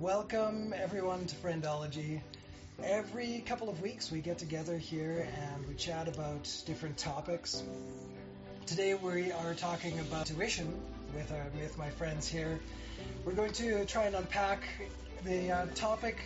[0.00, 2.20] Welcome everyone to Friendology.
[2.84, 7.62] Every couple of weeks we get together here and we chat about different topics.
[8.66, 10.70] Today we are talking about tuition
[11.14, 12.60] with our with my friends here.
[13.24, 14.64] We're going to try and unpack
[15.24, 16.18] the uh, topic,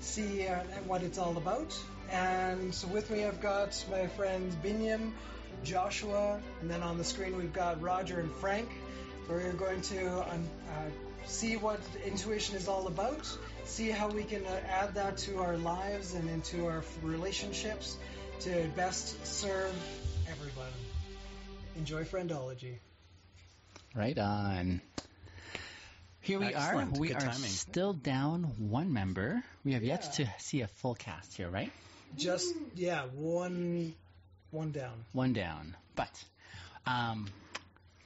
[0.00, 0.56] see uh,
[0.88, 1.78] what it's all about.
[2.10, 5.12] And so with me I've got my friends Binyam,
[5.62, 8.68] Joshua, and then on the screen we've got Roger and Frank.
[9.28, 13.26] We're going to um, uh, see what intuition is all about,
[13.64, 17.96] see how we can uh, add that to our lives and into our relationships
[18.40, 19.74] to best serve
[20.30, 20.72] everyone.
[21.76, 22.78] Enjoy Friendology.
[23.94, 24.80] Right on.
[26.20, 26.96] Here we Excellent.
[26.96, 27.00] are.
[27.00, 27.34] We Good are timing.
[27.34, 29.42] still down one member.
[29.64, 31.70] We have yet to see a full cast here, right?
[32.16, 33.94] Just yeah, one
[34.50, 35.04] one down.
[35.12, 35.76] One down.
[35.94, 36.10] But
[36.86, 37.28] um,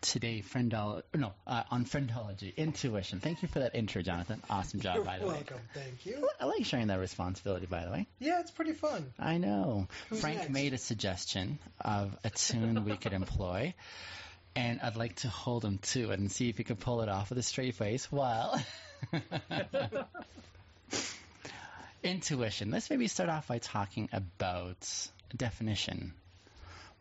[0.02, 3.20] today, friendol no uh, on friendology, intuition.
[3.20, 4.42] Thank you for that intro, Jonathan.
[4.50, 5.32] Awesome job, You're by the way.
[5.34, 5.58] welcome.
[5.72, 6.28] Thank you.
[6.40, 8.06] I like sharing that responsibility, by the way.
[8.18, 9.12] Yeah, it's pretty fun.
[9.18, 9.88] I know.
[10.10, 10.50] Who's Frank next?
[10.50, 13.74] made a suggestion of a tune we could employ,
[14.54, 17.08] and I'd like to hold him to it and see if he can pull it
[17.08, 18.10] off with a straight face.
[18.12, 18.62] Well,
[22.02, 22.70] intuition.
[22.70, 24.76] Let's maybe start off by talking about
[25.36, 26.12] definition.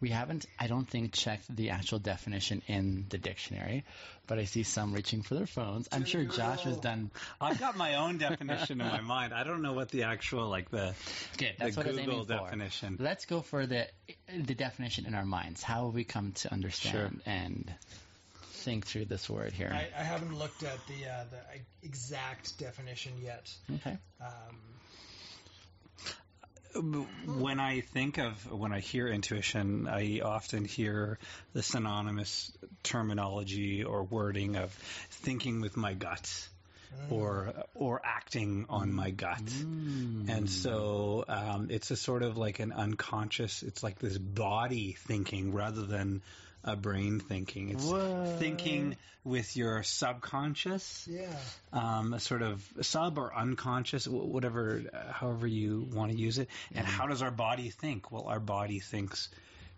[0.02, 3.86] We haven't, I don't think, checked the actual definition in the dictionary,
[4.26, 5.88] but I see some reaching for their phones.
[5.92, 7.12] I'm sure Josh has done.
[7.40, 9.32] I've got my own definition in my mind.
[9.34, 10.96] I don't know what the actual like the
[11.38, 11.54] Good.
[11.60, 12.38] That's the what Google aiming for.
[12.46, 12.98] definition.
[13.00, 13.88] Let's go for the
[14.36, 15.62] the definition in our minds.
[15.62, 17.72] How have we come to understand and
[18.42, 19.72] think through this word here?
[19.72, 23.52] I, I haven't looked at the uh, the exact definition yet.
[23.76, 23.98] okay.
[24.20, 24.58] Um,
[27.25, 31.19] when I think of when I hear intuition, I often hear
[31.53, 32.52] the synonymous
[32.83, 34.72] terminology or wording of
[35.09, 36.47] thinking with my gut
[37.09, 39.42] or or acting on my gut.
[40.30, 43.64] And so um, it's a sort of like an unconscious.
[43.64, 46.21] It's like this body thinking rather than
[46.64, 47.70] a brain thinking.
[47.70, 48.38] It's What?
[48.39, 51.27] thinking with your subconscious yeah.
[51.73, 56.49] um, a sort of sub or unconscious, whatever, uh, however you want to use it.
[56.73, 58.11] And how does our body think?
[58.11, 59.30] Well, our body thinks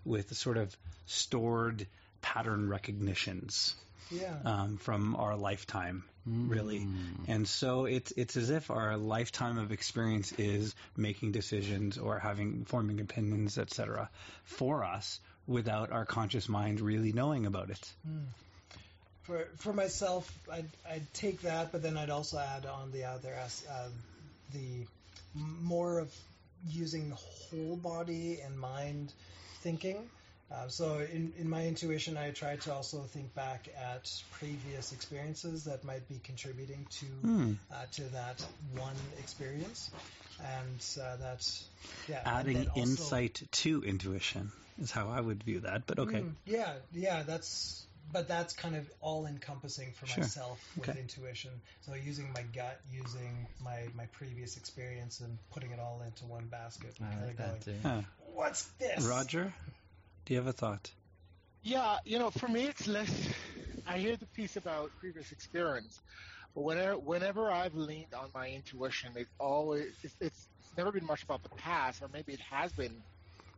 [0.05, 1.87] with a sort of stored
[2.21, 3.75] pattern recognitions
[4.11, 4.33] Yeah.
[4.45, 6.87] um, from our lifetime, really.
[7.27, 12.63] And so it's it's as if our lifetime of experience is making decisions or having
[12.65, 14.09] forming opinions, etc.,
[14.45, 17.91] for us without our conscious mind really knowing about it.
[19.23, 23.33] for for myself, I'd I'd take that, but then I'd also add on the other
[23.33, 23.89] as uh,
[24.53, 24.85] the
[25.35, 26.13] more of
[26.69, 29.11] using the whole body and mind
[29.61, 30.09] thinking.
[30.51, 35.63] Uh, so in in my intuition, I try to also think back at previous experiences
[35.63, 37.53] that might be contributing to Hmm.
[37.71, 38.45] uh, to that
[38.75, 39.89] one experience,
[40.39, 41.65] and uh, that's
[42.07, 42.21] yeah.
[42.25, 45.85] Adding also- insight to intuition is how I would view that.
[45.87, 46.19] But okay.
[46.19, 50.23] Mm, yeah, yeah, that's but that's kind of all encompassing for Sure.
[50.23, 50.99] myself with Okay.
[50.99, 51.51] intuition.
[51.81, 56.47] So using my gut, using my my previous experience, and putting it all into one
[56.47, 56.95] basket.
[56.99, 57.75] and I kinda like that going, too.
[57.83, 58.01] Huh.
[58.33, 59.05] What's this?
[59.05, 59.53] Roger,
[60.25, 60.91] do you have a thought?
[61.63, 63.33] Yeah, you know, for me, it's less.
[63.85, 65.99] I hear the piece about previous experience,
[66.55, 71.23] but whenever whenever I've leaned on my intuition, it always it's, it's never been much
[71.23, 73.03] about the past, or maybe it has been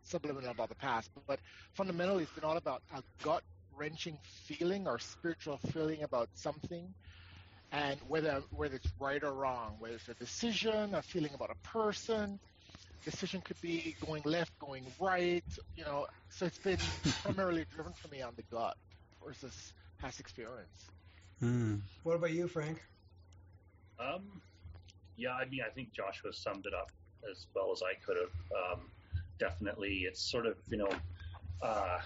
[0.06, 1.40] subliminal about the past, but
[1.74, 3.44] fundamentally, it's been all about a gut
[3.78, 6.94] wrenching feeling or spiritual feeling about something,
[7.72, 11.68] and whether whether it's right or wrong, whether it's a decision, a feeling about a
[11.68, 12.40] person.
[13.04, 15.44] Decision could be going left, going right,
[15.76, 16.08] you know.
[16.30, 16.80] So it's been
[17.24, 18.76] primarily driven for me on the gut
[19.24, 20.90] versus past experience.
[21.40, 21.76] Hmm.
[22.04, 22.82] What about you, Frank?
[24.00, 24.42] Um,
[25.18, 26.92] yeah, I mean, I think Joshua summed it up
[27.30, 28.80] as well as I could have.
[28.80, 28.90] Um,
[29.40, 30.90] definitely, it's sort of you know
[31.62, 32.00] uh,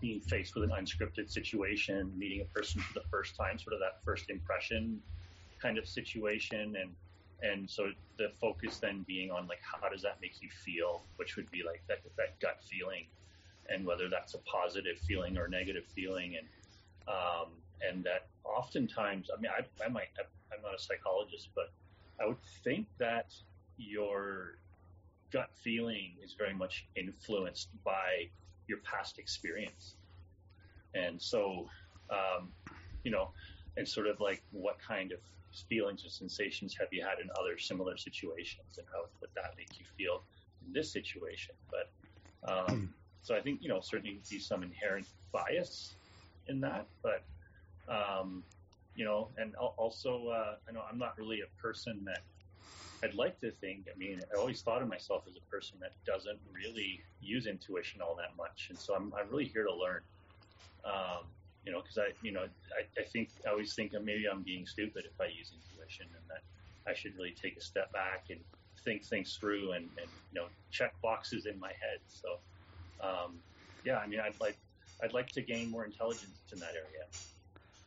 [0.00, 3.80] being faced with an unscripted situation, meeting a person for the first time, sort of
[3.80, 5.00] that first impression
[5.60, 6.90] kind of situation, and
[7.42, 11.36] and so the focus then being on like how does that make you feel, which
[11.36, 13.06] would be like that that gut feeling,
[13.68, 16.46] and whether that's a positive feeling or negative feeling, and
[17.08, 17.48] um,
[17.86, 20.08] and that oftentimes, I mean, I, I might,
[20.52, 21.72] I'm not a psychologist, but
[22.20, 23.32] I would think that
[23.78, 24.58] your
[25.32, 28.30] gut feeling is very much influenced by
[28.66, 29.96] your past experience.
[30.94, 31.68] And so,
[32.10, 32.52] um,
[33.04, 33.30] you know,
[33.76, 35.18] and sort of like what kind of
[35.68, 39.78] feelings or sensations have you had in other similar situations and how would that make
[39.78, 40.24] you feel
[40.66, 41.54] in this situation?
[41.70, 45.96] But, um, so I think, you know, certainly be some inherent bias
[46.46, 47.24] in that, but,
[47.92, 48.44] um,
[48.94, 52.22] you know, and also, uh, I know I'm not really a person that
[53.02, 53.86] I'd like to think.
[53.88, 58.00] I mean, I always thought of myself as a person that doesn't really use intuition
[58.02, 60.02] all that much, and so I'm I'm really here to learn.
[60.84, 61.24] Um,
[61.64, 64.66] you know, because I, you know, I, I think I always think maybe I'm being
[64.66, 66.42] stupid if I use intuition, and that
[66.90, 68.40] I should really take a step back and
[68.84, 72.00] think things through and, and you know check boxes in my head.
[72.08, 72.28] So,
[73.06, 73.40] um,
[73.84, 74.58] yeah, I mean, I'd like
[75.02, 77.04] I'd like to gain more intelligence in that area.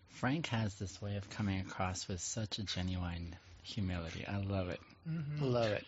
[0.10, 4.26] Frank has this way of coming across with such a genuine humility.
[4.28, 4.80] I love it.
[5.08, 5.42] Mm-hmm.
[5.42, 5.86] Love it.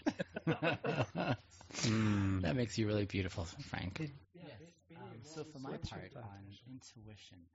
[1.83, 2.41] Mm.
[2.41, 4.01] that makes you really beautiful, Frank.
[4.01, 4.59] It, yeah, Yes.
[4.59, 7.47] it- it Um, so for my part on intuition,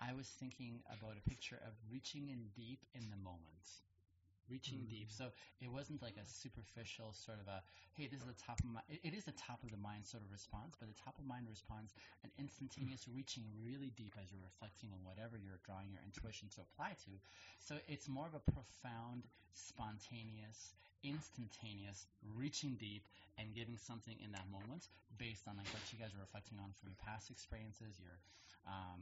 [0.00, 3.66] I was thinking about a picture of reaching in deep in the moment.
[4.50, 5.06] Reaching mm-hmm.
[5.06, 5.08] deep.
[5.14, 5.30] So
[5.62, 7.62] it wasn't like a superficial sort of a,
[7.94, 10.02] hey, this is the top of my, it, it is the top of the mind
[10.02, 11.94] sort of response, but the top of mind response,
[12.26, 13.22] an instantaneous mm-hmm.
[13.22, 17.14] reaching really deep as you're reflecting on whatever you're drawing your intuition to apply to.
[17.62, 20.74] So it's more of a profound, spontaneous,
[21.06, 23.06] instantaneous, reaching deep
[23.38, 26.74] and giving something in that moment based on like what you guys are reflecting on
[26.76, 28.18] from your past experiences, your
[28.66, 29.00] um,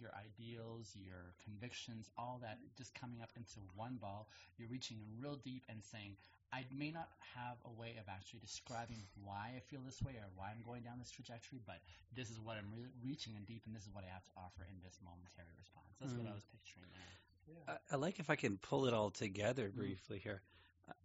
[0.00, 4.28] your ideals, your convictions, all that just coming up into one ball.
[4.58, 6.16] You're reaching real deep and saying,
[6.52, 10.28] I may not have a way of actually describing why I feel this way or
[10.36, 11.80] why I'm going down this trajectory, but
[12.14, 14.30] this is what I'm re- reaching in deep, and this is what I have to
[14.36, 15.96] offer in this momentary response.
[16.00, 16.34] That's what I Mm.
[16.34, 17.16] was picturing there.
[17.56, 17.74] Yeah.
[17.90, 20.42] I, I like if I can pull it all together briefly here.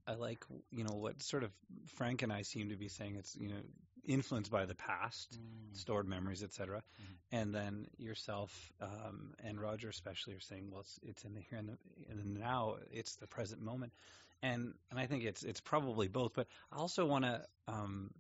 [0.07, 1.51] I, like you know what sort of
[1.95, 3.15] Frank and I seem to be saying.
[3.15, 3.62] It's you know
[4.06, 5.75] influenced by the past, Mm.
[5.77, 6.81] stored memories, etc.
[7.01, 7.18] Mhm.
[7.31, 11.59] And then yourself um, and Roger especially are saying, well, it's, it's in the here
[11.59, 11.77] and the,
[12.12, 12.77] in the now.
[12.91, 13.94] It's the present moment,
[14.41, 16.33] and and I think it's it's probably both.
[16.33, 18.12] But I also want to um,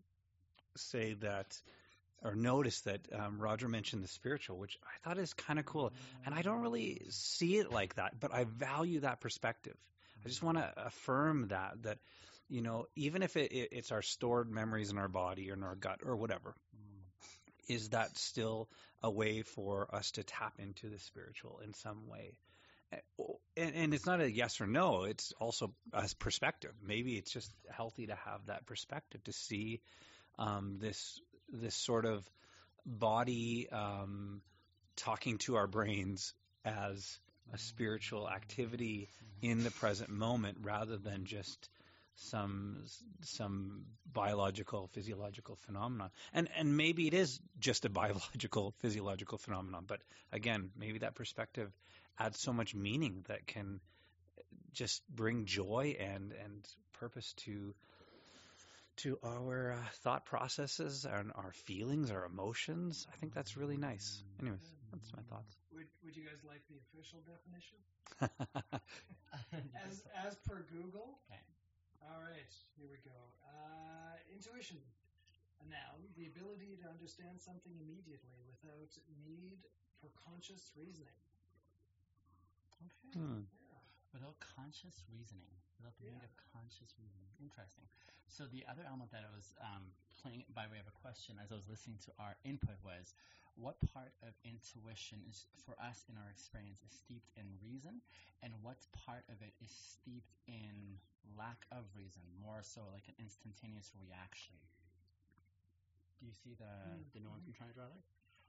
[0.75, 1.59] say that
[2.23, 5.93] or notice that um, Roger mentioned the spiritual, which I thought is kind of cool.
[6.25, 9.77] And I don't really see it like that, but I value that perspective.
[10.25, 11.99] I just want to affirm that that
[12.49, 15.63] you know even if it, it, it's our stored memories in our body or in
[15.63, 17.01] our gut or whatever, Mm.
[17.67, 18.69] is that still
[19.03, 22.37] a way for us to tap into the spiritual in some way?
[22.91, 22.97] Eh,
[23.57, 25.03] And, and it's not a yes or no.
[25.03, 26.73] It's also a perspective.
[26.81, 29.81] Maybe it's just healthy to have that perspective to see
[30.37, 31.19] um, this
[31.49, 32.29] this sort of
[32.85, 34.41] body um,
[34.95, 36.33] talking to our brains
[36.65, 37.19] as
[37.53, 39.09] a spiritual activity
[39.41, 41.69] in the present moment rather than just
[42.15, 42.83] some
[43.21, 46.09] some biological physiological phenomenon.
[46.33, 50.01] And and maybe it is just a biological physiological phenomenon but
[50.31, 51.71] again maybe that perspective
[52.19, 53.79] adds so much meaning that can
[54.73, 57.75] just bring joy and and purpose to
[58.97, 63.05] to our uh, thought processes and our feelings our emotions.
[63.13, 64.23] I think that's really nice.
[64.41, 67.79] Anyways that's my thoughts Would, would you guys like the official definition?
[69.53, 69.69] Mm.
[69.85, 71.21] As, as per Google?
[71.29, 71.43] Okay.
[72.01, 73.15] All right, here we go.
[73.45, 74.81] Uh, intuition.
[75.61, 78.93] A noun, the ability to understand something immediately without
[79.25, 79.61] need
[79.97, 81.17] for conscious reasoning.
[82.85, 83.09] okay.
[83.17, 83.49] Hmm.
[83.67, 83.81] Yeah.
[84.13, 85.49] Without conscious reasoning,
[85.81, 87.29] without the need of conscious reasoning.
[87.41, 87.89] Interesting.
[88.29, 89.89] So the other element that I was um,
[90.21, 93.17] playing by way of a question as I was listening to our input was,
[93.57, 98.01] what part of intuition is for us in our experience is steeped in reason,
[98.45, 101.01] and what part of it is steeped in
[101.33, 104.55] lack of reason, more so like an instantaneous reaction?
[106.21, 107.01] Do you see the hmm.
[107.13, 107.53] the nuance mm-hmm.
[107.53, 108.05] I'm trying to draw there?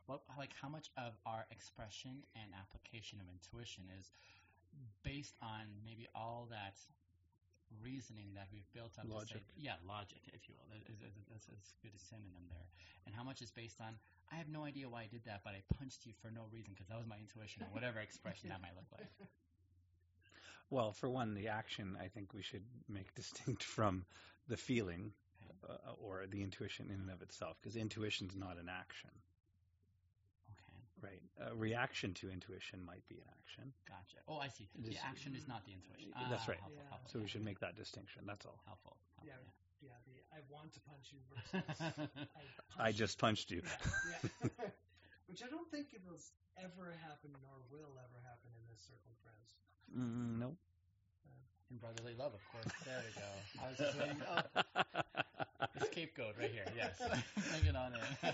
[0.08, 4.08] What, like how much of our expression and application of intuition is
[5.04, 6.80] based on maybe all that
[7.82, 9.04] reasoning that we've built up.
[9.08, 9.38] Logic.
[9.38, 10.68] To say, yeah, logic, if you will.
[10.72, 12.66] That is- is- That's that's a good synonym there.
[13.06, 13.98] And how much is based on,
[14.32, 16.72] I have no idea why I did that, but I punched you for no reason
[16.74, 19.08] because that was my intuition or whatever expression that might look like.
[20.70, 24.04] Well, for one, the action I think we should make distinct from
[24.48, 25.12] the feeling
[25.66, 29.22] uh, or the intuition in and of itself, because intuition is not an action, Okay,
[31.02, 31.22] right?
[31.50, 34.18] A reaction to intuition might be an action, gotcha.
[34.26, 34.68] Oh, I see.
[34.74, 36.10] The This- action is not the intuition.
[36.30, 36.60] That's Ah, right.
[36.60, 36.88] Helpful, Yeah.
[36.90, 38.24] helpful, so we should make that distinction.
[38.26, 38.60] That's all.
[38.66, 38.96] helpful.
[39.16, 39.34] helpful Yeah.
[39.44, 39.52] yeah.
[39.80, 41.80] Yeah, the I want to punch you versus
[42.78, 43.62] I, I punch just punched you.
[43.62, 44.48] Yeah, yeah.
[45.28, 46.18] Which I don't think it will
[46.56, 49.54] ever happen nor will ever happen in this circle, friends.
[49.96, 50.56] Mm, no.
[51.70, 52.74] In brotherly love, of course.
[52.84, 53.28] There we go.
[53.62, 54.22] I was just waiting.
[54.26, 54.42] Oh,
[55.78, 56.64] the scapegoat right here.
[56.74, 56.98] Yes.
[56.98, 58.32] Bring it on in.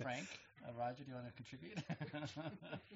[0.00, 0.28] Frank,
[0.66, 1.78] uh, Roger, do you want to contribute?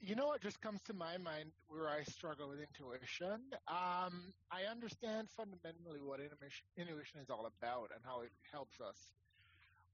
[0.00, 3.40] You know what just comes to my mind where I struggle with intuition?
[3.66, 9.12] Um, I understand fundamentally what intuition, is all about and how it helps us.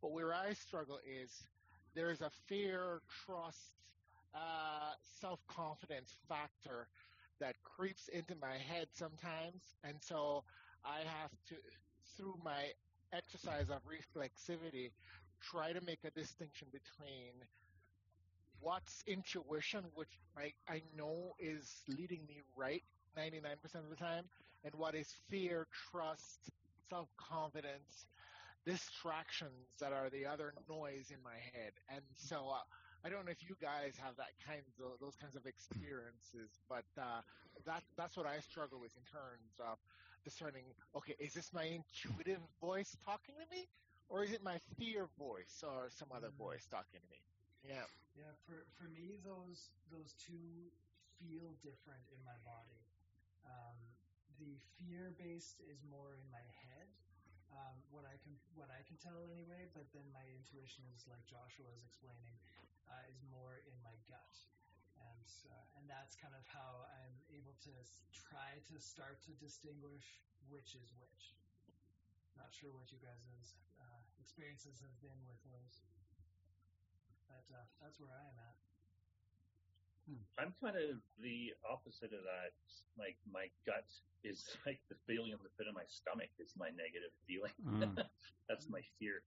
[0.03, 1.49] But where I struggle is
[1.95, 3.73] there is a fear, trust,
[4.35, 6.89] uh, self confidence factor
[7.41, 10.45] that creeps into my head sometimes, and so
[10.85, 11.57] I have to,
[12.17, 12.71] through my
[13.13, 14.91] exercise of reflexivity,
[15.51, 17.33] try to make a distinction between
[18.61, 22.83] what's intuition, which I, I know is leading me right
[23.19, 23.35] 99%
[23.77, 24.25] of the time,
[24.65, 26.51] and what is fear, trust,
[26.89, 28.07] self confidence,
[28.65, 31.73] distractions that are the other noise in my head.
[31.89, 32.61] And so uh,
[33.05, 36.85] I don't know if you guys have that kind of those kinds of experiences, but
[36.99, 37.21] uh,
[37.67, 39.79] that that's what I struggle with in terms of
[40.25, 40.65] discerning.
[40.97, 43.67] Okay, is this my intuitive voice talking to me,
[44.12, 46.37] or is it my fear voice or some other Mm.
[46.37, 47.21] voice talking to me?
[47.64, 47.88] Yeah.
[48.14, 50.69] Yeah, for for me, those those two
[51.16, 52.85] feel different in my body.
[53.49, 53.78] Um,
[54.37, 56.88] the fear based is more in my head,
[57.57, 59.64] um, what I can what I can tell anyway.
[59.73, 62.37] But then my intuition is like Joshua was explaining,
[62.92, 64.37] uh, is more in my gut,
[65.00, 69.33] and uh, and that's kind of how I'm able to s- try to start to
[69.40, 70.21] distinguish
[70.52, 71.33] which is which.
[72.37, 73.72] Not sure what you guys' uh,
[74.23, 75.83] experiences have been with those,
[77.26, 78.55] but uh, that's where I am at.
[80.38, 82.55] I'm kind of the opposite of that.
[82.95, 83.87] Like my gut
[84.23, 87.55] is like the feeling in the pit of my stomach is my negative feeling.
[87.62, 87.99] Mm.
[88.49, 89.23] That's my fear.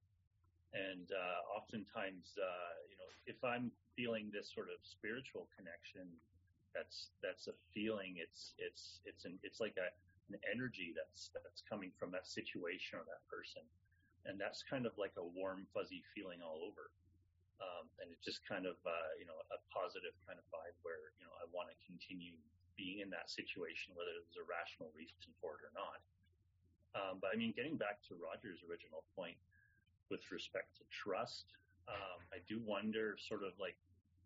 [0.76, 6.12] And uh, oftentimes, uh, you know, if I'm feeling this sort of spiritual connection,
[6.76, 8.20] that's that's a feeling.
[8.20, 9.88] It's it's it's an it's like a
[10.28, 13.64] an energy that's that's coming from that situation or that person,
[14.26, 16.90] and that's kind of like a warm fuzzy feeling all over.
[17.64, 21.16] Um, and it's just kind of uh, you know a positive kind of vibe where
[21.16, 22.36] you know I want to continue
[22.76, 26.00] being in that situation, whether there's a rational reason for it or not.
[26.96, 29.40] Um, but I mean, getting back to Roger's original point
[30.12, 31.56] with respect to trust,
[31.88, 33.76] um, I do wonder, sort of like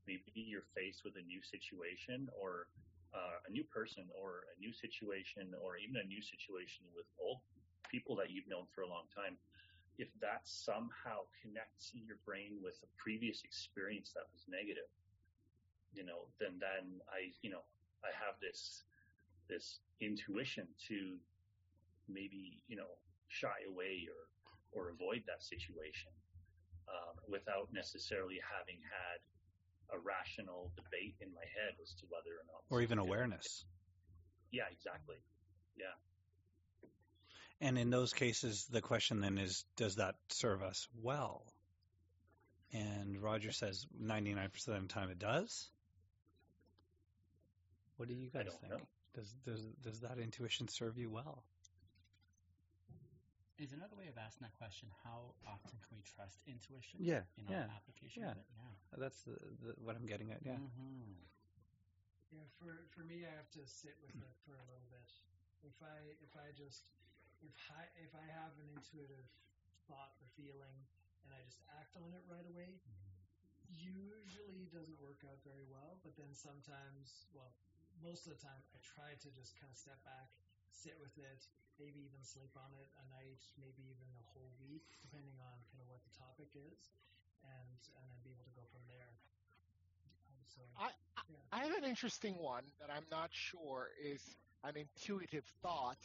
[0.10, 2.70] maybe you're faced with a new situation or
[3.14, 7.42] uh, a new person or a new situation or even a new situation with old
[7.90, 9.34] people that you've known for a long time.
[10.00, 14.88] If that somehow connects in your brain with a previous experience that was negative,
[15.92, 17.68] you know, then then I, you know,
[18.00, 18.88] I have this
[19.52, 21.20] this intuition to
[22.08, 22.96] maybe you know
[23.28, 24.24] shy away or
[24.72, 26.16] or avoid that situation
[26.88, 29.20] um, without necessarily having had
[29.92, 33.66] a rational debate in my head as to whether or not Or even awareness.
[34.54, 35.18] Yeah, exactly.
[35.78, 35.94] Yeah.
[37.62, 41.44] And in those cases, the question then is, does that serve us well?
[42.72, 45.68] And Roger says 99% of the time it does.
[47.98, 48.72] What do you guys think?
[48.72, 48.80] know.
[49.16, 51.44] Does, does does that intuition serve you well?
[53.60, 57.44] Is another way of asking that question, how often can we trust intuition Yeah, in
[57.52, 58.40] yeah, our application yeah.
[58.40, 58.96] Yeah.
[58.96, 60.40] That's the, the, what I'm getting at.
[60.48, 60.56] Yeah.
[60.56, 61.12] Mm-hmm.
[62.32, 65.04] Yeah, for for me, I have to sit with it for a little bit.
[65.68, 66.88] If I if I just
[67.44, 69.28] if I if I have an intuitive
[69.88, 70.78] thought or feeling
[71.26, 72.80] and I just act on it right away,
[73.70, 76.02] usually doesn't work out very well.
[76.02, 77.54] But then sometimes, well,
[78.02, 80.32] most of the time, I try to just kind of step back,
[80.72, 81.42] sit with it,
[81.78, 85.82] maybe even sleep on it a night, maybe even a whole week, depending on kind
[85.84, 86.80] of what the topic is,
[87.46, 89.12] and and then be able to go from there.
[90.28, 90.90] Um, so I,
[91.52, 94.22] I have an interesting one that I'm not sure is
[94.64, 96.02] an intuitive thought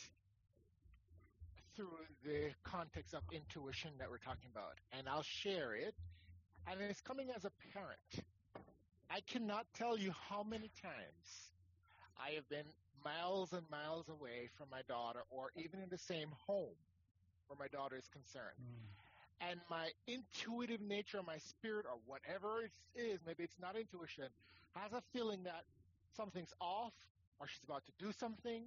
[1.76, 4.78] through the context of intuition that we're talking about.
[4.96, 5.94] And I'll share it.
[6.70, 8.26] And it's coming as a parent.
[9.10, 11.52] I cannot tell you how many times
[12.18, 12.66] I have been
[13.04, 16.74] miles and miles away from my daughter or even in the same home
[17.48, 18.56] where my daughter is concerned.
[18.56, 19.50] Hmm.
[19.50, 24.24] And my intuitive nature, my spirit, or whatever it is, maybe it's not intuition,
[24.74, 25.64] has a feeling that
[26.16, 26.94] something's off
[27.38, 28.64] or she's about to do something.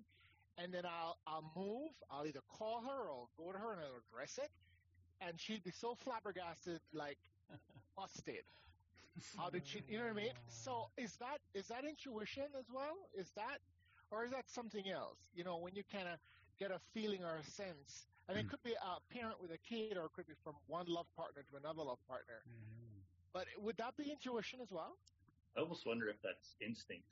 [0.58, 1.92] And then I'll, I'll move.
[2.10, 4.50] I'll either call her or go to her and I'll address it.
[5.22, 7.18] And she'd be so flabbergasted, like
[7.96, 8.44] busted.
[9.38, 10.34] How did she, you know what I mean?
[10.48, 12.98] So is that, is that intuition as well?
[13.18, 13.58] Is that,
[14.12, 15.18] or is that something else?
[15.34, 16.20] You know, when you kind of
[16.60, 18.50] get a feeling or a sense, and it Mm.
[18.50, 21.44] could be a parent with a kid or it could be from one love partner
[21.50, 22.42] to another love partner.
[22.46, 23.00] Mm-hmm.
[23.34, 24.98] But would that be intuition as well?
[25.56, 27.08] I almost wonder if that's instinct,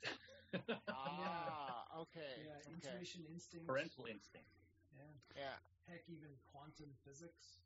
[0.88, 2.44] Ah, okay.
[2.44, 2.94] Yeah, okay.
[2.94, 3.66] intuition, instinct.
[3.66, 4.50] parental instinct.
[4.94, 5.02] Yeah.
[5.36, 5.56] Yeah.
[5.88, 7.60] Heck, even quantum physics.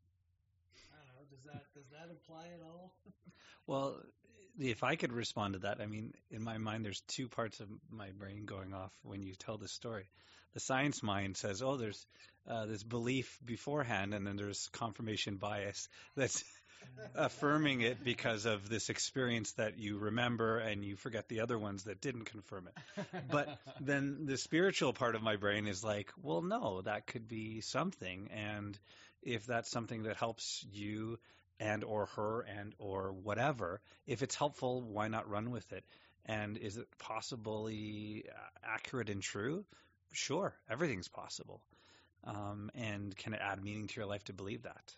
[0.91, 1.23] I don't know.
[1.29, 2.95] Does that does that apply at all?
[3.67, 4.01] Well,
[4.59, 7.69] if I could respond to that, I mean, in my mind, there's two parts of
[7.89, 10.09] my brain going off when you tell this story.
[10.53, 12.05] The science mind says, "Oh, there's
[12.47, 16.43] uh, this belief beforehand, and then there's confirmation bias." That's
[17.15, 21.83] affirming it because of this experience that you remember and you forget the other ones
[21.83, 23.05] that didn't confirm it.
[23.29, 27.61] But then the spiritual part of my brain is like, well, no, that could be
[27.61, 28.29] something.
[28.33, 28.77] And
[29.21, 31.19] if that's something that helps you
[31.59, 35.83] and or her and or whatever, if it's helpful, why not run with it?
[36.25, 38.25] And is it possibly
[38.63, 39.65] accurate and true?
[40.11, 41.61] Sure, everything's possible.
[42.23, 44.93] Um, and can it add meaning to your life to believe that?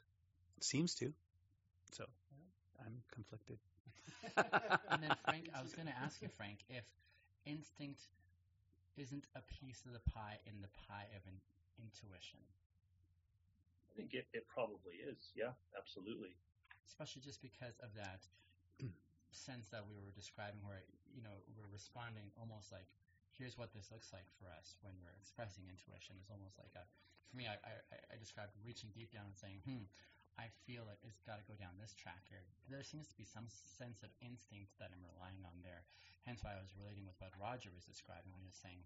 [0.58, 1.14] It seems to.
[1.94, 2.10] So
[2.82, 3.62] I'm conflicted.
[4.90, 6.86] and then Frank, I was going to ask you, Frank, if
[7.46, 8.10] instinct
[8.98, 11.38] isn't a piece of the pie in the pie of an
[11.78, 12.42] intuition.
[13.90, 15.34] I think it, it probably is.
[15.38, 16.34] Yeah, absolutely.
[16.90, 18.26] Especially just because of that
[19.30, 20.82] sense that we were describing where,
[21.14, 22.90] you know, we're responding almost like,
[23.34, 26.18] here's what this looks like for us when we're expressing intuition.
[26.22, 26.86] It's almost like a,
[27.30, 27.74] for me, I, I,
[28.14, 29.90] I described reaching deep down and saying, hmm,
[30.40, 32.42] I feel like it's got to go down this track here.
[32.70, 33.46] There seems to be some
[33.78, 35.86] sense of instinct that I'm relying on there.
[36.26, 38.82] Hence why I was relating with what Roger was describing when he was saying,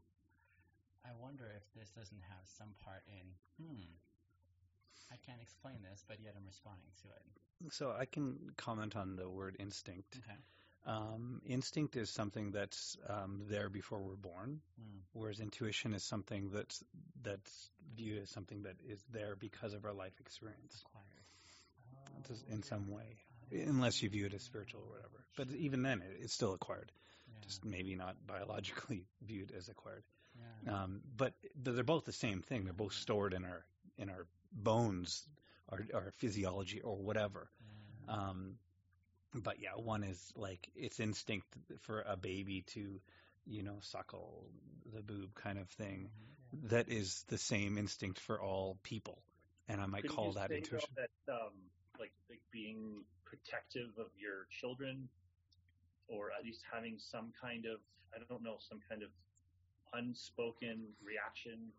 [1.08, 3.26] I wonder if this doesn't have some part in,
[3.64, 3.88] hmm,
[5.08, 7.24] I can't explain this, but yet I'm responding to it.
[7.72, 10.20] So I can comment on the word instinct.
[10.20, 10.40] Okay.
[10.86, 15.00] Um, instinct is something that's um, there before we're born, Mm.
[15.14, 16.84] whereas intuition is something that's
[17.24, 21.17] that's viewed as something that is there because of our life experience Acquired.
[22.28, 23.18] Just in some way,
[23.52, 25.24] unless you view it as spiritual or whatever.
[25.36, 26.92] But even then, it, it's still acquired,
[27.28, 27.40] Yeah.
[27.48, 30.04] just maybe not biologically viewed as acquired.
[30.66, 30.84] yeah.
[30.84, 32.64] Um, but they're both the same thing.
[32.64, 33.66] They're both stored in our
[33.98, 35.28] in our bones,
[35.70, 37.50] our, our physiology, or whatever.
[38.08, 38.14] yeah.
[38.16, 38.58] Um,
[39.34, 41.48] but yeah, one is like it's instinct
[41.82, 43.02] for a baby to,
[43.46, 44.46] you know, suckle
[44.94, 46.10] the boob kind of thing.
[46.56, 46.70] Mhm.
[46.70, 49.22] That is the same instinct for all people,
[49.68, 50.90] and I might Couldn't call you that say, intuition.
[50.96, 51.52] that um,
[52.00, 55.10] like like being protective of your children,
[56.08, 57.80] or at least having some kind of
[58.16, 59.10] I don't know some kind of
[59.94, 61.72] unspoken reaction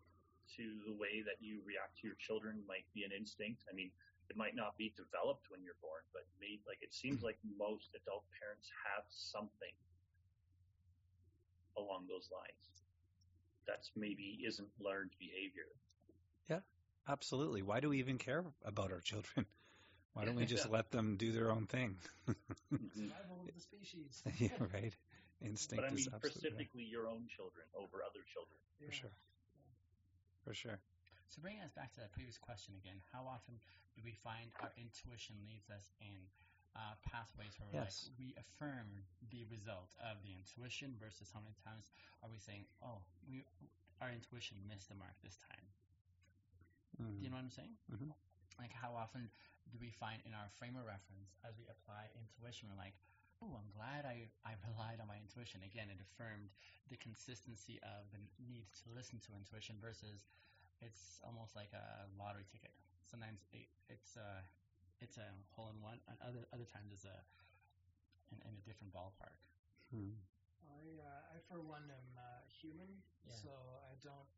[0.56, 3.64] to the way that you react to your children might be an instinct.
[3.68, 3.90] I mean,
[4.30, 6.24] it might not be developed when you're born, but
[6.66, 9.72] like it seems like most adult parents have something
[11.76, 12.84] along those lines.
[13.66, 15.68] That's maybe isn't learned behavior.
[16.48, 16.60] Yeah,
[17.08, 17.62] absolutely.
[17.62, 19.46] Why do we even care about our children?
[20.18, 20.72] Why don't we just Yeah.
[20.74, 21.94] let them do their own thing?
[22.26, 24.22] Survival of the species.
[24.42, 24.90] yeah, right.
[25.46, 26.18] Instinct But I mean, is absolutely
[26.58, 26.66] right.
[26.66, 28.58] specifically your own children over other children.
[28.82, 28.86] Yeah.
[28.90, 29.14] for sure.
[30.42, 30.80] For sure.
[31.30, 33.60] So bringing us back to that previous question again, how often
[33.94, 36.18] do we find our intuition leads us in
[36.74, 38.10] uh, pathways where we're Yes.
[38.10, 42.66] like we affirm the result of the intuition versus how many times are we saying,
[42.82, 42.98] oh,
[43.30, 43.44] we
[44.02, 45.66] our intuition missed the mark this time.
[46.98, 47.22] Do Mm.
[47.22, 47.76] you know what I'm saying?
[47.92, 48.10] Mhm.
[48.58, 49.30] Like how often
[49.70, 52.98] do we find in our frame of reference as we apply intuition, we're like,
[53.38, 55.62] oh, I'm glad I, I relied on my intuition.
[55.62, 56.50] Again, it affirmed
[56.90, 60.26] the consistency of the need to listen to intuition versus
[60.82, 62.74] it's almost like a lottery ticket.
[63.06, 64.42] Sometimes it, it's a
[64.98, 67.18] it's a hole in one, and other other times it's a
[68.34, 69.38] in, in a different ballpark.
[69.94, 70.18] Mm.
[70.68, 73.32] I, uh, I for one am uh, human, Yeah.
[73.32, 73.52] so
[73.88, 74.28] I don't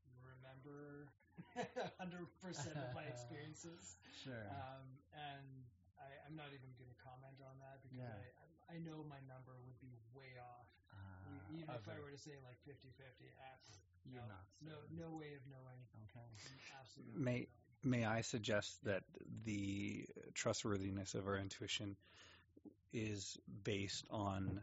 [0.40, 1.08] remember
[2.00, 2.26] 100%
[2.76, 3.96] of my experiences.
[4.20, 4.44] Sure.
[4.52, 4.84] Um,
[5.16, 5.48] and
[5.96, 8.12] I, I'm not even going to comment on that because Yeah.
[8.68, 10.68] I, I know my number would be way off.
[10.92, 13.32] uh, even if I were to say like 50 50,
[14.04, 14.44] you're no, not.
[14.60, 15.80] no, no way of knowing.
[16.04, 16.28] Okay.
[16.76, 17.16] Absolutely.
[17.16, 17.48] May-
[17.82, 19.04] May I suggest that
[19.48, 21.96] the trustworthiness of our intuition
[22.92, 24.60] is based on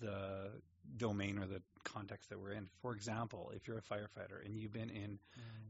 [0.00, 0.52] the
[0.96, 2.68] domain or the context that we're in.
[2.82, 5.18] For example, if you're a firefighter and you've been in,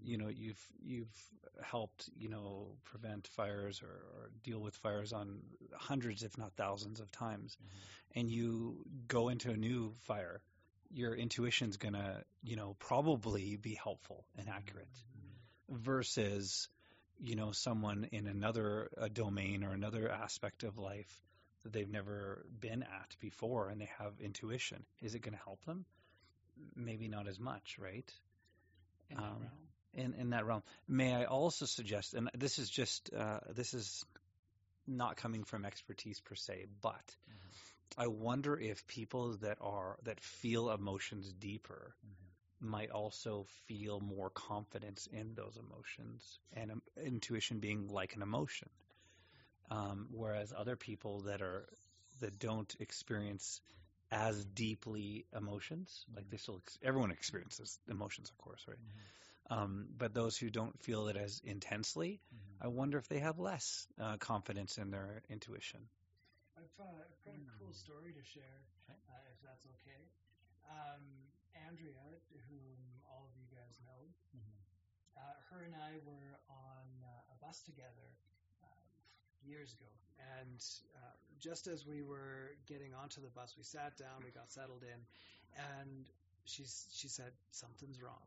[0.03, 1.15] you know, you've you've
[1.63, 5.41] helped, you know, prevent fires or, or deal with fires on
[5.75, 8.21] hundreds, if not thousands, of times, Mhm.
[8.21, 10.41] and you go into a new fire,
[10.91, 14.89] your intuition's gonna, you know, probably be helpful and accurate
[15.69, 16.69] versus
[17.19, 21.11] you know someone in another domain or another aspect of life
[21.67, 25.65] that they've never been at before and they have intuition is it going to help
[25.67, 25.85] them
[26.75, 28.11] maybe not as much right
[29.11, 29.69] In that Um, realm.
[29.95, 34.05] in in that realm may i also suggest and this is just uh, this is
[34.87, 37.51] not coming from expertise per se but Mhm.
[37.99, 42.71] i wonder if people that are that feel emotions deeper Mhm.
[42.71, 48.71] might also feel more confidence in those emotions and um, intuition being like an emotion.
[49.71, 51.69] Um, whereas other people that are
[52.21, 53.61] that don't experience
[54.11, 58.79] as deeply emotions, like they still ex- everyone experiences emotions, of course, right?
[58.79, 59.11] Mhm.
[59.51, 62.61] Um, but those who don't feel it as intensely Mhm.
[62.61, 65.89] I wonder if they have less uh, confidence in their intuition.
[66.57, 68.99] I've, uh, I've got a cool story to share, Okay.
[69.09, 70.09] uh, if that's okay.
[70.67, 71.03] Um,
[71.55, 72.03] Andrea,
[72.49, 74.57] whom all of you guys know, Mhm.
[75.17, 78.15] uh, her and I were on uh, a bus together
[79.47, 79.91] years ago,
[80.41, 80.61] and
[80.97, 84.83] uh, just as we were getting onto the bus, we sat down, we got settled
[84.83, 85.01] in,
[85.81, 86.05] and
[86.45, 88.27] she's she said something's wrong,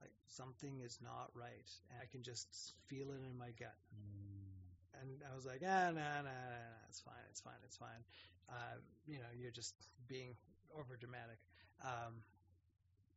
[0.00, 3.76] like something is not right, and I can just feel it in my gut.
[5.00, 8.02] And I was like, ah, nah, nah, nah, nah, it's fine, it's fine, it's fine.
[8.50, 9.74] Uh, you know, you're just
[10.08, 10.36] being
[10.76, 11.38] over dramatic.
[11.82, 12.20] Um,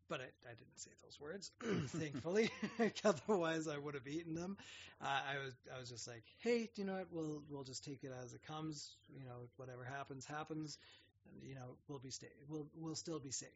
[0.09, 1.51] but I, I didn't say those words,
[1.87, 2.49] thankfully.
[3.05, 4.57] Otherwise, I would have eaten them.
[5.01, 7.07] Uh, I was, I was just like, hey, you know what?
[7.11, 8.95] We'll, we'll just take it as it comes.
[9.13, 10.77] You know, whatever happens, happens.
[11.41, 13.49] You know, we'll be sta- we'll, we'll still be safe.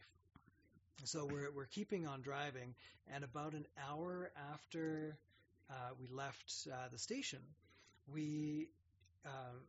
[1.03, 2.73] So we're, we're keeping on driving,
[3.13, 5.17] and about an hour after
[5.69, 7.39] uh, we left uh, the station,
[8.11, 8.67] we
[9.25, 9.61] um,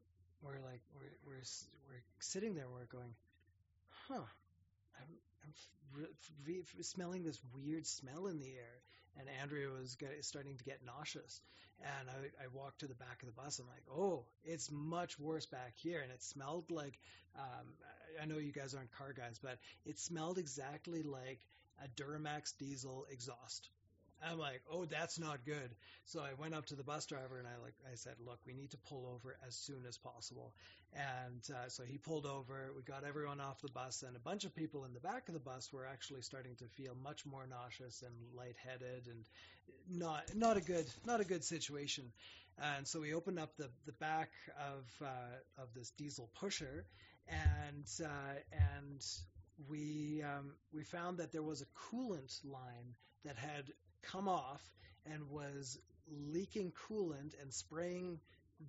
[0.43, 1.43] we're like we're we're
[1.89, 2.67] we're sitting there.
[2.73, 3.15] We're going,
[4.09, 4.23] huh?
[4.99, 5.15] I'm
[5.95, 6.07] I'm
[6.47, 8.83] re- smelling this weird smell in the air,
[9.19, 11.41] and Andrea was get, starting to get nauseous.
[11.81, 13.59] And I, I walked to the back of the bus.
[13.59, 16.99] I'm like, oh, it's much worse back here, and it smelled like.
[17.37, 17.67] Um,
[18.21, 21.39] I know you guys aren't car guys, but it smelled exactly like
[21.85, 23.69] a Duramax diesel exhaust.
[24.27, 25.71] I'm like, oh, that's not good.
[26.05, 28.55] So I went up to the bus driver and I like I said, look, we
[28.55, 30.53] need to pull over as soon as possible.
[30.95, 32.73] And uh, so he pulled over.
[32.75, 35.35] We got everyone off the bus, and a bunch of people in the back of
[35.35, 39.25] the bus were actually starting to feel much more nauseous and lightheaded, and
[39.91, 42.05] not not a good not a good situation.
[42.61, 46.87] And so we opened up the the back of uh, of this diesel pusher,
[47.29, 49.05] and uh, and
[49.69, 53.65] we um, we found that there was a coolant line that had
[54.03, 54.63] come off
[55.07, 55.79] and was
[56.33, 58.21] leaking coolant and spraying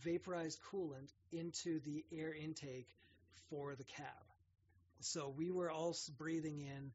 [0.03, 2.87] vaporized coolant into the air intake
[3.49, 4.05] for the cab.
[5.01, 6.91] So we were all breathing in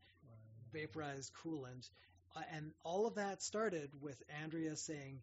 [0.72, 1.88] vaporized coolant,
[2.36, 5.20] uh, and all of that started with Andrea saying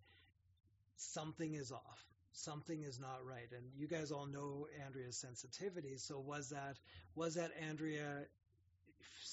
[0.97, 2.05] something is off.
[2.33, 5.97] Something is not right, and you guys all know Andrea's sensitivity.
[5.97, 6.77] So was that
[7.13, 8.25] was that Andrea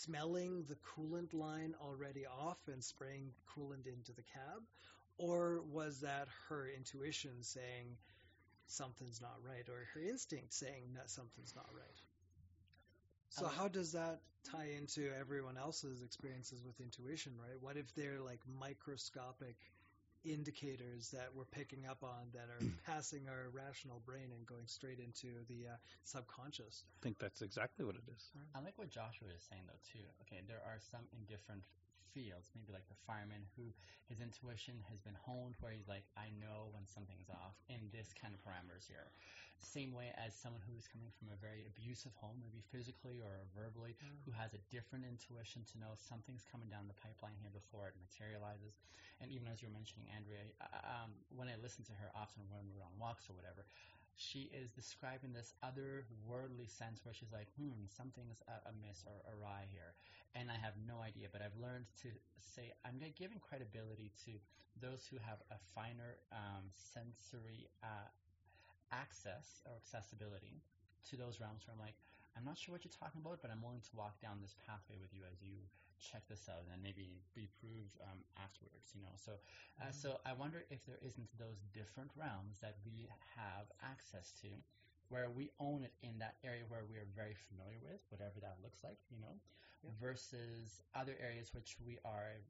[0.03, 4.63] smelling the coolant line already off and spraying coolant into the cab?
[5.19, 7.99] Or was that her intuition saying
[8.67, 12.01] something's not right, or her instinct saying that something's not right?
[13.31, 17.61] So, Um, how does that tie into everyone else's experiences with intuition, right?
[17.61, 19.57] What if they're like microscopic
[20.25, 24.99] indicators that we're picking up on that are passing our rational brain and going straight
[24.99, 26.85] into the uh, subconscious?
[26.85, 28.31] I think that's exactly what it is.
[28.55, 30.05] I like what Joshua is saying though too.
[30.27, 31.63] Okay, there are some in different
[32.15, 33.71] fields, maybe like the fireman who
[34.09, 38.15] his intuition has been honed where he's like, I know when something's off in this
[38.17, 39.13] kind of parameters here.
[39.59, 43.43] Same way as someone who is coming from a very abusive home, maybe physically or
[43.53, 47.91] verbally, who has a different intuition to know something's coming down the pipeline here before
[47.91, 48.79] it materializes.
[49.19, 50.47] And even as you were mentioning, Andrea,
[50.87, 53.67] um, when I listen to her often when we're on walks or whatever,
[54.15, 59.58] she is describing this other worldly sense where she's like, hmm, something's amiss or awry
[60.49, 62.09] And I have no idea, but I've learned to
[62.41, 64.41] say, I'm giving credibility to
[64.81, 68.09] those who have a finer um, sensory uh,
[68.89, 70.65] access or accessibility
[71.13, 72.01] to those realms where I'm like,
[72.33, 74.97] I'm not sure what you're talking about, but I'm willing to walk down this pathway
[74.97, 75.69] with you as you
[76.01, 79.13] check this out and maybe be proved um, afterwards, you know.
[79.21, 79.37] So,
[79.85, 83.05] uh, so I wonder if there isn't those different realms that we
[83.37, 84.49] have access to,
[85.09, 88.57] where we own it in that area where we are very familiar with, whatever that
[88.63, 89.41] looks like, you know,
[89.83, 89.91] Yeah.
[90.01, 92.43] versus other areas which we are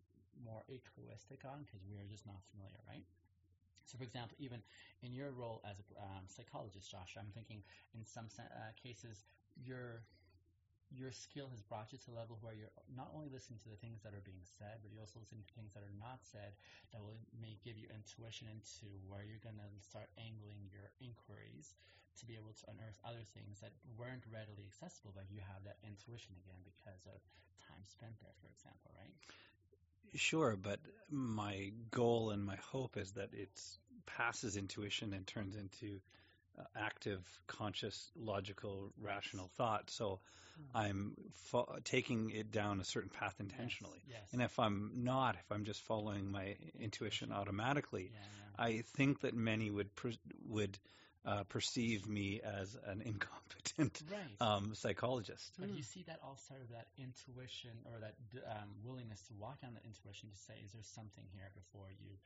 [0.44, 3.04] more egoistic on because we are just not familiar, right?
[3.84, 4.62] So, for example, even
[5.02, 7.62] in your role as a um, psychologist, Josh, I'm thinking
[7.94, 9.24] in some uh, cases
[9.56, 10.04] your
[10.90, 13.76] your skill has brought you to a level where you're not only listening to the
[13.76, 16.56] things that are being said, but you're also listening to things that are not said
[16.92, 21.76] that will may give you intuition into where you're going to start angling your inquiries
[22.20, 25.78] to be able to unearth other things that weren't readily accessible, but you have that
[25.86, 27.18] intuition again because of
[27.66, 29.14] time spent there, for example, right?
[30.14, 33.50] Sure, but my goal and my hope is that it
[34.06, 36.00] passes intuition and turns into
[36.58, 39.90] uh, active, conscious, logical, rational thought.
[39.90, 40.20] So
[40.74, 44.02] I'm fo- taking it down a certain path intentionally.
[44.06, 44.18] Yes.
[44.22, 44.32] yes.
[44.32, 48.20] And if I'm not, if I'm just following my intuition automatically, yeah,
[48.58, 48.64] yeah.
[48.64, 49.90] I think that many would
[50.48, 50.78] would
[51.26, 54.36] uh, perceive me as an incompetent right.
[54.40, 55.52] um, psychologist.
[55.58, 59.34] But you see that all start of that intuition or that d- um, willingness to
[59.38, 62.16] walk down the intuition to say, is there something here before you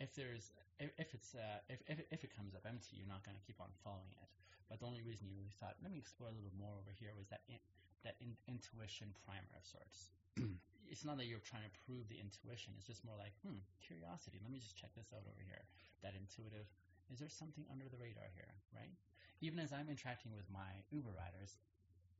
[0.00, 0.48] if there's
[0.80, 3.44] if, if it's uh, if, if if it comes up empty, you're not going to
[3.44, 4.28] keep on following it.
[4.72, 7.12] But the only reason you really thought, let me explore a little more over here,
[7.18, 7.60] was that in,
[8.06, 10.14] that in, intuition primer of sorts.
[10.92, 12.72] it's not that you're trying to prove the intuition.
[12.78, 14.40] It's just more like, hmm, curiosity.
[14.40, 15.60] Let me just check this out over here.
[16.06, 16.64] That intuitive.
[17.12, 18.94] Is there something under the radar here, right?
[19.40, 21.58] Even as I'm interacting with my Uber riders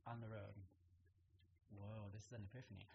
[0.05, 0.57] on the road.
[1.71, 2.85] Whoa, this is an epiphany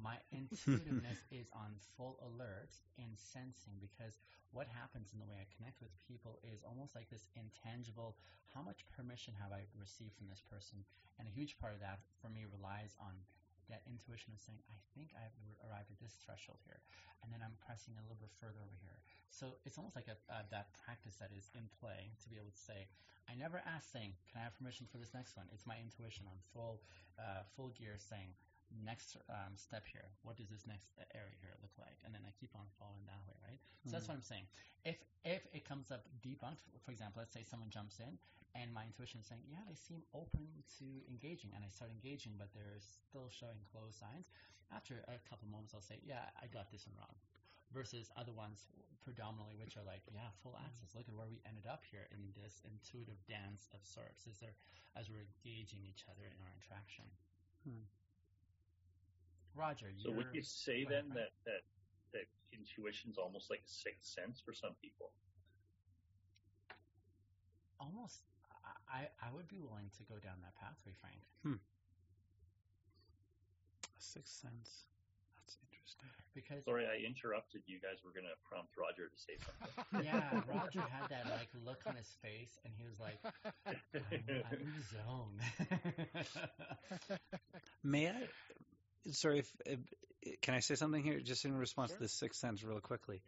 [0.00, 4.18] my intuitiveness is on full alert and sensing because
[4.50, 8.18] what happens in the way I connect with people is almost like this intangible
[8.54, 10.86] how much permission have I received from this person?
[11.18, 13.18] And a huge part of that for me relies on
[13.72, 16.80] that intuition of saying, I think I've arrived at this threshold here,
[17.24, 18.98] and then I'm pressing a little bit further over here.
[19.32, 22.52] So it's almost like a, uh, that practice that is in play to be able
[22.52, 22.86] to say,
[23.24, 25.48] I never ask saying, can I have permission for this next one?
[25.48, 26.84] It's my intuition on full,
[27.16, 28.36] uh, full gear saying,
[28.82, 30.10] next um, step here.
[30.26, 31.98] What does this next area here look like?
[32.02, 33.60] And then I keep on following that way, right?
[33.62, 33.92] So mm-hmm.
[33.94, 34.46] that's what I'm saying.
[34.82, 38.18] If if it comes up debunked, for example, let's say someone jumps in
[38.54, 40.46] and my intuition is saying, yeah, they seem open
[40.78, 44.30] to engaging, and I start engaging, but they're still showing closed signs.
[44.70, 47.18] After a couple moments, I'll say, yeah, I got this one wrong.
[47.74, 48.70] Versus other ones,
[49.02, 50.94] predominantly, which are like, yeah, full access.
[50.94, 54.30] Look at where we ended up here in this intuitive dance of sorts.
[54.30, 54.54] Is there
[54.94, 57.10] as we're engaging each other in our interaction?
[57.66, 57.82] Hmm.
[59.54, 59.86] Roger.
[59.96, 61.62] So would you say then that, that
[62.12, 65.10] that intuition's almost like a sixth sense for some people?
[67.80, 68.22] Almost.
[68.90, 71.22] I I would be willing to go down that pathway, Frank.
[71.42, 71.60] Hmm.
[73.94, 74.86] A sixth sense.
[75.36, 76.08] That's interesting.
[76.34, 77.62] Because sorry, I interrupted.
[77.66, 80.04] You guys were going to prompt Roger to say something.
[80.06, 83.18] yeah, Roger had that like look on his face, and he was like,
[83.66, 85.38] "I'm, I'm in the zone."
[87.82, 88.28] May I
[89.12, 89.78] sorry, if, if,
[90.40, 91.98] can I say something here, just in response sure.
[91.98, 93.22] to the sixth sense, real quickly?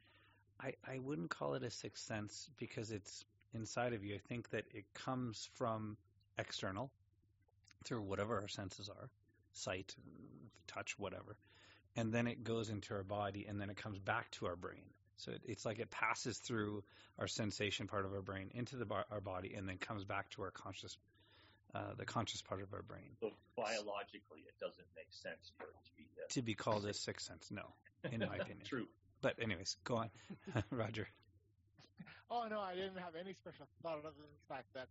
[0.61, 4.15] I, I wouldn't call it a sixth sense because it's inside of you.
[4.15, 5.97] I think that it comes from
[6.39, 6.91] external
[7.85, 9.11] through whatever our senses are
[9.57, 9.95] sight,
[10.67, 11.37] touch, whatever.
[11.97, 14.85] And then it goes into our body and then it comes back to our brain.
[15.17, 16.85] So it, it's like it passes through
[17.19, 20.43] our sensation part of our brain into the, our body and then comes back to
[20.43, 20.97] our conscious
[21.75, 23.17] uh, the conscious part of our brain.
[23.21, 26.95] So biologically, it doesn't make sense for it to be uh, to be called a
[26.95, 27.49] sixth sense.
[27.51, 27.75] No,
[28.11, 28.65] in my opinion.
[28.65, 28.87] True.
[29.23, 30.11] But anyways, go on,
[30.71, 31.09] Roger.
[32.31, 34.89] Oh no, I didn't have any special thought other than the fact that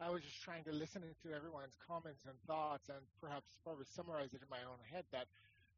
[0.00, 4.32] I was just trying to listen to everyone's comments and thoughts, and perhaps probably summarize
[4.34, 5.04] it in my own head.
[5.12, 5.26] That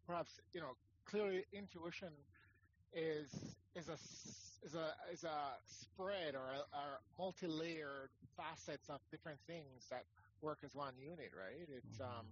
[0.06, 2.10] perhaps you know clearly intuition
[2.92, 3.98] is is a
[4.64, 6.84] is a is a spread or a, a
[7.18, 10.04] multi-layered facets of different things that
[10.44, 11.68] work as one unit, right?
[11.72, 12.20] It's mm-hmm.
[12.20, 12.26] um,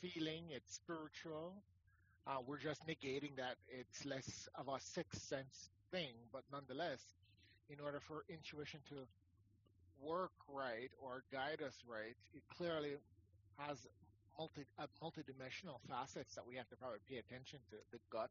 [0.00, 1.54] feeling, it's spiritual.
[2.26, 7.02] Uh, we're just negating that it's less of a sixth sense thing, but nonetheless,
[7.68, 8.96] in order for intuition to
[10.00, 12.94] work right or guide us right, it clearly
[13.58, 13.76] has
[14.38, 17.76] multi uh, multidimensional facets that we have to probably pay attention to.
[17.92, 18.30] The gut,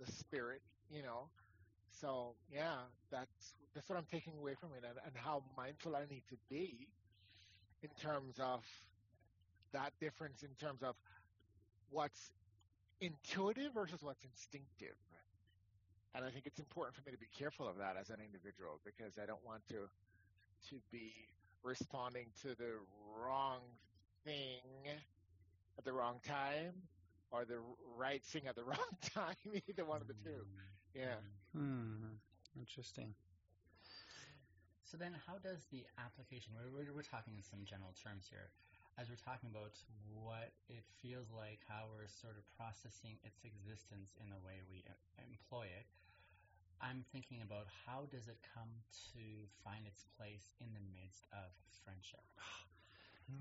[0.00, 1.28] the spirit, you know.
[2.00, 6.06] So yeah, that's that's what I'm taking away from it, and, and how mindful I
[6.08, 6.88] need to be
[7.84, 8.64] in terms of
[9.72, 10.94] that difference in terms of
[11.90, 12.32] what's
[13.00, 14.96] intuitive versus what's instinctive.
[16.14, 18.80] And I think it's important for me to be careful of that as an individual
[18.84, 19.88] because I don't want to
[20.70, 21.12] to be
[21.62, 22.80] responding to the
[23.18, 23.60] wrong
[24.24, 24.62] thing
[25.76, 26.72] at the wrong time
[27.30, 27.58] or the
[27.98, 29.34] right thing at the wrong time,
[29.68, 30.46] either one of the two.
[30.94, 31.16] Yeah.
[31.52, 32.16] Hmm.
[32.56, 33.14] Interesting.
[34.94, 36.54] So then, how does the application?
[36.54, 38.54] We're, we're, we're talking in some general terms here,
[38.94, 39.74] as we're talking about
[40.06, 44.86] what it feels like, how we're sort of processing its existence in the way we
[45.18, 45.90] employ it.
[46.78, 48.70] I'm thinking about how does it come
[49.18, 51.50] to find its place in the midst of
[51.82, 52.22] friendship.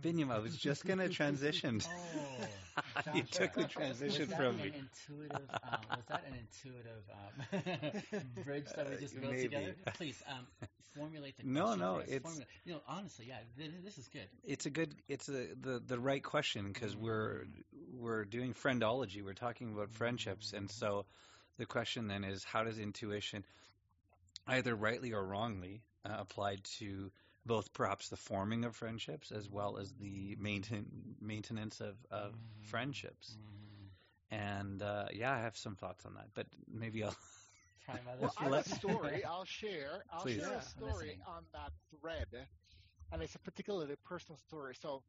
[0.02, 1.82] Binyam, I was just going to transition.
[2.18, 4.74] oh, you took the transition from me.
[4.74, 7.04] Intuitive, um, was that an intuitive
[8.14, 9.76] um, bridge that we just built together?
[9.96, 11.44] Please um, formulate the.
[11.46, 13.38] No, no, it's Formula, you know honestly, yeah,
[13.84, 14.28] this is good.
[14.44, 17.06] It's a good, it's a, the the right question because mm-hmm.
[17.06, 17.46] we're
[17.94, 19.24] we're doing friendology.
[19.24, 20.58] We're talking about friendships, mm-hmm.
[20.58, 21.06] and so
[21.58, 23.46] the question then is, how does intuition,
[24.48, 27.12] either rightly or wrongly, uh, applied to
[27.46, 30.86] both perhaps the forming of friendships as well as the maintain,
[31.22, 32.64] maintenance of, of mm-hmm.
[32.64, 33.38] friendships.
[33.38, 34.36] Mm-hmm.
[34.36, 37.16] And uh, yeah, I have some thoughts on that, but maybe I'll.
[38.20, 39.24] well, I have a story.
[39.28, 40.04] I'll share.
[40.12, 40.42] I'll Please.
[40.42, 42.28] share a story on that thread,
[43.12, 44.74] and it's a particularly personal story.
[44.74, 45.04] So,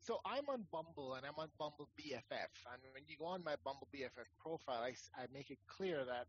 [0.00, 3.56] so I'm on Bumble and I'm on Bumble BFF, and when you go on my
[3.64, 6.26] Bumble BFF profile, I, I make it clear that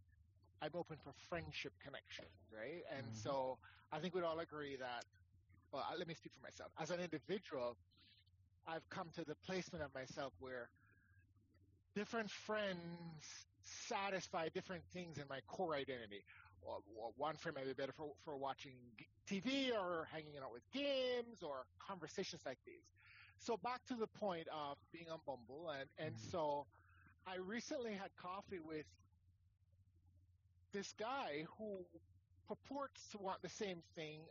[0.62, 2.84] I'm open for friendship connections, right?
[2.90, 3.16] And Mhm.
[3.16, 3.60] so
[3.92, 5.06] I think we'd all agree that.
[5.74, 6.74] Well, let me speak for myself.
[6.78, 7.80] As an individual,
[8.66, 10.72] I've come to the placement of myself where
[11.96, 16.26] different friends satisfy different things in my core identity.
[16.62, 20.70] Or, or one friend may be better for, for watching TV or hanging out with
[20.72, 22.96] games or conversations like these.
[23.40, 26.20] So back to the point of being on Bumble, and and Mhm.
[26.20, 26.70] so
[27.26, 28.88] I recently had coffee with
[30.72, 32.02] this guy who
[32.48, 34.30] purports to want the same thing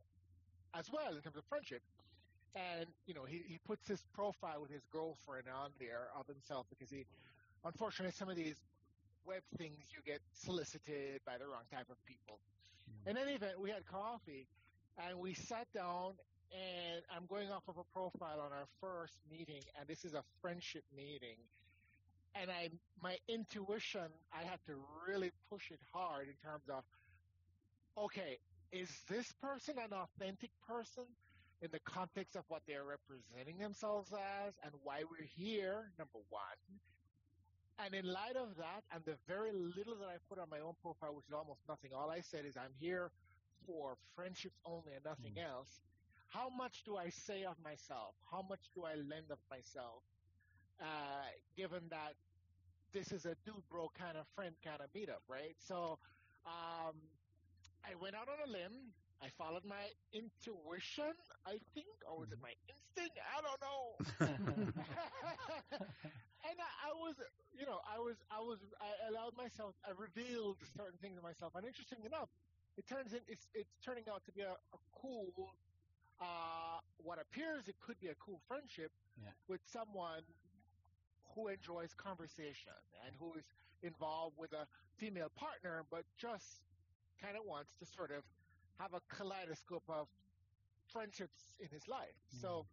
[0.75, 1.83] as well in terms of friendship.
[2.55, 6.67] And, you know, he, he puts his profile with his girlfriend on there of himself
[6.69, 7.07] because he,
[7.65, 8.57] unfortunately, some of these
[9.25, 12.39] web things you get solicited by the wrong type of people.
[13.07, 13.11] Mm.
[13.11, 14.47] In any event, we had coffee
[14.99, 16.13] and we sat down
[16.53, 20.23] and I'm going off of a profile on our first meeting and this is a
[20.43, 21.37] friendship meeting.
[22.35, 22.69] And I,
[23.03, 24.75] my intuition, I had to
[25.07, 26.83] really push it hard in terms of,
[27.97, 28.39] okay,
[28.73, 31.05] is this person an authentic person
[31.61, 36.59] in the context of what they're representing themselves as and why we're here, number one.
[37.79, 40.75] And in light of that, and the very little that I put on my own
[40.83, 43.11] profile, which is almost nothing, all I said is I'm here
[43.67, 45.81] for friendships only and nothing else.
[46.29, 48.15] How much do I say of myself?
[48.31, 50.03] How much do I lend of myself?
[50.81, 52.15] Uh, given that
[52.93, 55.57] this is a dude bro kind of friend kind of meetup, right?
[55.61, 55.99] So,
[56.47, 56.95] um,
[57.85, 58.93] I went out on a limb.
[59.23, 61.15] I followed my intuition,
[61.47, 63.19] I think, or was it my instinct?
[63.23, 63.85] I don't know.
[66.43, 67.15] and I, I was,
[67.55, 71.55] you know, I was, I was, I allowed myself, I revealed certain things of myself.
[71.55, 72.29] And interesting enough,
[72.77, 75.31] it turns in, it's, it's turning out to be a, a cool,
[76.21, 78.91] uh, what appears it could be a cool friendship
[79.23, 79.31] Yeah.
[79.47, 80.23] with someone
[81.35, 82.75] who enjoys conversation
[83.07, 83.45] and who is
[83.83, 84.67] involved with a
[84.99, 86.63] female partner, but just
[87.23, 88.23] kind of wants to sort of
[88.79, 90.09] have a kaleidoscope of
[90.91, 92.19] friendships in his life.
[92.43, 92.67] So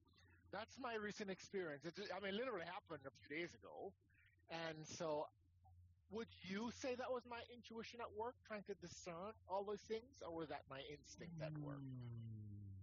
[0.51, 1.85] that's my recent experience.
[1.85, 3.93] It, I mean, literally happened a few days ago.
[4.49, 5.27] And so
[6.09, 10.25] would you say that was my intuition at work, trying to discern all those things,
[10.25, 11.77] or was that my instinct at work?
[11.77, 12.73] Mm.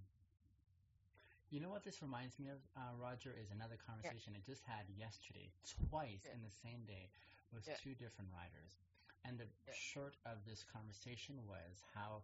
[1.51, 4.87] You know what this reminds me of, uh, Roger, is another conversation I just had
[4.99, 5.51] yesterday,
[5.91, 6.35] twice Yeah.
[6.39, 7.11] in the same day,
[7.53, 7.75] with Yeah.
[7.83, 8.79] two different writers.
[9.27, 9.75] And the Yeah.
[9.75, 12.23] short of this conversation was how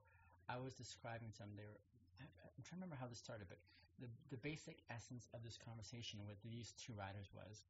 [0.49, 1.57] I was describing to them.
[1.57, 1.81] They were,
[2.21, 3.59] I'm trying to remember how this started, but
[3.99, 7.65] the the basic essence of this conversation with these two writers was,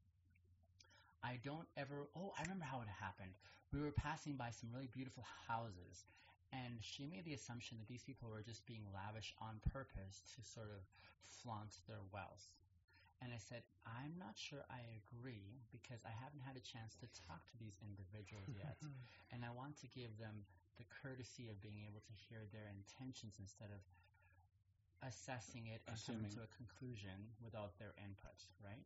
[1.22, 2.08] I don't ever.
[2.16, 3.32] Oh, I remember how it happened.
[3.72, 6.04] We were passing by some really beautiful houses,
[6.52, 10.42] and she made the assumption that these people were just being lavish on purpose to
[10.44, 10.82] sort of
[11.24, 12.50] flaunt their wealth.
[13.22, 17.06] And I said, I'm not sure I agree because I haven't had a chance to
[17.14, 18.74] talk to these individuals yet.
[19.30, 20.42] and I want to give them
[20.74, 23.78] the courtesy of being able to hear their intentions instead of
[25.06, 28.82] assessing it and coming to a conclusion without their input, right?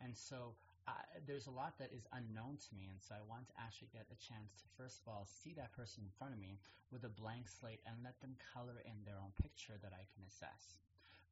[0.00, 0.56] And so
[0.88, 0.92] uh,
[1.28, 4.08] there's a lot that is unknown to me, and so I want to actually get
[4.08, 6.56] a chance to first of all see that person in front of me
[6.88, 10.24] with a blank slate and let them color in their own picture that I can
[10.24, 10.80] assess.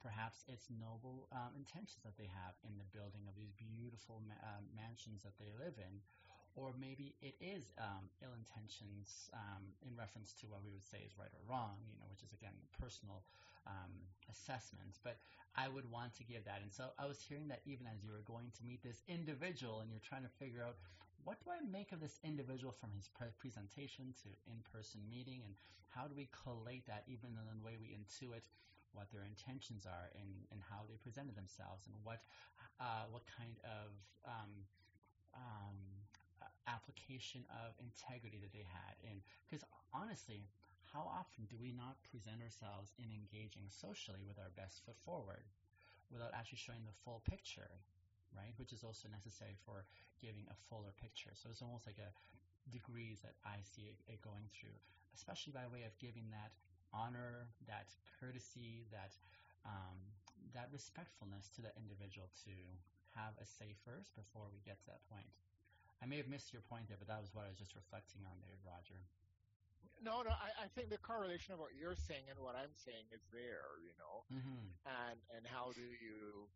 [0.02, 4.38] Perhaps it's noble um, intentions that they have in the building of these beautiful ma-
[4.44, 6.00] uh, mansions that they live in,
[6.54, 11.04] or maybe it is um, ill intentions um, in reference to what we would say
[11.04, 13.24] is right or wrong, you know, which is again personal
[13.66, 13.92] um,
[14.30, 15.00] assessment.
[15.02, 15.16] But
[15.56, 18.12] I would want to give that, and so I was hearing that even as you
[18.12, 20.76] were going to meet this individual, and you're trying to figure out
[21.24, 25.56] what do I make of this individual from his pre- presentation to in-person meeting, and
[25.90, 28.46] how do we collate that even in the way we intuit
[28.96, 32.24] what their intentions are and, and how they presented themselves and what
[32.80, 33.92] uh, what kind of
[34.24, 34.52] um,
[35.36, 35.76] um,
[36.66, 38.96] application of integrity that they had.
[39.04, 40.48] And because honestly,
[40.92, 45.44] how often do we not present ourselves in engaging socially with our best foot forward
[46.08, 47.82] without actually showing the full picture,
[48.32, 48.54] right?
[48.56, 49.84] Which is also necessary for
[50.22, 51.34] giving a fuller picture.
[51.34, 52.14] So it's almost like a
[52.70, 54.74] degrees that I see it, it going through,
[55.14, 56.54] especially by way of giving that
[56.92, 57.86] honor, that
[58.20, 59.12] courtesy, that
[59.64, 59.98] um,
[60.54, 62.54] that respectfulness to the individual to
[63.14, 65.26] have a say first before we get to that point.
[66.02, 68.22] I may have missed your point there, but that was what I was just reflecting
[68.28, 69.00] on there, Roger.
[70.02, 73.08] No, no, I, I think the correlation of what you're saying and what I'm saying
[73.12, 74.66] is there, you know, Mm-hmm.
[74.84, 76.46] and and how do you,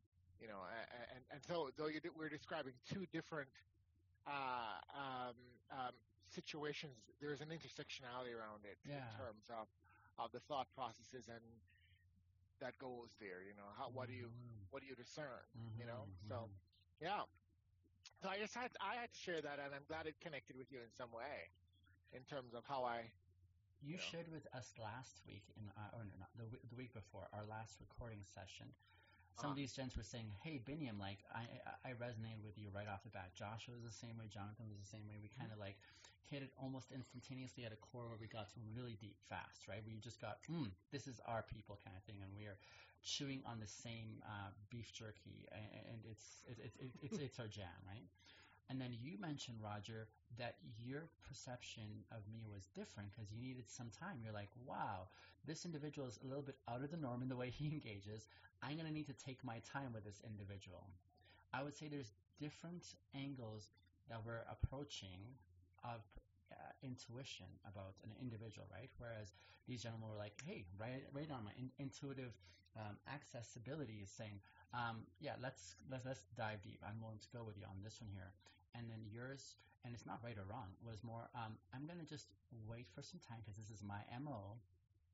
[0.40, 0.60] you know,
[1.14, 3.48] and and so though you, we're describing two different
[4.26, 5.36] uh, um,
[5.72, 5.94] um,
[6.28, 9.00] situations, there's an intersectionality around it Yeah.
[9.00, 9.66] in terms of
[10.24, 11.42] of the thought processes and
[12.60, 14.68] that goes there, you know, how what do you Mm-hmm.
[14.70, 15.42] what do you discern,
[15.78, 16.48] you know, so
[17.00, 17.24] yeah.
[18.22, 20.70] So I just had I had to share that, and I'm glad it connected with
[20.70, 21.48] you in some way,
[22.12, 23.10] in terms of how I
[23.80, 24.04] You Yeah.
[24.12, 27.46] shared with us last week, in uh, or no, not the, the week before our
[27.48, 28.74] last recording session.
[29.36, 29.50] Some Uh-huh.
[29.50, 31.46] of these gents were saying, "Hey, Biniam, like I,
[31.84, 33.32] I resonated with you right off the bat.
[33.34, 34.28] Joshua was the same way.
[34.28, 35.16] Jonathan was the same way.
[35.22, 35.78] We kind of like
[36.28, 39.82] hit it almost instantaneously at a core where we got some really deep fast, right?
[39.84, 42.58] Where you just got, mm, this is our people kind of thing, and we are
[43.02, 45.64] chewing on the same uh, beef jerky, and,
[45.94, 48.06] and it's it, it, it, it's it's our jam, right?
[48.70, 50.08] And then you mentioned, Roger,
[50.38, 54.20] that your perception of me was different because you needed some time.
[54.22, 55.08] You're like, wow,
[55.46, 58.28] this individual is a little bit out of the norm in the way he engages.
[58.62, 60.86] I'm going to need to take my time with this individual.
[61.52, 63.70] I would say there's different angles
[64.08, 65.18] that we're approaching
[65.84, 66.00] of
[66.52, 68.90] uh, intuition about an individual, right?
[68.98, 69.32] Whereas
[69.68, 72.34] these gentlemen were like, hey, right, right on my in- intuitive
[72.76, 74.40] um, accessibility is saying,
[74.74, 76.78] um, yeah, let's, let's let's dive deep.
[76.86, 78.30] I'm willing to go with you on this one here.
[78.74, 82.06] And then yours, and it's not right or wrong, was more, um, I'm going to
[82.06, 82.28] just
[82.68, 84.58] wait for some time because this is my MO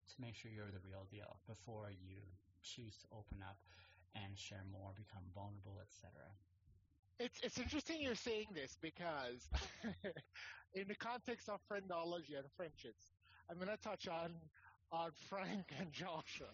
[0.09, 2.21] to make sure you're the real deal before you
[2.63, 3.57] choose to open up
[4.15, 6.11] and share more, become vulnerable, etc.
[7.19, 9.49] It's it's interesting you're saying this because
[10.75, 13.09] in the context of friendology and friendships,
[13.51, 14.33] I'm gonna touch on
[14.93, 16.53] on Frank and Joshua.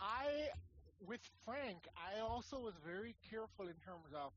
[0.00, 0.48] I
[1.06, 4.32] with Frank, I also was very careful in terms of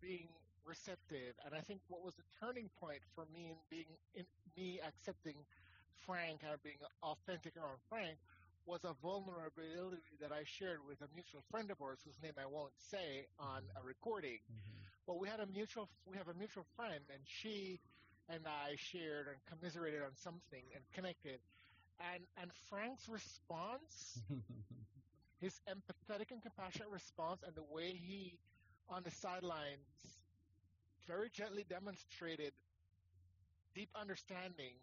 [0.00, 0.28] being
[0.68, 4.24] receptive, and I think what was the turning point for me in being in
[4.56, 5.34] me accepting
[6.04, 8.18] Frank and being authentic around Frank
[8.66, 12.44] was a vulnerability that I shared with a mutual friend of ours, whose name I
[12.44, 14.44] won't say on a recording.
[14.44, 14.84] Mm-hmm.
[15.06, 17.80] But we had a mutual, we have a mutual friend, and she
[18.28, 21.40] and I shared and commiserated on something and connected.
[22.12, 24.20] And and Frank's response,
[25.40, 28.38] his empathetic and compassionate response, and the way he,
[28.90, 30.17] on the sidelines,
[31.08, 32.52] very gently demonstrated
[33.74, 34.76] deep understanding.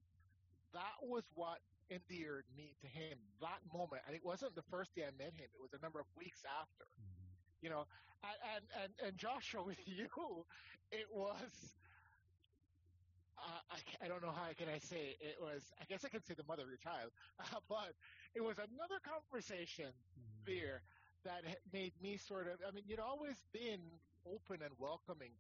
[0.74, 1.60] That was what
[1.92, 3.18] endeared me to him.
[3.42, 6.00] That moment, and it wasn't the first day I met him; it was a number
[6.00, 6.86] of weeks after.
[7.62, 7.86] You know,
[8.26, 10.08] and and and Joshua with you,
[10.92, 11.54] it was.
[13.38, 15.18] Uh, I, I don't know how can I say it.
[15.22, 15.62] it was.
[15.80, 17.94] I guess I can say the mother of your child, uh, but
[18.34, 19.92] it was another conversation
[20.48, 20.82] there
[21.26, 22.60] that made me sort of.
[22.68, 23.82] I mean, you'd always been
[24.26, 25.32] open and welcoming,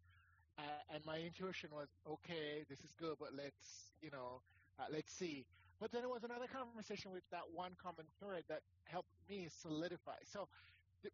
[0.57, 0.61] uh,
[0.93, 2.63] and my intuition was okay.
[2.69, 4.41] This is good, but let's you know,
[4.79, 5.45] uh, let's see.
[5.79, 10.15] But then it was another conversation with that one common thread that helped me solidify.
[10.23, 10.47] So,
[11.03, 11.13] th-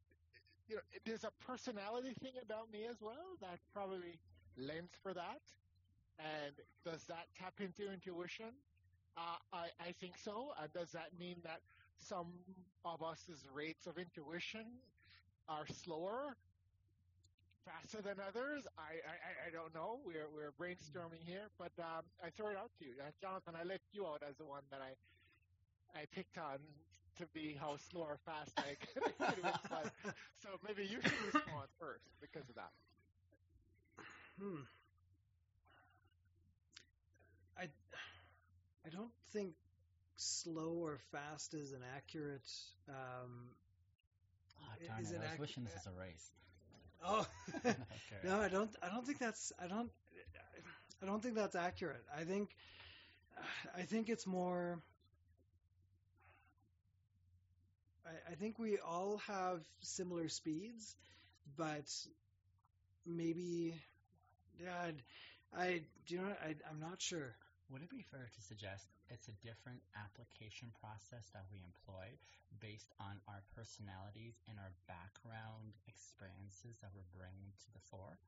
[0.67, 4.19] you know, there's a personality thing about me as well that probably
[4.57, 5.41] lends for that.
[6.19, 6.53] And
[6.85, 8.53] does that tap into intuition?
[9.17, 10.53] Uh, I, I think so.
[10.61, 11.61] And does that mean that
[11.99, 12.27] some
[12.85, 14.65] of us's rates of intuition
[15.47, 16.35] are slower,
[17.65, 18.65] faster than others?
[18.77, 19.99] I, I, I- I don't know.
[20.05, 22.93] We're, we're brainstorming here, but um, I throw it out to you.
[22.99, 24.93] Uh, Jonathan, I left you out as the one that I
[25.93, 26.59] I picked on
[27.19, 29.03] to be how slow or fast I could
[29.35, 29.43] do
[30.41, 32.71] so maybe you should respond first because of that.
[34.39, 34.63] Hmm.
[37.57, 37.63] I
[38.85, 39.53] I don't think
[40.15, 42.47] slow or fast is an accurate.
[42.89, 43.49] Um,
[44.63, 46.29] Oh, Is darn it, it I was ac- wishing this was a race.
[47.03, 47.25] Oh
[47.65, 47.75] Okay.
[48.23, 48.69] no, I don't.
[48.81, 49.51] I don't think that's.
[49.59, 49.89] I don't.
[51.01, 52.03] I don't think that's accurate.
[52.15, 52.55] I think.
[53.75, 54.81] I think it's more.
[58.05, 60.95] I, I think we all have similar speeds,
[61.57, 61.89] but
[63.05, 63.75] maybe.
[64.61, 64.93] Yeah, I.
[65.53, 66.35] I do you know?
[66.43, 67.35] I, I'm not sure.
[67.71, 72.19] Would it be fair to suggest it's a different application process that we employ
[72.59, 78.19] based on our personalities and our background experiences that we're bringing to the fore?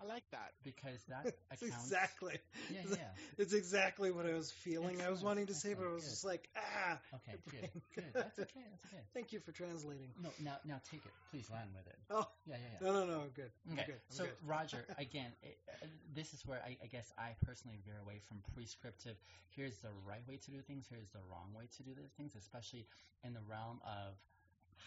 [0.00, 0.52] I like that.
[0.62, 1.62] Because that accounts.
[1.62, 2.38] exactly.
[2.72, 2.96] Yeah, yeah.
[3.38, 5.00] It's exactly what I was feeling.
[5.02, 6.10] I was wanting to say, but I was good.
[6.10, 6.98] just like, ah.
[7.14, 8.04] Okay, good, good.
[8.14, 9.02] That's okay, that's okay.
[9.14, 10.08] Thank you for translating.
[10.22, 11.12] No, now, now take it.
[11.30, 11.98] Please land with it.
[12.10, 12.86] Oh Yeah, yeah, yeah.
[12.86, 13.20] no, no, no.
[13.22, 13.50] I'm good.
[13.68, 14.00] I'm Okay, good.
[14.10, 14.36] I'm so good.
[14.46, 18.38] Roger, again, it, uh, this is where I, I guess I personally veer away from
[18.54, 19.16] prescriptive.
[19.50, 20.86] Here's the right way to do things.
[20.88, 22.86] Here's the wrong way to do the things, especially
[23.24, 24.14] in the realm of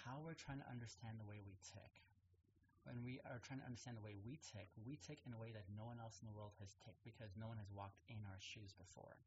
[0.05, 2.06] how we're trying to understand the way we tick.
[2.87, 5.51] When we are trying to understand the way we tick, we tick in a way
[5.51, 8.23] that no one else in the world has ticked because no one has walked in
[8.31, 9.19] our shoes before.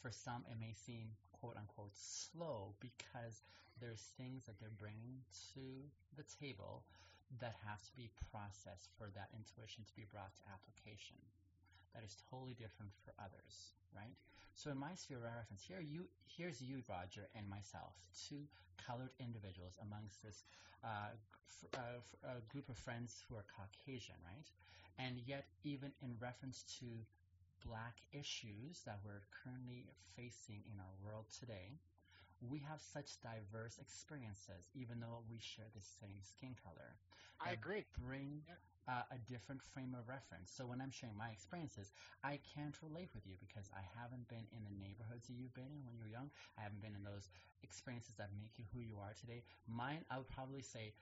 [0.00, 3.44] For some, it may seem quote unquote slow because
[3.84, 5.20] there's things that they're bringing
[5.52, 5.84] to
[6.16, 6.88] the table
[7.36, 11.20] that have to be processed for that intuition to be brought to application.
[11.92, 14.16] That is totally different for others, right?
[14.56, 18.48] So in my sphere of reference, here you, here's you, Roger, and myself, two
[18.80, 20.44] colored individuals amongst this
[20.82, 21.12] uh,
[21.76, 24.48] uh, uh, group of friends who are Caucasian, right?
[24.98, 26.86] And yet, even in reference to
[27.68, 29.84] black issues that we're currently
[30.16, 31.76] facing in our world today,
[32.40, 36.96] we have such diverse experiences, even though we share the same skin color.
[37.44, 37.84] I agree.
[38.00, 38.40] Bring
[38.88, 40.50] uh, a different frame of reference.
[40.50, 41.90] So when I'm sharing my experiences,
[42.22, 45.70] I can't relate with you because I haven't been in the neighborhoods that you've been
[45.74, 46.30] in when you were young.
[46.58, 47.28] I haven't been in those
[47.62, 49.42] experiences that make you who you are today.
[49.66, 50.94] Mine, I would probably say,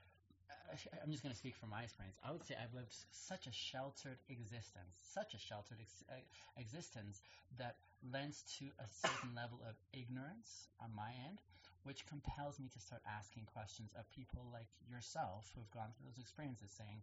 [0.49, 2.17] uh, I'm just going to speak from my experience.
[2.25, 6.21] I would say I've lived such a sheltered existence, such a sheltered ex- uh,
[6.57, 7.21] existence
[7.57, 11.41] that lends to a certain level of ignorance on my end,
[11.83, 16.09] which compels me to start asking questions of people like yourself who have gone through
[16.09, 17.01] those experiences, saying,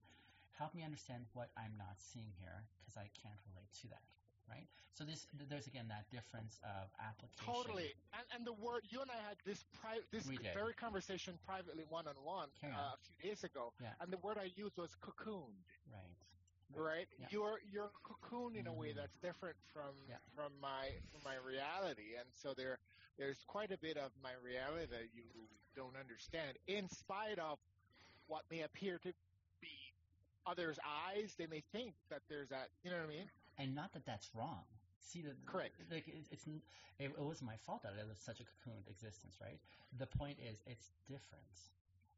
[0.63, 4.07] help me understand what I'm not seeing here because I can't relate to that.
[4.47, 4.67] Right.
[4.95, 7.47] So this, there's again that difference of application.
[7.47, 7.91] Totally.
[8.13, 12.07] And, and the word you and I had this pri- this very conversation privately one
[12.07, 13.95] on one a few days ago, Yeah.
[14.03, 15.63] and the word I used was cocooned.
[15.91, 16.19] Right.
[16.75, 17.07] Right.
[17.19, 17.27] Yeah.
[17.31, 18.97] You're you're cocooned in a way Mhm.
[18.97, 20.19] that's different from Yeah.
[20.35, 22.79] from my from my reality, and so there
[23.17, 25.23] there's quite a bit of my reality that you
[25.77, 27.59] don't understand, in spite of
[28.27, 29.15] what may appear to be
[30.47, 31.35] others' eyes.
[31.39, 32.69] They may think that there's that.
[32.85, 33.29] You know what I mean?
[33.59, 34.65] and not that that's wrong.
[35.01, 35.75] See, the, Correct.
[35.91, 39.37] Like it, it's it, it wasn't my fault that I lived such a cocooned existence,
[39.41, 39.59] right?
[39.99, 41.45] The point is, it's different,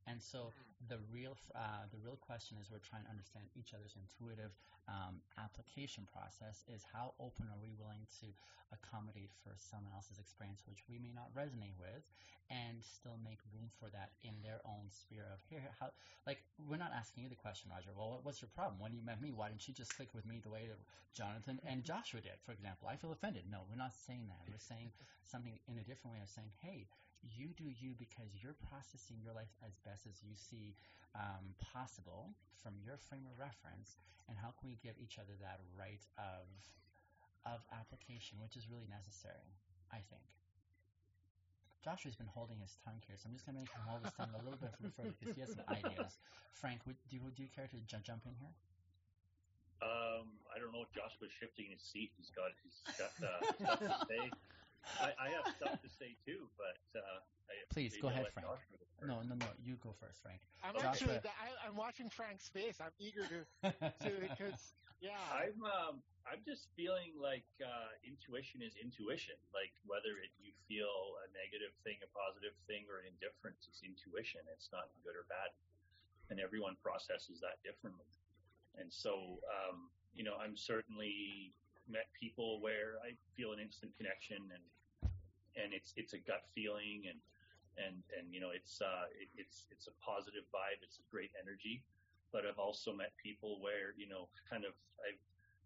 [0.06, 0.52] and so
[0.88, 4.52] the real uh, the real question is we're trying to understand each other's intuitive
[4.88, 6.64] um, application process.
[6.68, 8.28] Is how open are we willing to
[8.72, 12.04] accommodate for someone else's experience, which we may not resonate with,
[12.52, 15.64] and still make room for that in their own sphere of here.
[15.80, 15.88] How
[16.28, 17.96] like we're not asking you the question, Roger.
[17.96, 18.76] Well, what, what's your problem?
[18.80, 20.80] When you met me, why didn't you just click with me the way that
[21.16, 22.88] Jonathan and Joshua did, for example?
[22.88, 23.48] I feel offended.
[23.48, 24.44] No, we're not saying that.
[24.48, 24.92] We're saying
[25.24, 26.86] something in a different way of saying, hey,
[27.32, 30.76] you do you because you're processing your life as best as you see
[31.16, 33.96] um, possible from your frame of reference,
[34.28, 36.48] and how can we give each other that right of
[37.44, 39.52] of application, which is really necessary,
[39.92, 40.24] I think.
[41.84, 44.16] Joshua's been holding his tongue here, so I'm just going to make him hold his
[44.16, 46.16] tongue a little bit further because he has some ideas.
[46.56, 48.56] Frank, would, do, would you care to ju- jump in here?
[49.84, 52.08] Um, I don't know Joshua's shifting his seat.
[52.16, 54.32] He's got he's got uh, stuff to say.
[55.00, 58.48] I, I have stuff to say too, but uh, I, Please, go ahead, Frank.
[58.48, 59.08] Joshua go first.
[59.08, 59.50] No, no, no.
[59.60, 60.40] You go first, Frank.
[60.62, 60.88] I'm Joshua.
[60.88, 62.80] actually I, I'm watching Frank's face.
[62.80, 63.40] I'm eager to
[64.04, 65.20] to because yeah.
[65.28, 69.36] I'm um, I'm just feeling like uh, intuition is intuition.
[69.52, 73.84] Like whether it, you feel a negative thing, a positive thing, or an indifference, it's
[73.84, 74.40] intuition.
[74.48, 75.52] It's not good or bad,
[76.32, 78.08] and everyone processes that differently.
[78.80, 81.52] And so, um, you know, I'm certainly
[81.88, 84.64] met people where I feel an instant connection, and
[85.56, 87.18] and it's it's a gut feeling, and
[87.78, 90.80] and and you know, it's uh, it, it's it's a positive vibe.
[90.82, 91.82] It's a great energy.
[92.32, 94.74] But I've also met people where you know, kind of
[95.04, 95.20] I've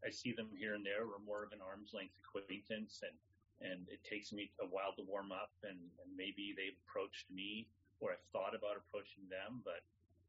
[0.06, 1.06] I see them here and there.
[1.06, 3.16] We're more of an arm's length acquaintance, and
[3.58, 7.66] and it takes me a while to warm up, and, and maybe they've approached me,
[7.98, 9.82] or I've thought about approaching them, but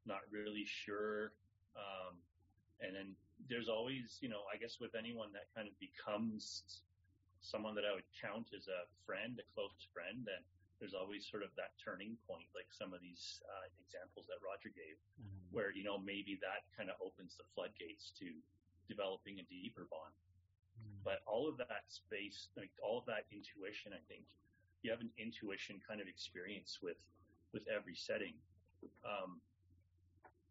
[0.09, 1.29] not really sure.
[1.77, 2.17] Um,
[2.81, 3.13] and then
[3.47, 6.83] there's always, you know, I guess with anyone that kind of becomes
[7.41, 10.43] someone that I would count as a friend, a close friend, then
[10.79, 14.69] there's always sort of that turning point, like some of these uh, examples that Roger
[14.69, 15.51] gave Mhm.
[15.51, 18.41] where you know maybe that kind of opens the floodgates to
[18.87, 20.13] developing a deeper bond.
[20.79, 21.03] Mhm.
[21.03, 24.25] But all of that space, like all of that intuition, I think
[24.81, 26.99] you have an intuition kind of experience with
[27.51, 28.39] with every setting.
[29.03, 29.41] Um,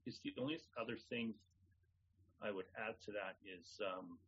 [0.05, 1.35] it's the only other thing
[2.41, 4.19] I would add to that is um,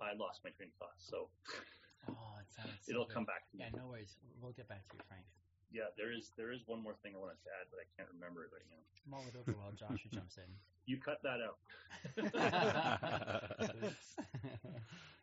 [0.00, 1.28] I lost my train of thought, so
[2.08, 3.14] Oh, it sounds it'll good.
[3.14, 3.64] come back to me.
[3.64, 4.16] Yeah, no worries.
[4.40, 5.22] We'll get back to you, Frank.
[5.70, 8.10] Yeah, there is there is one more thing I wanted to add, but I can't
[8.12, 8.82] remember it right now.
[9.06, 10.44] Mull it over while Joshua jumps in.
[10.84, 11.58] You cut that out.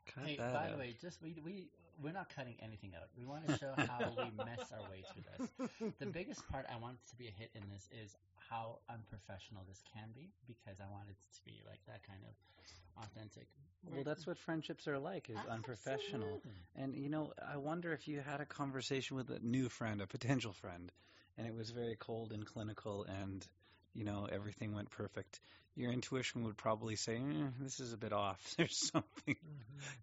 [0.08, 1.68] Cut hey, that by the way, just we we
[2.02, 3.08] we're not cutting anything out.
[3.18, 5.92] We want to show how we mess our way through this.
[6.00, 8.16] The biggest part I want to be a hit in this is
[8.50, 13.04] how unprofessional this can be because I want it to be like that kind of
[13.04, 13.48] authentic.
[13.90, 16.42] Well, that's what friendships are like, is unprofessional.
[16.76, 20.08] And you know, I wonder if you had a conversation with a new friend, a
[20.08, 20.92] potential friend,
[21.38, 23.46] and it was very cold and clinical, and
[23.94, 25.40] you know everything went perfect.
[25.76, 28.42] Your intuition would probably say, eh, "This is a bit off.
[28.58, 29.38] There's something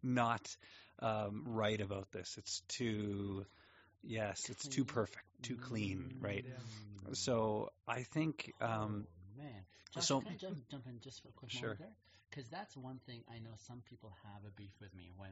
[0.03, 0.57] not
[1.01, 2.37] um, right about this.
[2.39, 3.45] It's too,
[4.03, 7.17] yes, it's too perfect, too clean, right?" Mm.
[7.17, 9.65] So I think um, Oh, man.
[9.93, 11.63] Josh, so- can I jump, jump in just for a quick Sure.
[11.63, 11.97] moment there?
[12.31, 15.31] Because that's one thing I know some people have a beef with me when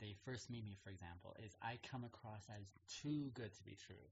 [0.00, 2.64] they first meet me, for example, is I come across as
[3.02, 4.06] too good to be true.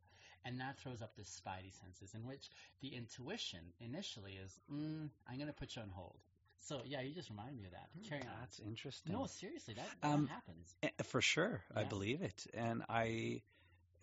[0.44, 2.50] And that throws up the spidey senses in which
[2.80, 6.18] the intuition initially is, mm, I'm going to put you on hold.
[6.66, 7.88] So yeah, you just reminded me of that.
[8.08, 8.28] Carry on.
[8.40, 9.12] That's interesting.
[9.12, 10.74] No, seriously, that, that Um, happens.
[10.82, 12.46] Eh, For sure, I believe it.
[12.54, 13.42] And I,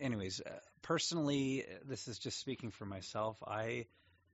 [0.00, 0.50] anyways, uh,
[0.82, 3.36] personally, this is just speaking for myself.
[3.46, 3.86] I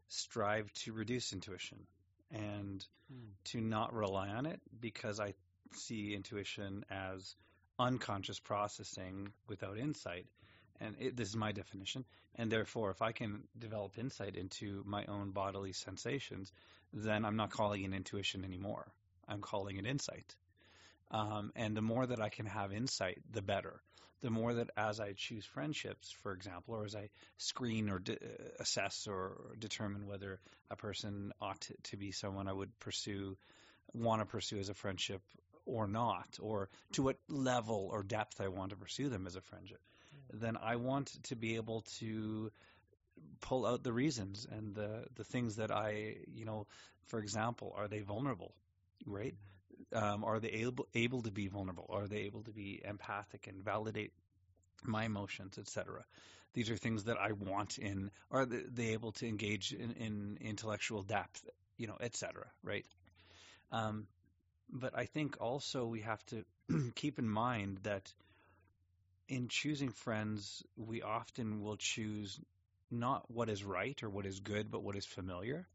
[0.09, 1.87] strive to reduce intuition
[2.31, 3.31] and Hmm.
[3.45, 5.33] to not rely on it because I
[5.73, 7.35] see intuition as
[7.79, 10.27] unconscious processing without insight.
[10.81, 12.05] And it, this is my definition.
[12.35, 16.53] And therefore, if I can develop insight into my own bodily sensations,
[16.93, 18.87] then I'm not calling it intuition anymore.
[19.29, 20.35] I'm calling it insight.
[21.11, 23.81] Um, and the more that I can have insight, the better.
[24.21, 28.19] The more that as I choose friendships, for example, or as I screen or de-
[28.59, 33.37] assess or determine whether a person ought to, to be someone I would pursue,
[33.95, 35.23] want to pursue as a friendship
[35.67, 39.41] or not, or to what level or depth I want to pursue them as a
[39.41, 39.81] friendship,
[40.33, 42.51] then I want to be able to
[43.41, 46.67] pull out the reasons and the the things that I, you know,
[47.07, 48.55] for example, are they vulnerable,
[49.07, 49.35] right?
[49.93, 51.87] Um, are they able able to be vulnerable?
[51.89, 54.13] Are they able to be empathic and validate
[54.85, 56.05] my emotions, etc.
[56.55, 58.11] These are things that I want in.
[58.31, 62.47] Are they, they able to engage in, in intellectual depth, you know, etc.
[62.63, 62.87] Right?
[63.71, 64.07] Um,
[64.71, 66.45] but I think also we have to
[66.95, 68.13] keep in mind that
[69.29, 72.41] in choosing friends, we often will choose
[72.91, 75.67] not what is right or what is good, but what is familiar.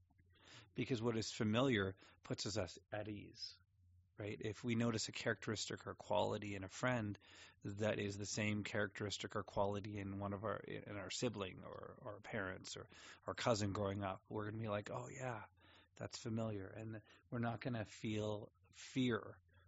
[0.76, 1.94] Because what is familiar
[2.24, 3.54] puts us at ease,
[4.18, 4.38] right?
[4.40, 7.18] If we notice a characteristic or quality in a friend
[7.80, 11.94] that is the same characteristic or quality in one of our in our sibling or
[12.06, 12.88] our parents or
[13.28, 15.40] our cousin growing up, we're to be like, "Oh yeah,
[16.00, 17.00] that's familiar," and
[17.32, 19.22] we're not to feel fear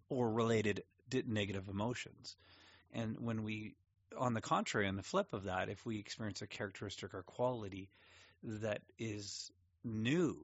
[0.10, 0.84] or related
[1.28, 2.36] negative emotions.
[2.92, 3.76] And when we
[4.18, 7.90] on the contrary, on the flip of that, if we experience a characteristic or quality
[8.44, 9.52] that is
[9.84, 10.38] new,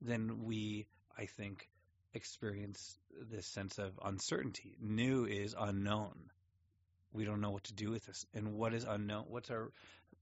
[0.00, 0.86] then we,
[1.16, 1.68] I think,
[2.12, 2.98] experience
[3.30, 4.76] this sense of uncertainty.
[4.80, 6.14] New is unknown.
[7.12, 8.26] We don't know what to do with this.
[8.34, 9.26] And what is unknown?
[9.28, 9.70] What's our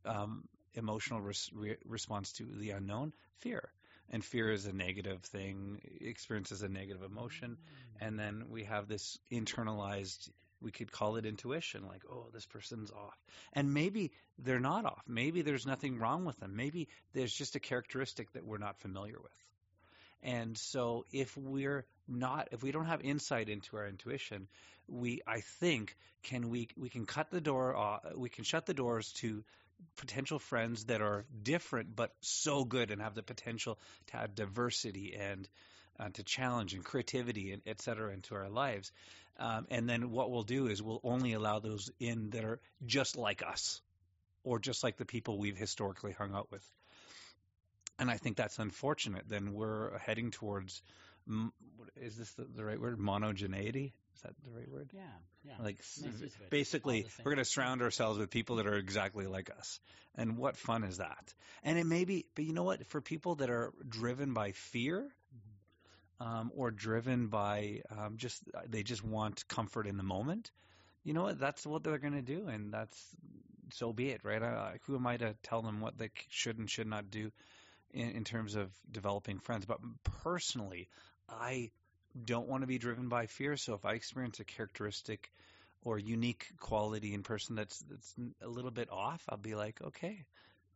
[0.04, 3.12] um, emotional res- re- response to the unknown?
[3.38, 3.70] Fear.
[4.10, 7.56] And fear is a negative thing, experience is a negative emotion.
[8.00, 10.28] And then we have this internalized
[10.62, 13.18] we could call it intuition like oh this person's off.
[13.52, 15.02] And maybe they're not off.
[15.06, 16.56] Maybe there's nothing wrong with them.
[16.56, 19.32] Maybe there's just a characteristic that we're not familiar with.
[20.22, 24.48] And so if we're not if we don't have insight into our intuition
[24.88, 28.74] we i think can we we can cut the door off we can shut the
[28.74, 29.44] doors to
[29.96, 35.14] potential friends that are different but so good and have the potential to add diversity
[35.18, 35.48] and
[35.98, 38.90] uh, to challenge and creativity and et cetera into our lives
[39.38, 43.16] um, and then what we'll do is we'll only allow those in that are just
[43.16, 43.80] like us
[44.44, 46.64] or just like the people we've historically hung out with.
[47.98, 49.24] And I think that's unfortunate.
[49.28, 50.82] Then we're heading towards
[51.96, 52.98] is this the, the right word?
[52.98, 53.92] Monogeneity?
[54.16, 54.90] Is that the right word?
[54.92, 55.02] Yeah,
[55.44, 55.52] yeah.
[55.62, 56.50] Like s- Makes use of it.
[56.50, 57.24] basically, All the same.
[57.24, 59.78] we're going to surround ourselves with people that are exactly like us.
[60.16, 61.32] And what fun is that?
[61.62, 62.84] And it may be, but you know what?
[62.88, 65.08] For people that are driven by fear,
[66.20, 70.50] um, or driven by um, just they just want comfort in the moment,
[71.04, 71.38] you know what?
[71.38, 73.16] That's what they're going to do, and that's
[73.72, 74.42] so be it, right?
[74.42, 77.30] I, who am I to tell them what they should and should not do
[77.92, 79.64] in, in terms of developing friends?
[79.64, 79.80] But
[80.22, 80.88] personally,
[81.28, 81.70] I
[82.24, 83.56] don't want to be driven by fear.
[83.56, 85.30] So if I experience a characteristic
[85.84, 90.24] or unique quality in person that's that's a little bit off, I'll be like, okay,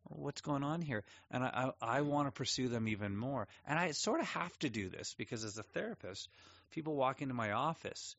[0.09, 1.03] what's going on here?
[1.31, 2.09] And I I, I mm-hmm.
[2.09, 3.47] want to pursue them even more.
[3.65, 6.29] And I sort of have to do this because as a therapist,
[6.71, 8.15] people walk into my office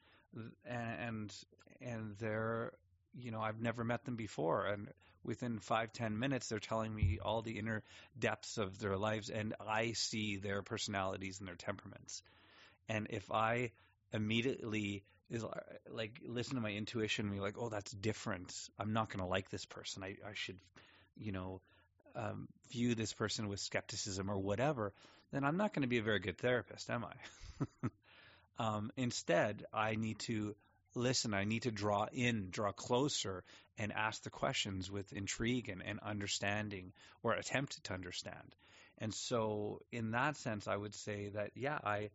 [0.64, 1.32] and
[1.80, 2.72] and they're
[3.14, 4.88] you know I've never met them before and
[5.24, 7.82] within five ten minutes they're telling me all the inner
[8.18, 12.22] depths of their lives and I see their personalities and their temperaments.
[12.88, 13.72] And if I
[14.12, 15.60] immediately is uh,
[15.90, 18.52] like listen to my intuition and be like, oh, that's different.
[18.78, 20.02] I'm not going to like this person.
[20.02, 20.58] I, I should,
[21.16, 21.60] you know,
[22.18, 24.92] um, view this person with skepticism or whatever.
[25.32, 27.88] Then I'm not going to be a very good therapist, am I?
[28.58, 30.54] um, instead, I need to
[30.94, 31.34] listen.
[31.34, 33.44] I need to draw in, draw closer,
[33.78, 36.92] and ask the questions with intrigue and, and understanding,
[37.22, 38.54] or attempt to understand.
[38.98, 42.10] And so, in that sense, I would say that yeah, I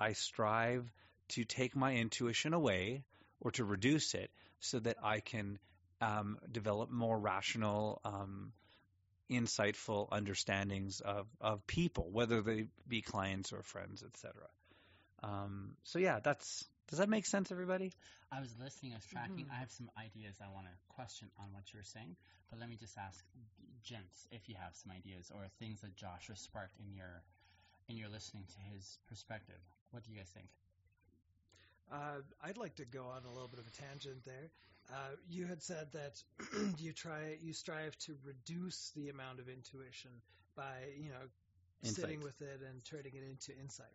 [0.00, 0.90] I strive
[1.30, 3.04] to take my intuition away
[3.40, 4.30] or to reduce it
[4.60, 5.58] so that I can
[6.00, 8.52] um, develop more rational, um,
[9.30, 14.32] insightful understandings of, of people, whether they be clients or friends, etc.
[15.22, 17.92] Um, so yeah, that's does that make sense, everybody?
[18.30, 19.46] I was listening, I was tracking.
[19.46, 19.50] Mhm.
[19.50, 22.16] I have some ideas I want to question on what you were saying,
[22.50, 23.24] but let me just ask
[23.82, 27.22] gents if you have some ideas or things that Joshua sparked in your
[27.88, 29.60] in your listening to his perspective.
[29.90, 30.48] What do you guys think?
[31.90, 34.50] Uh, I'd like to go on a little bit of a tangent there.
[34.90, 36.22] Uh, you had said that
[36.78, 40.10] you try, you strive to reduce the amount of intuition
[40.56, 41.26] by, you know,
[41.82, 43.86] sitting with it and turning it into insight.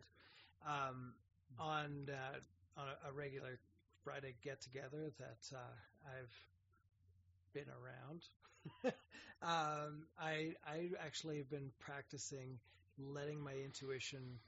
[0.66, 1.14] Um,
[1.58, 3.58] on uh, on a, a regular
[4.04, 5.74] Friday get together that uh,
[6.06, 6.34] I've
[7.54, 8.22] been around,
[9.42, 12.58] um, I I actually have been practicing
[12.98, 14.38] letting my intuition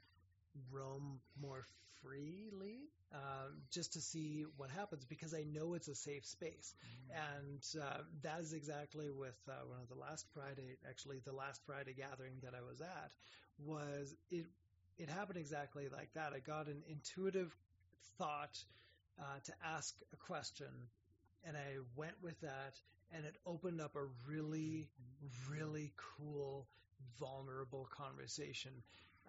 [0.71, 1.65] roam more
[2.03, 6.73] freely, um, just to see what happens because I know it's a safe space,
[7.09, 11.61] and uh, that is exactly with uh, one of the last Friday, actually the last
[11.65, 13.11] Friday gathering that I was at,
[13.59, 14.45] was it
[14.97, 16.33] it happened exactly like that.
[16.33, 17.55] I got an intuitive
[18.17, 18.63] thought
[19.19, 20.67] uh, to ask a question,
[21.43, 22.79] and I went with that,
[23.13, 24.89] and it opened up a really,
[25.49, 26.67] really cool,
[27.19, 28.71] vulnerable conversation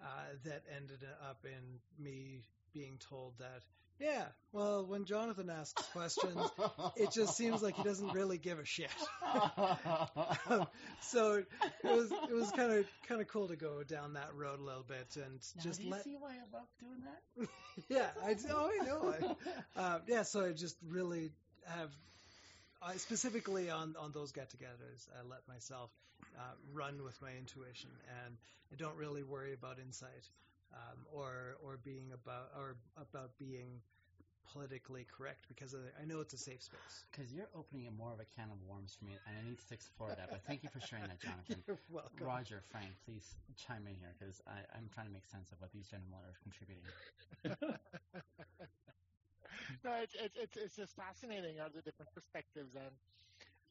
[0.01, 2.43] uh, that ended up in me
[2.73, 3.61] being told that,
[3.99, 6.37] yeah, well, when Jonathan asks questions,
[6.95, 8.89] it just seems like he doesn't really give a shit.
[11.01, 11.47] so it
[11.83, 14.83] was it was kind of kind of cool to go down that road a little
[14.87, 17.47] bit and Now, just do you let see why I love doing that?
[17.89, 19.15] yeah I oh I know
[19.75, 21.31] I, uh, yeah so I just really
[21.65, 21.89] have
[22.81, 25.89] I specifically on on those get-togethers I let myself
[26.37, 26.41] uh,
[26.73, 27.89] run with my intuition
[28.25, 28.35] and
[28.71, 30.27] I don't really worry about insight
[30.73, 33.81] um, or or being about or about being
[34.51, 37.05] politically correct because I I know it's a safe space.
[37.11, 39.57] Because you're opening a more of a can of worms for me, and I need
[39.57, 40.29] to explore that.
[40.29, 41.63] But thank you for sharing that, Jonathan.
[41.67, 42.25] You're welcome.
[42.25, 45.87] Roger, Frank, please chime in here because I'm trying to make sense of what these
[45.87, 46.83] gentlemen are contributing.
[49.85, 52.91] no, it's, it's it's it's just fascinating all the different perspectives and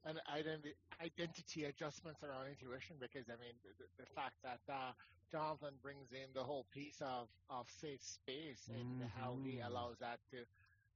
[0.04, 4.92] and identi- identity adjustments around intuition because I mean the, the fact that uh,
[5.30, 8.86] Jonathan brings in the whole piece of of safe space and
[9.16, 9.60] how he Mhm.
[9.60, 10.44] allows that to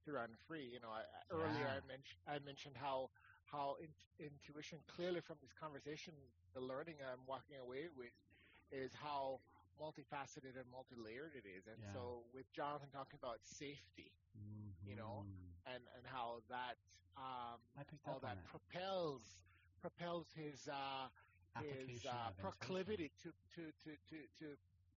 [0.05, 0.65] to run free.
[0.71, 3.09] You know, I, I- earlier I mentioned I mentioned how
[3.45, 3.89] how in,
[4.19, 6.13] intuition clearly from this conversation,
[6.53, 8.11] the learning I'm walking away with
[8.71, 9.39] is how
[9.79, 11.67] multifaceted and multi-layered it is.
[11.67, 11.91] And Yeah.
[11.91, 14.11] so with Jonathan talking about safety
[14.85, 15.46] You know, Mhm.
[15.73, 16.77] And and how that
[17.17, 19.21] um, I picked how up on that propels
[19.81, 21.07] propels his uh,
[21.61, 24.45] his uh, proclivity to, to to to to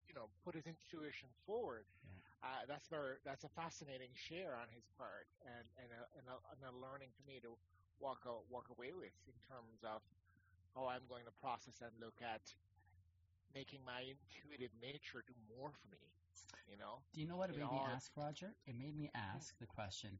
[0.09, 1.85] you know put his intuition forward.
[2.05, 2.19] Yeah.
[2.41, 6.37] Uh, that's very that's a fascinating share on his part, and and a, and a,
[6.57, 7.53] and a learning for me to
[8.01, 10.01] walk a, walk away with in terms of
[10.75, 12.41] how I'm going to process and look at
[13.55, 16.01] making my intuitive nature do more for me.
[16.71, 18.55] You know, Do you know what it made me ask, Roger?
[18.67, 20.19] It made me ask the question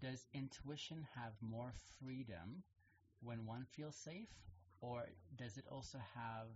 [0.00, 2.62] Does intuition have more freedom
[3.20, 4.30] when one feels safe,
[4.80, 5.04] or
[5.36, 6.48] does it also have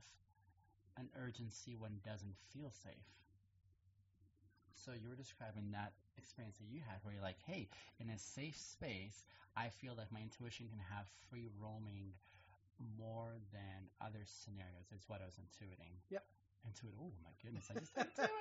[0.97, 3.07] an urgency when doesn't feel safe?
[4.75, 7.69] So you were describing that experience that you had where you're like, hey,
[7.99, 9.25] in a safe space,
[9.57, 12.13] I feel that my intuition can have free roaming
[12.99, 14.93] more than other scenarios.
[14.95, 15.97] Is what I was intuiting.
[16.11, 16.25] Yep.
[16.67, 16.93] Intuit.
[17.01, 17.67] Oh my goodness!
[17.71, 18.31] I just intuited.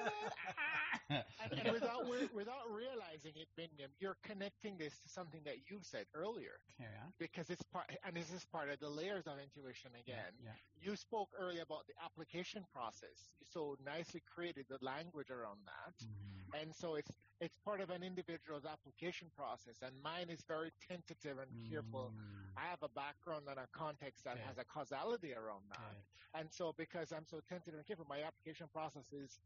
[1.09, 1.21] Ah!
[1.51, 2.01] and, and without
[2.33, 7.13] without realizing it, Biniam, you're connecting this to something that you said earlier Carry on.
[7.19, 10.33] because it's part, and this is part of the layers of intuition again.
[10.41, 10.57] Yeah.
[10.81, 13.29] You spoke earlier about the application process.
[13.39, 16.44] You so nicely created the language around that, Mhm.
[16.61, 19.75] And so it's it's part of an individual's application process.
[19.81, 22.13] And mine is very tentative and careful.
[22.15, 24.43] Mm, I have a background and a context that Okay.
[24.47, 25.79] has a causality around that.
[25.79, 26.39] good.
[26.39, 29.39] And so because I'm so tentative and careful, my application process is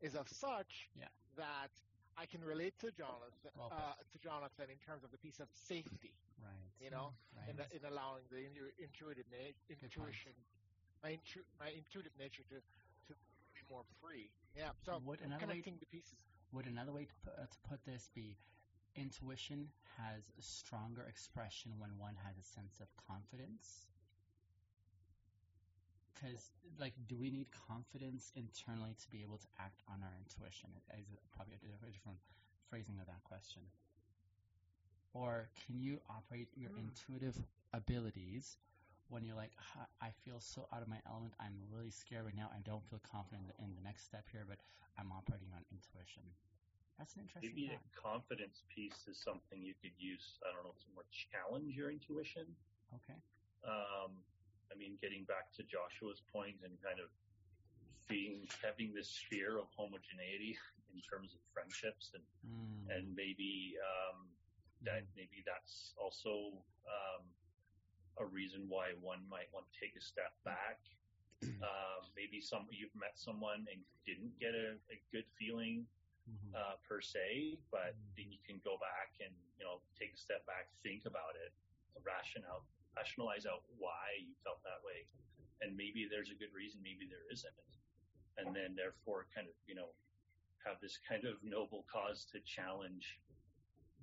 [0.00, 1.06] is of such Yeah.
[1.36, 1.70] that
[2.16, 6.12] I can relate to Jonathan uh, to Jonathan in terms of the piece of safety,
[6.42, 6.50] Right.
[6.80, 7.48] you know, Right.
[7.50, 10.32] in, the, in allowing the intu- intuitive na- intuition,
[11.02, 12.58] my intu- my intuitive nature to
[13.08, 13.14] to
[13.54, 14.30] be more free.
[14.56, 14.72] Yeah.
[14.84, 16.18] So Would I'm way connecting the pieces.
[16.52, 18.36] Would another way to put, uh, to put this be
[18.96, 23.86] intuition has a stronger expression when one has a sense of confidence?
[26.14, 30.68] Because, like, do we need confidence internally to be able to act on our intuition?
[30.98, 32.18] Is probably a different
[32.68, 33.62] phrasing of that question.
[35.12, 36.78] Or can you operate your Hmm.
[36.78, 37.36] intuitive
[37.72, 38.58] abilities
[39.10, 39.52] when you're like,
[40.00, 43.02] I feel so out of my element, I'm really scared right now, I don't feel
[43.02, 44.58] confident in the next step here, but
[44.98, 46.22] I'm operating on intuition.
[46.98, 47.82] That's an interesting Maybe thought.
[47.82, 50.38] a confidence piece is something you could use.
[50.46, 52.46] I don't know to more challenge your intuition.
[52.94, 53.18] Okay.
[53.66, 54.14] Um,
[54.70, 57.10] I mean, getting back to Joshua's point and kind of
[58.06, 60.58] being having this fear of homogeneity
[60.94, 62.88] in terms of friendships and Mm.
[62.90, 64.26] and maybe um,
[64.82, 66.50] that maybe that's also
[66.88, 67.22] um,
[68.18, 70.80] a reason why one might want to take a step back.
[71.60, 75.84] Uh, maybe some you've met someone and didn't get a, a good feeling
[76.28, 76.52] Mhm.
[76.54, 78.16] uh, per se, but Mm.
[78.16, 81.52] then you can go back and you know take a step back, think about it,
[82.04, 82.64] ration out,
[82.96, 85.08] rationalize out why you felt that way,
[85.60, 87.56] and maybe there's a good reason, maybe there isn't,
[88.36, 89.92] and then therefore kind of you know
[90.64, 93.18] have this kind of noble cause to challenge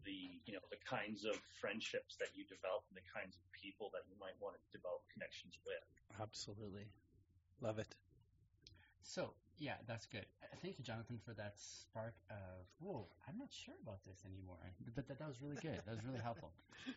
[0.07, 3.91] the you know the kinds of friendships that you develop and the kinds of people
[3.91, 5.83] that you might want to develop connections with.
[6.15, 6.87] Absolutely.
[7.59, 7.91] Love it.
[9.03, 10.25] So yeah, that's good.
[10.63, 13.11] Thank you, Jonathan, for that spark of whoa.
[13.27, 14.63] I'm not sure about this anymore,
[14.95, 15.83] but that, that was really good.
[15.83, 16.55] That was really helpful.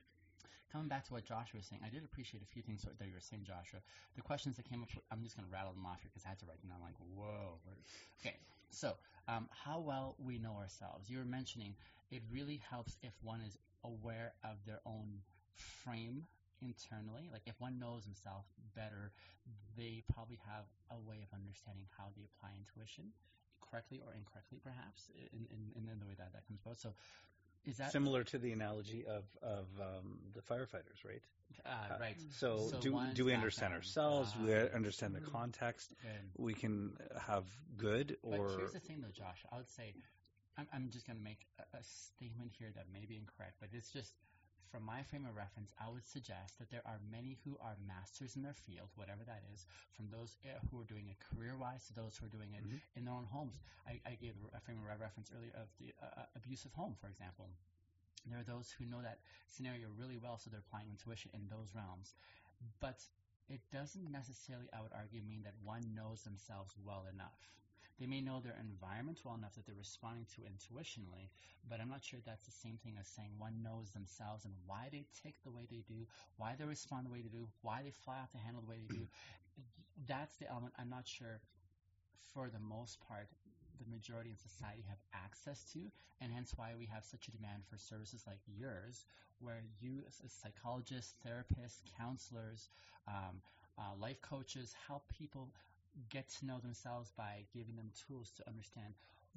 [0.73, 3.15] Coming back to what Joshua was saying, I did appreciate a few things that you
[3.15, 3.83] were saying, Joshua.
[4.15, 6.29] The questions that came up, I'm just going to rattle them off here because I
[6.31, 6.79] had to write them down.
[6.79, 7.59] Like, whoa.
[8.23, 8.37] Okay,
[8.71, 8.95] so
[9.27, 11.11] um, how well we know ourselves.
[11.11, 11.75] You were mentioning
[12.11, 15.23] it really helps if one is aware of their own
[15.85, 16.27] frame
[16.61, 17.29] internally.
[17.33, 18.45] Like if one knows himself
[18.75, 19.13] better,
[19.77, 23.13] they probably have a way of understanding how they apply intuition
[23.61, 26.79] correctly or incorrectly, perhaps, in, in, in the way that that comes about.
[26.79, 26.95] So
[27.67, 31.23] is that Similar to the analogy of of um, the firefighters, right?
[31.67, 32.17] uh, right?
[32.39, 34.33] So, So do do we understand ourselves?
[34.33, 34.75] Do we Ah.
[34.75, 35.33] understand the Mhm.
[35.33, 35.95] context?
[36.03, 36.31] Good.
[36.39, 37.45] We can have
[37.77, 39.45] good But or here's the thing, though, Josh.
[39.53, 39.95] I would say
[40.59, 43.71] I'm, I'm just going to make a, a statement here that may be incorrect, but
[43.73, 44.15] it's just
[44.71, 45.75] from my frame of reference.
[45.83, 49.43] I would suggest that there are many who are masters in their field, whatever that
[49.53, 52.63] is, from those uh, who are doing it career-wise to those who are doing it
[52.63, 52.81] Mhm.
[52.95, 53.59] in their own homes.
[53.87, 57.51] I, I gave a frame of reference earlier of the uh, abusive home, for example.
[58.27, 61.75] There are those who know that scenario really well, so they're applying intuition in those
[61.75, 62.15] realms.
[62.79, 63.01] But
[63.49, 67.51] it doesn't necessarily, I would argue, mean that one knows themselves well enough.
[68.01, 71.29] They may know their environment well enough that they're responding to intuitionally,
[71.69, 74.89] but I'm not sure that's the same thing as saying one knows themselves and why
[74.91, 77.91] they tick the way they do, why they respond the way they do, why they
[77.93, 79.07] fly off the handle the way they do.
[80.09, 81.41] That's the element I'm not sure,
[82.33, 83.29] for the most part,
[83.79, 85.81] the majority in society have access to,
[86.21, 89.05] and hence why we have such a demand for services like yours,
[89.41, 92.69] where you, as psychologists, therapists, counselors,
[93.09, 93.41] um,
[93.79, 95.49] uh, life coaches, help people
[96.09, 98.95] get to know themselves by giving them tools to understand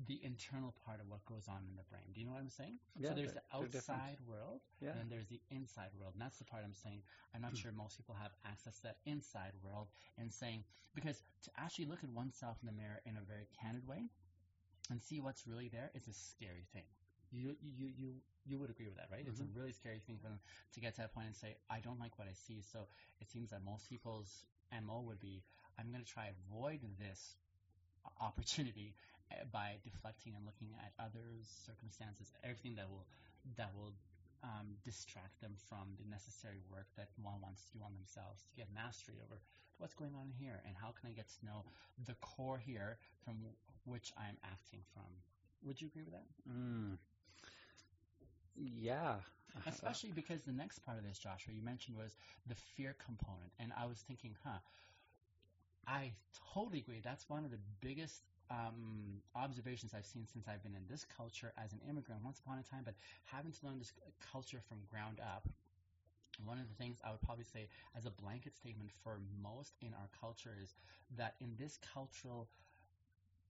[0.07, 2.09] the internal part of what goes on in the brain.
[2.13, 2.79] Do you know what I'm saying?
[2.97, 4.91] Yeah, so there's the outside world, Yeah.
[4.91, 6.13] and then there's the inside world.
[6.13, 7.03] And that's the part I'm saying.
[7.35, 10.63] I'm not sure most people have access to that inside world and saying,
[10.95, 14.09] because to actually look at oneself in the mirror in a very candid way
[14.89, 16.89] and see what's really there is a scary thing.
[17.31, 18.13] You, you, you,
[18.45, 19.25] you would agree with that, right?
[19.25, 20.39] It's a really scary thing for them
[20.73, 22.61] to get to that point and say, I don't like what I see.
[22.61, 22.87] So
[23.19, 24.45] it seems that most people's
[24.85, 25.43] MO would be,
[25.79, 27.19] I'm going to try avoid this
[28.21, 28.93] opportunity
[29.31, 33.05] uh, by deflecting and looking at others, circumstances, everything that will
[33.57, 33.91] that will
[34.43, 38.53] um, distract them from the necessary work that one wants to do on themselves to
[38.55, 39.39] get mastery over
[39.77, 41.63] what's going on here and how can I get to know
[42.05, 43.35] the core here from
[43.85, 45.07] which I'm acting from.
[45.63, 46.27] Would you agree with that?
[46.47, 46.97] Mm.
[48.55, 49.15] Yeah.
[49.67, 52.15] Especially because the next part of this, Joshua, you mentioned was
[52.47, 53.51] the fear component.
[53.59, 54.59] And I was thinking, huh,
[55.87, 56.13] I
[56.53, 57.01] totally agree.
[57.03, 61.53] That's one of the biggest um, observations I've seen since I've been in this culture
[61.57, 63.91] as an immigrant once upon a time, but having to learn this
[64.31, 65.47] culture from ground up.
[66.45, 69.93] One of the things I would probably say as a blanket statement for most in
[69.93, 70.73] our culture is
[71.17, 72.49] that in this cultural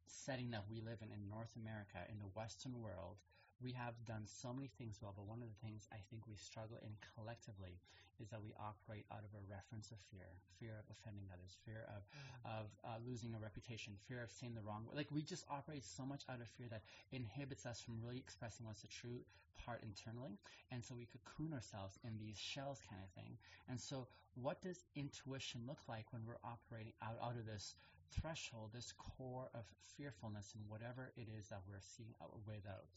[0.08, 3.18] setting that we live in in North America, in the Western world,
[3.62, 6.36] we have done so many things well, but one of the things I think we
[6.36, 7.80] struggle in collectively
[8.22, 10.28] is that we operate out of a reference of fear,
[10.60, 12.04] fear of offending others, fear of
[12.46, 14.96] of uh, losing a reputation, fear of saying the wrong word.
[14.96, 18.66] Like we just operate so much out of fear that inhibits us from really expressing
[18.66, 19.26] what's the true
[19.66, 20.38] part internally,
[20.72, 23.38] and so we cocoon ourselves in these shells kind of thing.
[23.70, 27.76] And so, what does intuition look like when we're operating out out of this?
[28.22, 29.66] Threshold, this core of
[29.98, 32.94] fearfulness, and whatever it is that we're seeing out without.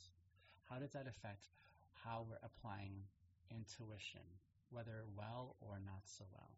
[0.69, 1.49] How does that affect
[2.05, 3.07] how we're applying
[3.51, 4.23] intuition,
[4.71, 6.51] whether well or not so well?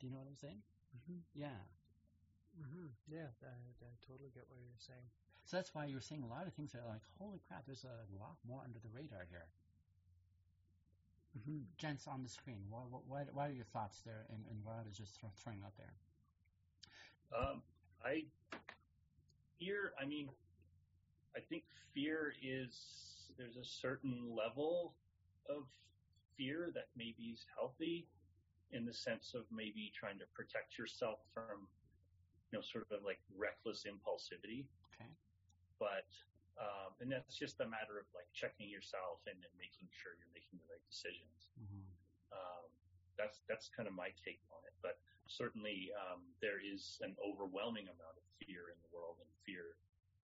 [0.00, 0.62] Do you know what I'm saying?
[0.96, 1.22] Mhm.
[1.34, 1.60] Yeah.
[2.56, 3.46] hmm Yeah, I,
[3.82, 5.06] I totally get what you're saying.
[5.44, 7.84] So that's why you're saying a lot of things that are like, holy crap, there's
[7.84, 9.46] a lot more under the radar here.
[11.38, 11.64] Mhm.
[11.78, 14.86] Gents on the screen, what, what, what, what are your thoughts there and, and what
[14.90, 15.94] is just throw- throwing out there?
[17.34, 17.62] Um,
[18.04, 18.24] I
[19.58, 19.92] fear.
[20.00, 20.28] I mean,
[21.36, 24.94] I think fear is there's a certain level
[25.50, 25.66] of
[26.36, 28.06] fear that maybe is healthy,
[28.72, 31.70] in the sense of maybe trying to protect yourself from,
[32.50, 34.66] you know, sort of like reckless impulsivity.
[34.90, 35.10] Okay.
[35.78, 36.10] But
[36.54, 40.30] um, and that's just a matter of like checking yourself and then making sure you're
[40.30, 41.50] making the right decisions.
[41.58, 41.82] Mm-hmm.
[42.30, 42.70] Um,
[43.18, 44.74] that's that's kind of my take on it.
[44.82, 49.74] But certainly, um, there is an overwhelming amount of fear in the world, and fear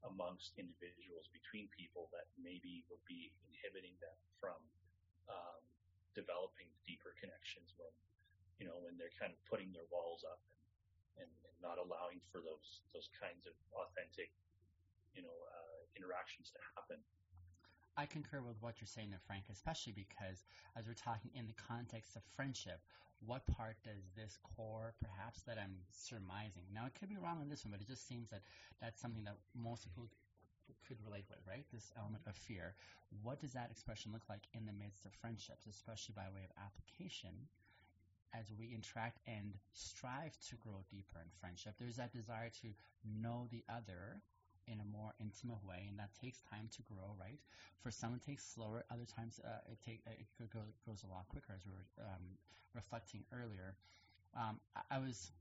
[0.09, 4.57] amongst individuals between people that maybe would be inhibiting them from
[5.29, 5.61] um,
[6.17, 7.93] developing deeper connections when
[8.59, 10.41] you know when they're kind of putting their walls up
[11.17, 14.33] and, and, and not allowing for those those kinds of authentic
[15.13, 17.01] you know uh, interactions to happen.
[17.97, 20.45] I concur with what you're saying there, Frank, especially because
[20.76, 22.80] as we're talking in the context of friendship,
[23.26, 26.64] what part does this core, perhaps, that I'm surmising?
[26.72, 28.41] Now, it could be wrong on this one, but it just seems that
[28.80, 30.09] that's something that most people
[30.88, 31.66] could relate with, right?
[31.72, 32.74] This element of fear.
[33.22, 36.53] What does that expression look like in the midst of friendships, especially by way of
[36.57, 37.34] application?
[38.32, 42.70] As we interact and strive to grow deeper in friendship, there's that desire to
[43.05, 44.22] know the other
[44.67, 47.39] in a more intimate way, and that takes time to grow, right?
[47.83, 48.85] For some, it takes slower.
[48.91, 52.37] Other times, uh, it take it go, goes a lot quicker, as we were um,
[52.75, 53.75] reflecting earlier.
[54.37, 55.33] Um, I, I, was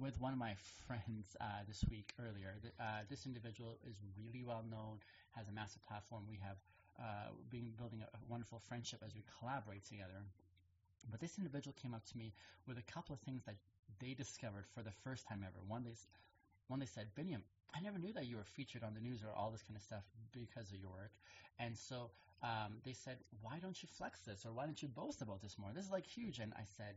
[0.00, 0.54] with one of my
[0.86, 2.58] friends uh, this week earlier.
[2.78, 4.98] Uh, this individual is really well known,
[5.32, 6.24] has a massive platform.
[6.28, 6.58] We have
[6.98, 10.22] uh, been building a, a wonderful friendship as we collaborate together.
[11.10, 12.32] But this individual came up to me
[12.66, 13.56] with a couple of things that
[14.00, 15.62] they discovered for the first time ever.
[15.66, 15.94] One, they
[16.68, 17.42] one they said, Biniam,
[17.74, 19.82] I never knew that you were featured on the news or all this kind of
[19.82, 21.12] stuff because of your work.
[21.58, 22.10] And so
[22.42, 25.56] um, they said, why don't you flex this or why don't you boast about this
[25.58, 25.70] more?
[25.74, 26.38] This is like huge.
[26.38, 26.96] And I said,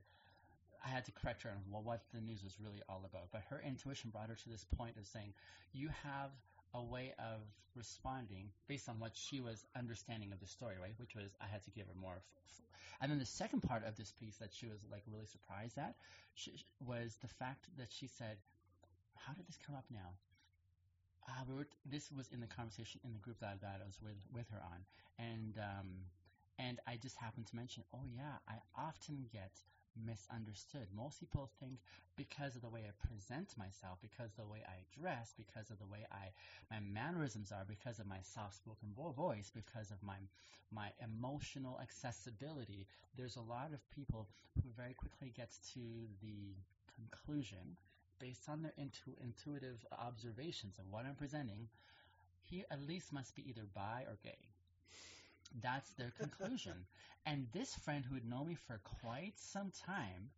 [0.84, 3.30] I had to correct her on well, what the news was really all about.
[3.32, 5.34] But her intuition brought her to this point of saying,
[5.74, 6.32] you have
[6.74, 7.42] a way of
[7.76, 10.94] responding based on what she was understanding of the story, right?
[10.98, 12.18] Which was I had to give her more.
[12.18, 12.66] F- f-
[13.02, 15.96] and then the second part of this piece that she was like really surprised at
[16.86, 18.38] was the fact that she said,
[19.26, 20.18] "How did this come up now?"
[21.28, 24.00] Uh, we were, this was in the conversation in the group that, that I was
[24.02, 24.86] with with her on,
[25.20, 25.90] and um,
[26.58, 29.52] and I just happened to mention, oh yeah, I often get
[29.96, 30.88] misunderstood.
[30.96, 31.80] Most people think
[32.16, 35.80] because of the way I present myself, because of the way I dress, because of
[35.80, 36.32] the way I
[36.72, 40.18] my mannerisms are, because of my soft-spoken voice, because of my
[40.72, 42.88] my emotional accessibility.
[43.18, 44.28] There's a lot of people
[44.64, 45.82] who very quickly gets to
[46.22, 46.56] the
[46.96, 47.78] conclusion
[48.20, 51.68] based on their intu- intuitive observations of what I'm presenting,
[52.44, 54.38] he at least must be either bi or gay.
[55.62, 56.86] That's their conclusion.
[57.26, 60.30] and this friend who had known me for quite some time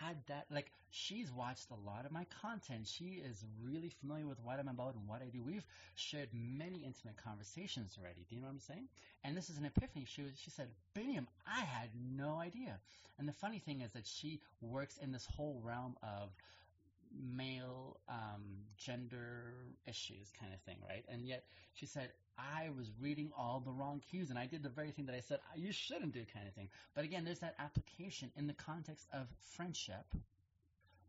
[0.00, 2.86] had that like she's watched a lot of my content.
[2.86, 5.42] She is really familiar with what I'm about and what I do.
[5.42, 8.24] We've shared many intimate conversations already.
[8.28, 8.88] Do you know what I'm saying?
[9.24, 10.04] And this is an epiphany.
[10.06, 12.78] She was, she said, Biniam, I had no idea.
[13.18, 16.30] And the funny thing is that she works in this whole realm of
[17.12, 19.54] male um, gender
[19.86, 21.04] issues kind of thing, right?
[21.08, 21.44] And yet
[21.74, 25.06] she said, I was reading all the wrong cues and I did the very thing
[25.06, 26.68] that I said you shouldn't do kind of thing.
[26.94, 30.06] But again, there's that application in the context of friendship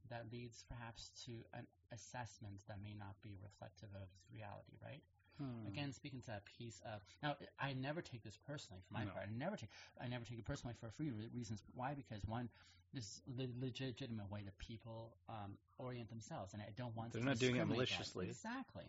[0.09, 5.01] that leads perhaps to an assessment that may not be reflective of reality, right?
[5.37, 5.67] Hmm.
[5.67, 9.11] Again, speaking to that piece of now, I never take this personally for my no.
[9.11, 9.25] part.
[9.25, 9.69] I never take
[10.01, 11.63] I never take it personally for a few reasons.
[11.73, 11.93] Why?
[11.93, 12.49] Because one,
[12.93, 17.23] this is the legitimate way that people um, orient themselves, and I don't want they're
[17.23, 18.25] not doing it maliciously.
[18.25, 18.31] That.
[18.31, 18.85] Exactly.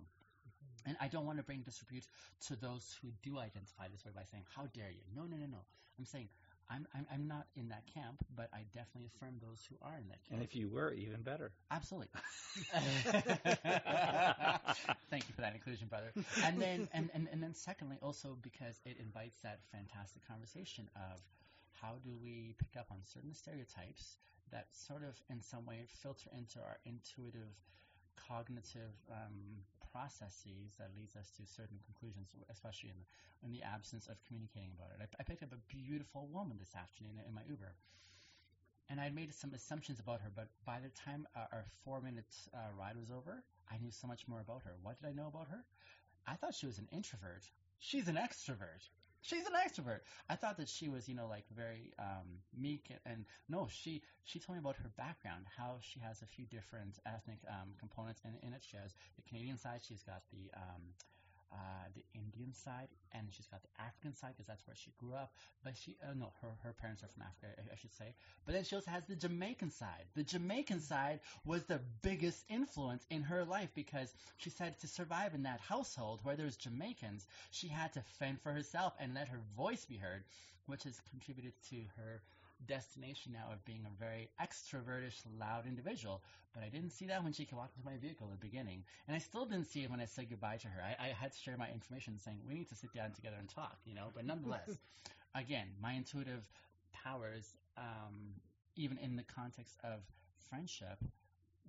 [0.86, 2.04] And I don't want to bring disrepute
[2.48, 5.46] to those who do identify this way by saying, "How dare you?" No, no, no,
[5.46, 5.58] no.
[5.98, 6.28] I'm saying
[6.70, 10.06] I'm, I'm, I'm not in that camp, but I definitely affirm those who are in
[10.08, 10.40] that camp.
[10.40, 11.50] And if you were, even better.
[11.70, 12.08] Absolutely.
[15.10, 16.12] Thank you for that inclusion, brother.
[16.44, 21.20] And then, and, and, and then secondly, also because it invites that fantastic conversation of
[21.80, 24.18] how do we pick up on certain stereotypes
[24.52, 27.54] that sort of, in some way, filter into our intuitive
[28.28, 33.06] cognitive um, processes that leads us to certain conclusions, especially in the,
[33.46, 35.00] in the absence of communicating about it.
[35.02, 37.74] I, I picked up a beautiful woman this afternoon in my Uber.
[38.90, 42.58] And I made some assumptions about her, but by the time our four minute uh,
[42.76, 44.74] ride was over, I knew so much more about her.
[44.82, 45.62] What did I know about her?
[46.26, 47.46] I thought she was an introvert.
[47.78, 48.82] She's an extrovert
[49.22, 50.00] she's an extrovert.
[50.28, 54.02] I thought that she was, you know, like very um, meek, and, and, no, she
[54.24, 58.22] she told me about her background, how she has a few different ethnic um, components
[58.24, 58.64] in, in it.
[58.68, 60.82] She has the Canadian side, she's got the um,
[61.52, 65.14] uh, the Indian side, and she's got the African side because that's where she grew
[65.14, 65.32] up.
[65.64, 68.14] But she, uh, no, her her parents are from Africa, I, I, should say.
[68.46, 70.06] But then she also has the Jamaican side.
[70.14, 75.34] The Jamaican side was the biggest influence in her life because she said to survive
[75.34, 79.40] in that household where there's Jamaicans, she had to fend for herself and let her
[79.56, 80.22] voice be heard,
[80.66, 82.22] which has contributed to her
[82.66, 86.22] destination now of being a very extrovertish, loud individual.
[86.54, 88.84] But I didn't see that when she came walked into my vehicle at the beginning.
[89.06, 90.82] And I still didn't see it when I said goodbye to her.
[90.82, 93.48] I, I had to share my information saying, we need to sit down together and
[93.48, 94.08] talk, you know.
[94.14, 94.78] But nonetheless,
[95.34, 96.48] again, my intuitive
[96.92, 98.34] powers, um,
[98.76, 100.00] even in the context of
[100.48, 100.98] friendship,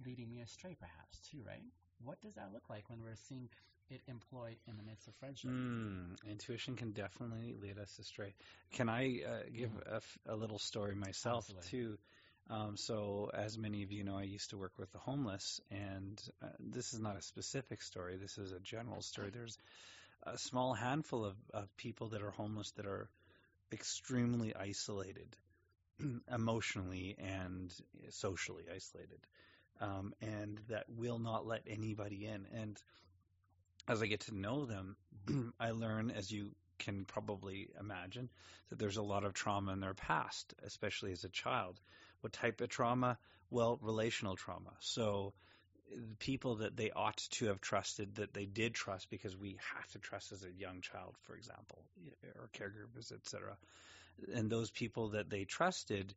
[0.06, 1.64] leading me astray perhaps too, right?
[2.06, 3.50] what does that look like when we're seeing
[3.92, 5.52] it employed in the midst of friendship?
[5.52, 8.34] Mm, intuition can definitely lead us astray.
[8.74, 11.70] Can I uh, give a, f- a little story myself Absolutely.
[11.70, 11.98] too?
[12.50, 16.22] Um, so, as many of you know, I used to work with the homeless, and
[16.44, 18.18] uh, this is not a specific story.
[18.18, 19.30] This is a general story.
[19.32, 19.58] There's
[20.24, 23.10] a small handful of, of people that are homeless that are
[23.72, 25.36] extremely isolated,
[26.34, 27.74] emotionally and
[28.10, 29.20] socially isolated,
[29.80, 32.48] um, and that will not let anybody in.
[32.54, 32.78] And
[33.88, 34.96] as I get to know them,
[35.60, 38.30] I learn, as you can probably imagine,
[38.70, 41.80] that there's a lot of trauma in their past, especially as a child.
[42.22, 43.18] What type of trauma?
[43.50, 44.72] Well, relational trauma.
[44.80, 45.34] So
[45.92, 49.88] the people that they ought to have trusted that they did trust because we have
[49.92, 51.84] to trust as a young child, for example,
[52.36, 53.58] or caregivers, etc.
[54.34, 56.14] And those people that they trusted,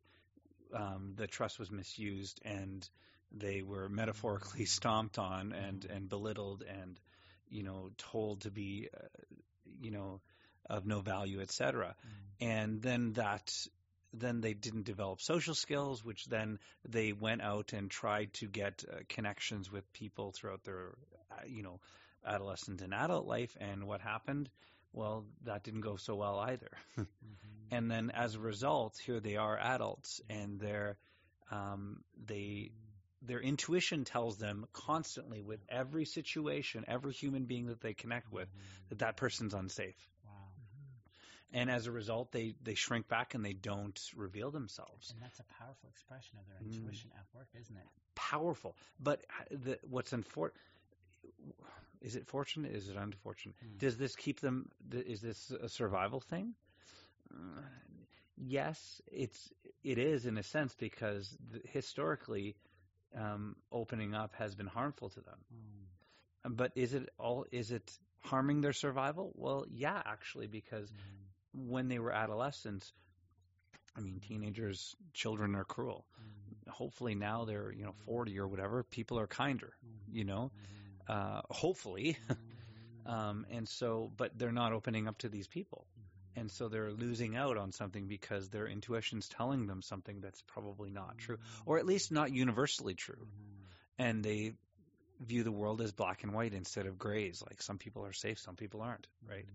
[0.73, 2.87] um, the trust was misused and
[3.31, 6.99] they were metaphorically stomped on and, and belittled and,
[7.55, 9.07] you know, told to be, uh,
[9.81, 10.19] you know,
[10.69, 11.95] of no value, etc.
[12.41, 13.51] And then that
[14.13, 18.83] then they didn't develop social skills, which then they went out and tried to get
[18.89, 20.93] uh, connections with people throughout their,
[21.31, 21.79] uh, you know,
[22.25, 23.55] adolescent and adult life.
[23.59, 24.49] And what happened?
[24.93, 26.71] Well, that didn't go so well either.
[27.05, 27.75] Mm-hmm.
[27.75, 30.97] and then as a result, here they are adults, and they're
[31.51, 32.71] um, they
[33.27, 38.49] their intuition tells them constantly with every situation, every human being that they connect with,
[38.89, 40.09] that that person's unsafe.
[40.25, 40.49] Wow.
[41.53, 45.13] and as a result they they shrink back and they don't reveal themselves.
[45.13, 46.75] And that's a powerful expression of their Mm.
[46.75, 47.89] intuition at work, isn't it?
[48.15, 48.75] powerful.
[48.99, 50.55] But the, what's unfortunate
[52.01, 52.71] is it fortunate?
[52.73, 53.55] Is it unfortunate?
[53.63, 53.79] Mm.
[53.79, 56.53] does this keep them th- is this a survival thing?
[57.33, 57.61] Uh,
[58.37, 59.51] yes it's
[59.83, 62.55] it is in a sense because th- historically
[63.15, 66.57] um, opening up has been harmful to them Mm.
[66.57, 67.91] but is it all is it
[68.21, 71.69] harming their survival well yeah actually because Mm.
[71.69, 72.91] when they were adolescents,
[73.97, 76.05] I mean, teenagers, children are cruel.
[76.19, 76.71] Mm.
[76.71, 80.15] Hopefully now they're, you know, 40 or whatever, people are kinder, Mm.
[80.17, 80.51] you know,
[81.09, 81.13] Mm.
[81.15, 82.17] uh, hopefully.
[83.07, 83.11] Mm.
[83.11, 85.87] Um, and so, but they're not opening up to these people.
[86.35, 90.89] And so they're losing out on something because their intuition's telling them something that's probably
[90.89, 93.15] not true, or at least not universally true.
[93.15, 93.63] Mm.
[93.97, 94.53] And they
[95.21, 97.41] view the world as black and white instead of grays.
[97.47, 99.45] Like some people are safe, some people aren't, right?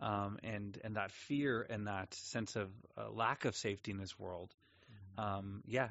[0.00, 4.18] um, and and that fear and that sense of uh, lack of safety in this
[4.18, 4.54] world,
[5.18, 5.88] um, yeah,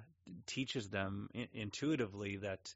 [0.47, 2.73] teaches them intuitively that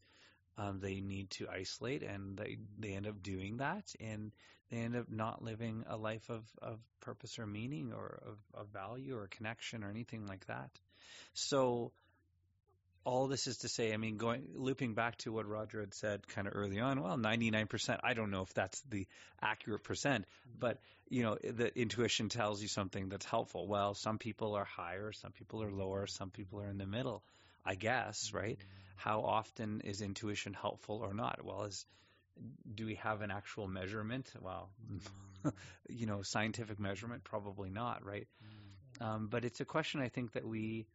[0.58, 4.32] um, they need to isolate, and they they end up doing that, and
[4.74, 8.68] they end up not living a life of of purpose or meaning or of, of
[8.70, 10.70] value or connection or anything like that.
[11.34, 11.92] So.
[13.06, 16.26] All this is to say, I mean, going looping back to what Roger had said
[16.26, 17.04] kind of early on.
[17.04, 18.00] Well, ninety nine percent.
[18.02, 19.06] I don't know if that's the
[19.42, 20.60] accurate percent, mm-hmm.
[20.62, 20.80] but
[21.14, 25.32] you know the intuition tells you something that's helpful well some people are higher some
[25.32, 25.80] people are mm-hmm.
[25.80, 27.24] lower some people are in the middle
[27.64, 28.96] i guess right mm-hmm.
[28.96, 31.86] how often is intuition helpful or not well is
[32.76, 34.32] do we have an actual measurement?
[34.42, 34.70] Well
[35.90, 38.28] you know scientific measurement probably not right?
[39.02, 40.86] Um, but it's a question i think that we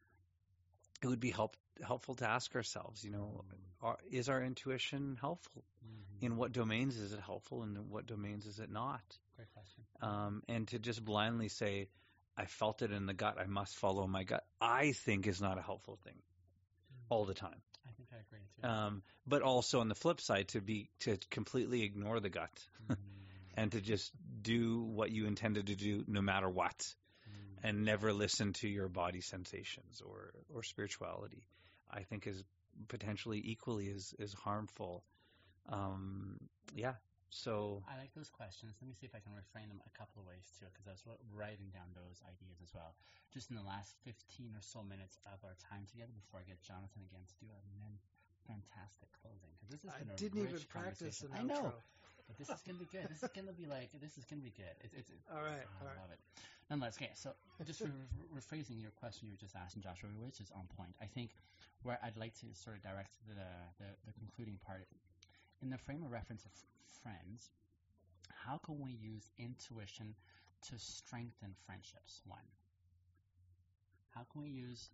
[1.03, 3.45] it would be help, helpful to ask ourselves you know
[3.83, 5.65] are, is our intuition helpful?
[5.85, 6.23] Mhm.
[6.27, 9.19] in what domains is it helpful and in what domains is it not?
[9.37, 9.85] Great question.
[10.01, 11.89] um, and to just blindly say,
[12.37, 15.59] I felt it in the gut, I must follow my gut, I think is not
[15.59, 16.21] a helpful thing
[17.09, 17.63] all the time.
[18.19, 18.69] I think I agree too.
[18.69, 22.97] Um, but also on the flip side, to be to completely ignore the gut Mm.
[23.55, 24.13] and to just
[24.43, 26.95] do what you intended to do no matter what,
[27.29, 27.69] Mm.
[27.69, 31.47] and never listen to your body sensations or or spirituality,
[31.91, 32.43] I think is
[32.89, 35.05] potentially equally as as harmful.
[35.69, 36.39] Um,
[36.75, 36.95] yeah.
[37.31, 38.73] So I like those questions.
[38.81, 40.97] Let me see if I can reframe them a couple of ways too, because I
[40.97, 41.05] was
[41.37, 42.97] writing down those ideas as well.
[43.33, 46.61] Just in the last 15 or so minutes of our time together before I get
[46.65, 48.01] Jonathan again to do a men-
[48.49, 49.53] fantastic closing.
[49.61, 51.85] Because this has I been a didn't even practice an I know, outro.
[52.27, 53.05] but this is gonna be good.
[53.13, 54.73] This is gonna be like this is gonna be good.
[54.81, 56.01] It's, it's, it's All right, I all right.
[56.01, 56.21] love it.
[56.73, 57.13] Nonetheless, okay.
[57.13, 57.37] So
[57.69, 60.97] just re- re- rephrasing your question you were just asking, Joshua, which is on point.
[61.01, 61.37] I think
[61.85, 63.37] where I'd like to sort of direct the
[63.81, 64.89] the, the concluding part
[65.63, 66.53] in the frame of reference of
[67.03, 67.51] friends.
[68.47, 70.15] How can we use intuition
[70.69, 72.23] to strengthen friendships?
[72.27, 72.47] One.
[74.11, 74.91] How can we use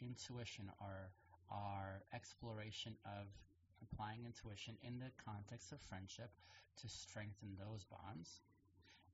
[0.00, 1.10] intuition or
[1.50, 3.26] our exploration of
[3.82, 6.30] applying intuition in the context of friendship
[6.80, 8.40] to strengthen those bonds?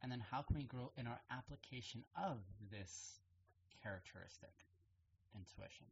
[0.02, 2.39] And then how can we grow in our application of
[2.70, 3.20] this
[3.82, 4.52] characteristic,
[5.35, 5.86] intuition?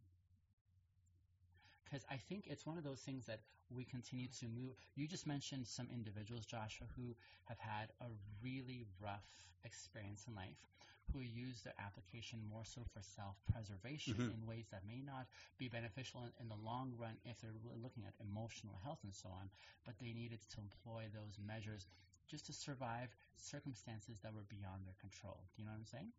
[1.93, 3.41] Because I think it's one of those things that
[3.71, 4.77] we continue to move.
[4.97, 8.07] You just mentioned some individuals, Joshua, who have had a
[8.43, 9.29] really rough
[9.65, 10.57] experience in life,
[11.13, 14.33] who use their application more so for self-preservation Mhm.
[14.33, 15.29] in ways that may not
[15.59, 19.29] be beneficial in, in the long run if they're looking at emotional health and so
[19.29, 19.51] on,
[19.85, 21.87] but they needed to employ those measures
[22.27, 25.45] just to survive circumstances that were beyond their control.
[25.55, 26.13] Do you know what I'm saying?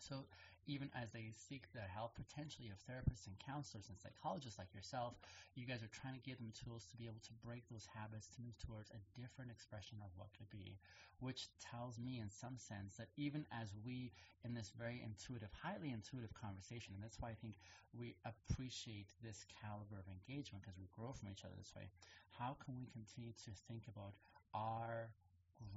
[0.00, 0.24] So
[0.66, 5.20] even as they seek the help potentially of therapists and counselors and psychologists like yourself,
[5.54, 8.28] you guys are trying to give them tools to be able to break those habits
[8.32, 10.78] to move towards a different expression of what could be,
[11.20, 14.12] which tells me in some sense that even as we
[14.44, 17.60] in this very intuitive, highly intuitive conversation, and that's why I think
[17.92, 21.92] we appreciate this caliber of engagement because we grow from each other this way,
[22.40, 24.16] how can we continue to think about
[24.56, 25.12] our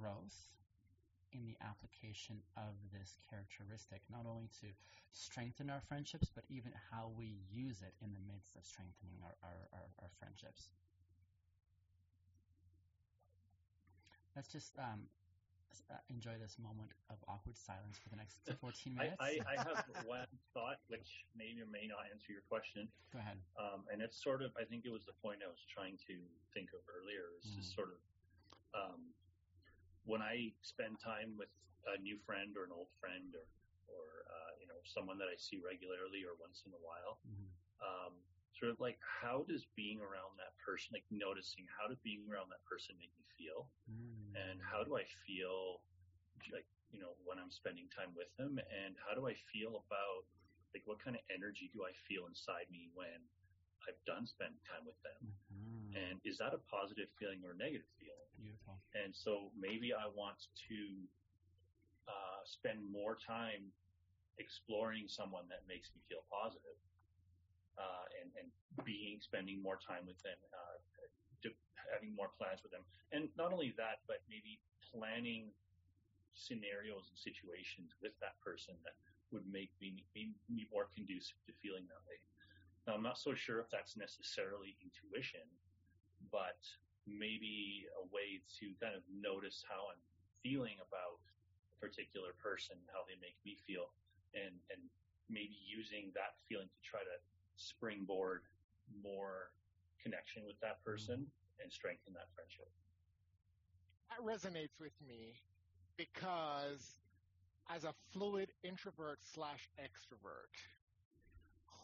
[0.00, 0.48] growth
[1.34, 4.68] in the application of this characteristic, not only to
[5.12, 9.34] strengthen our friendships, but even how we use it in the midst of strengthening our,
[9.42, 10.70] our, our, our friendships.
[14.36, 15.06] Let's just um,
[15.90, 19.18] uh, enjoy this moment of awkward silence for the next 14 minutes.
[19.20, 23.38] I, I have one thought which may or may not answer your question, Go ahead.
[23.58, 26.14] um, and it's sort of I think it was the point I was trying to
[26.54, 27.34] think of earlier.
[27.38, 27.58] Is Mhm.
[27.58, 28.00] just sort of
[28.74, 29.14] um,
[30.04, 31.48] when I spend time with
[31.86, 33.46] a new friend or an old friend or
[33.88, 37.48] or uh, you know someone that I see regularly or once in a while, Mhm.
[37.84, 38.14] um,
[38.58, 42.48] sort of like how does being around that person, like noticing how does being around
[42.50, 44.32] that person make me feel, Mm.
[44.36, 45.84] and how do I feel
[46.52, 50.22] like you know when I'm spending time with them, and how do I feel about
[50.74, 53.20] like what kind of energy do I feel inside me when
[53.86, 55.53] I've done spend time with them, Mhm.
[55.94, 58.30] And is that a positive feeling or a negative feeling?
[58.38, 58.78] Beautiful.
[58.98, 60.80] And so maybe I want to
[62.10, 63.70] uh, spend more time
[64.38, 66.74] exploring someone that makes me feel positive,
[67.78, 68.48] uh, and, and
[68.82, 70.78] being spending more time with them, uh,
[71.92, 74.58] having more plans with them, and not only that, but maybe
[74.90, 75.52] planning
[76.34, 78.96] scenarios and situations with that person that
[79.30, 82.18] would make me, me, me more conducive to feeling that way.
[82.86, 85.46] Now, I'm not so sure if that's necessarily intuition,
[86.30, 86.60] but
[87.06, 90.00] maybe a way to kind of notice how I'm
[90.42, 93.92] feeling about a particular person, how they make me feel,
[94.32, 94.80] and, and
[95.28, 97.16] maybe using that feeling to try to
[97.56, 98.42] springboard
[99.02, 99.52] more
[100.02, 100.90] connection with that mm-hmm.
[100.96, 101.18] person
[101.62, 102.68] and strengthen that friendship.
[104.10, 105.34] that resonates with me
[105.96, 106.98] because
[107.70, 110.52] as a fluid introvert slash extrovert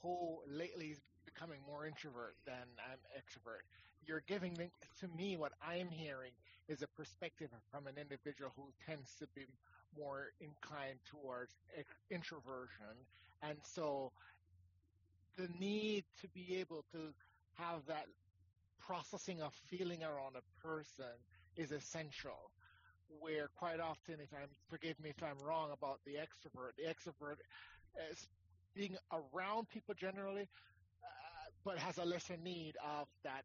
[0.02, 3.64] who lately is becoming more introvert than I'm extrovert,
[4.10, 4.68] you're giving me,
[4.98, 6.32] to me what I'm hearing
[6.68, 9.46] is a perspective from an individual who tends to be
[9.96, 11.54] more inclined towards
[12.10, 13.06] introversion.
[13.40, 14.10] And so
[15.36, 17.14] the need to be able to
[17.54, 18.06] have that
[18.80, 21.14] processing of feeling around a person
[21.56, 22.50] is essential.
[23.20, 27.36] Where quite often, if I'm, forgive me if I'm wrong about the extrovert, the extrovert
[28.10, 28.28] is
[28.74, 30.48] being around people generally,
[31.04, 33.44] uh, but has a lesser need of that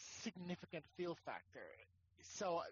[0.00, 1.66] significant feel factor.
[2.22, 2.62] So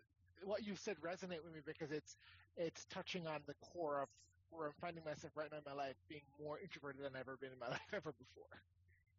[0.44, 2.16] what you said resonate with me because it's
[2.56, 4.08] it's touching on the core of
[4.50, 7.36] where I'm finding myself right now in my life, being more introverted than I've ever
[7.36, 8.62] been in my life ever before.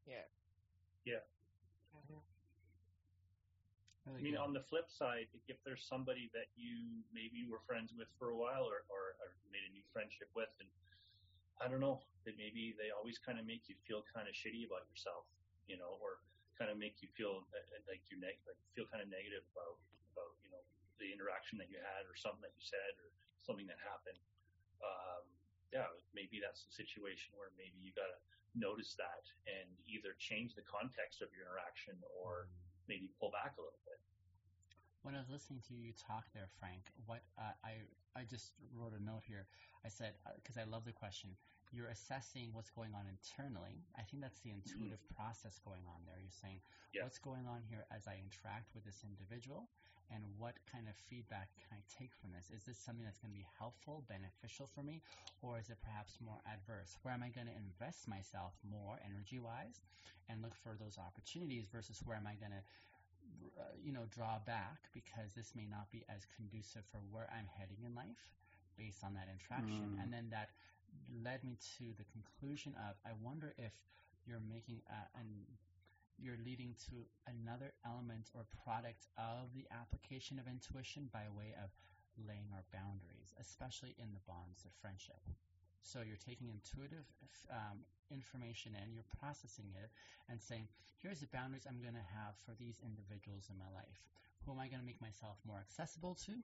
[0.06, 0.26] Yeah.
[1.06, 1.24] Yeah.
[1.96, 2.22] Mhm.
[4.08, 4.42] I mean, good.
[4.42, 8.38] on the flip side, if there's somebody that you maybe were friends with for a
[8.38, 10.70] while or, or, or made a new friendship with, and
[11.62, 14.66] I don't know, that maybe they always kind of make you feel kind of shitty
[14.66, 15.30] about yourself,
[15.68, 16.18] you know, or
[16.60, 19.48] kind of make you feel uh, uh, like you're neg- like feel kind of negative
[19.56, 19.80] about
[20.12, 20.60] about you know
[21.00, 23.08] the interaction that you had or something that you said or
[23.40, 24.20] something that happened.
[24.84, 25.24] Um,
[25.72, 28.20] yeah, maybe that's the situation where maybe you got to
[28.58, 32.52] notice that and either change the context of your interaction or
[32.92, 34.02] maybe pull back a little bit.
[35.06, 37.88] When I was listening to you talk there, Frank, what uh, I
[38.20, 39.48] I just wrote a note here.
[39.86, 41.40] I said because I love the question.
[41.72, 43.86] You're assessing what's going on internally.
[43.98, 46.18] I think that's the intuitive process going on there.
[46.20, 46.62] You're saying
[46.94, 47.04] Yeah.
[47.04, 49.70] what's going on here as I interact with this individual,
[50.10, 52.50] and what kind of feedback can I take from this?
[52.50, 55.02] Is this something that's going to be helpful, beneficial for me,
[55.42, 56.98] or is it perhaps more adverse?
[57.04, 59.82] Where am I going to invest myself more energy-wise
[60.28, 62.64] and look for those opportunities versus where am I going to
[63.60, 67.48] uh, you know, draw back because this may not be as conducive for where I'm
[67.48, 68.32] heading in life
[68.78, 69.96] based on that interaction.
[69.98, 70.04] Mm.
[70.04, 70.50] And then that
[71.10, 73.74] led me to the conclusion of I wonder if
[74.26, 75.28] you're making a, an
[76.20, 81.72] you're leading to another element or product of the application of intuition by way of
[82.28, 85.24] laying our boundaries, especially in the bonds of friendship.
[85.80, 87.08] So you're taking intuitive
[87.48, 89.90] um, information in, you're processing it,
[90.28, 90.68] and saying,
[91.00, 94.04] here's the boundaries I'm going to have for these individuals in my life.
[94.44, 96.36] Who am I going to make myself more accessible to?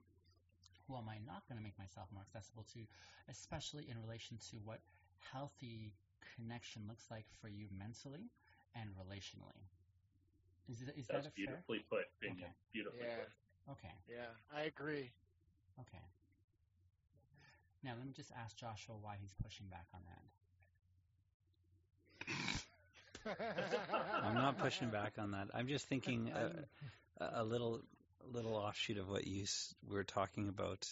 [0.86, 2.80] Who am I not going to make myself more accessible to?
[3.28, 4.80] Especially in relation to what
[5.32, 5.92] healthy
[6.34, 8.30] connection looks like for you mentally
[8.74, 9.66] and relationally.
[10.68, 12.42] Is, it, is That's that a beautifully put, Biniam.
[12.42, 12.52] Okay.
[12.72, 13.16] Beautifully Yeah.
[13.66, 13.72] put.
[13.72, 13.94] Okay.
[14.08, 15.10] Yeah, I agree.
[15.80, 16.04] Okay.
[17.82, 20.24] Now let me just ask Joshua why he's pushing back on that.
[24.24, 25.48] I'm not pushing back on that.
[25.54, 26.50] I'm just thinking uh,
[27.20, 27.82] a, a little
[28.32, 29.44] little offshoot of what you
[29.88, 30.86] were talking about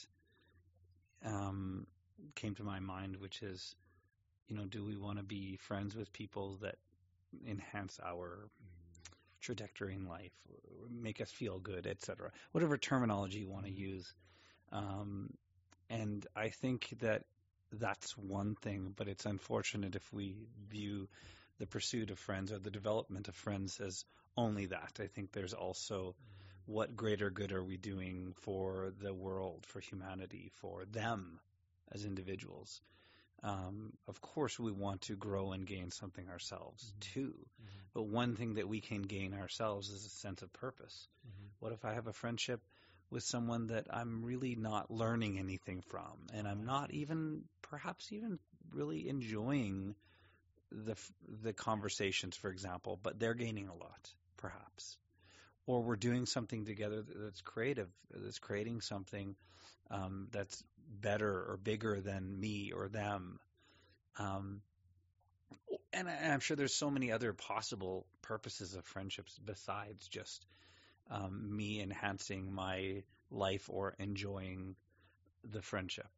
[1.25, 1.87] um,
[2.35, 3.75] came to my mind, which is,
[4.49, 6.77] you know, do we want to be friends with people that
[7.47, 8.49] enhance our
[9.41, 10.33] trajectory in life,
[10.91, 12.31] make us feel good, etc.
[12.53, 14.13] Whatever terminology you want to use.
[14.73, 15.31] Um,
[15.91, 17.25] and I think that
[17.73, 20.35] that's one thing, but it's unfortunate if we
[20.71, 21.09] view
[21.59, 24.05] the pursuit of friends or the development of friends as
[24.37, 24.99] only that.
[25.01, 26.15] I think there's also
[26.67, 31.41] what greater good are we doing for the world, for humanity, for them
[31.93, 32.81] as individuals.
[33.43, 37.21] Um, of course, we want to grow and gain something ourselves mm-hmm.
[37.21, 37.35] too.
[37.35, 37.79] Mm-hmm.
[37.93, 41.09] But one thing that we can gain ourselves is a sense of purpose.
[41.27, 41.47] Mm-hmm.
[41.61, 42.61] What if I have a friendship
[43.11, 48.39] with someone that I'm really not learning anything from, and I'm not even, perhaps even
[48.73, 49.95] really enjoying
[50.73, 50.97] the
[51.43, 54.97] the conversations, for example, but they're gaining a lot, perhaps,
[55.67, 59.35] or we're doing something together that's creative, that's creating something
[59.91, 60.63] um, that's
[61.01, 63.39] better or bigger than me or them.
[64.19, 64.61] Um,
[65.93, 70.47] and, I, I'm sure there's so many other possible purposes of friendships besides just
[71.11, 74.77] um, me enhancing my life or enjoying
[75.51, 76.09] the friendship.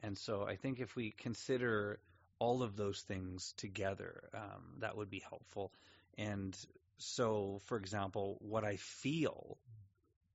[0.00, 1.98] And so I think if we consider
[2.38, 5.72] all of those things together, um, that would be helpful.
[6.18, 6.56] And
[7.02, 9.58] so, for example, what I feel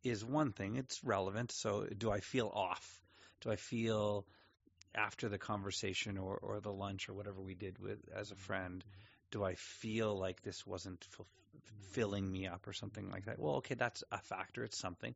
[0.03, 1.51] is one thing, it's relevant.
[1.51, 3.01] So, do I feel off?
[3.41, 4.25] Do I feel
[4.95, 8.83] after the conversation or, or the lunch or whatever we did with as a friend,
[9.31, 11.05] do I feel like this wasn't
[11.91, 13.39] filling me up or something like that?
[13.39, 14.63] Well, okay, that's a factor.
[14.63, 15.15] It's something.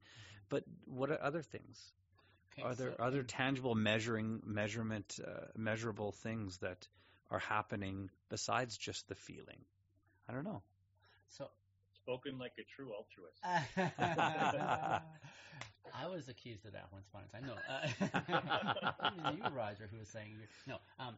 [0.50, 1.94] But what are other things?
[2.54, 6.88] Okay, Are there so- other tangible measuring measurement uh, measurable things that
[7.30, 9.64] are happening besides just the feeling?
[10.28, 10.62] I don't know.
[11.32, 11.50] So
[11.94, 13.40] Spoken like a true altruist.
[15.94, 17.46] I was accused of that once upon a time.
[17.46, 17.86] No, uh,
[19.38, 20.78] you, Roger, who was saying you no.
[21.00, 21.16] Um,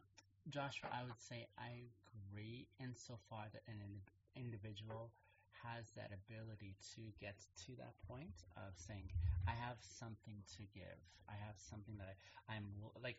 [0.50, 5.10] Joshua, I would say I agree insofar that an indi- individual
[5.64, 9.08] has that ability to get to that point of saying,
[9.48, 11.00] I have something to give.
[11.30, 12.68] I have something that I, I'm
[13.02, 13.16] like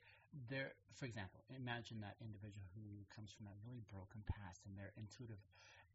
[0.50, 0.78] there.
[0.94, 5.42] For example, imagine that individual who comes from that really broken past and their intuitive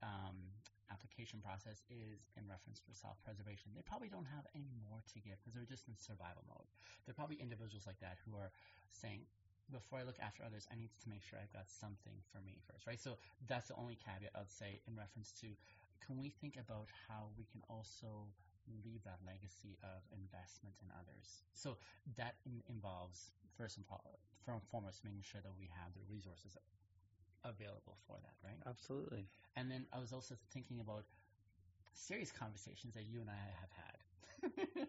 [0.03, 0.51] um,
[0.91, 3.73] application process is in reference to self-preservation.
[3.75, 6.67] They probably don't have any more to give because they're just in survival mode.
[7.07, 8.51] There are probably individuals like that who are
[8.91, 9.25] saying,
[9.71, 12.59] before I look after others, I need to make sure I've got something for me
[12.67, 12.99] first, right?
[12.99, 15.55] So that's the only caveat I'd say in reference to
[16.03, 18.27] can we think about how we can also
[18.83, 21.47] leave that legacy of investment in others?
[21.55, 21.77] So
[22.17, 26.57] that in, involves first first and foremost making sure that we have the resources
[27.45, 28.59] available for that, right?
[28.67, 29.27] Absolutely.
[29.57, 31.05] And then I was also thinking about
[31.95, 34.89] serious conversations that you and I have had.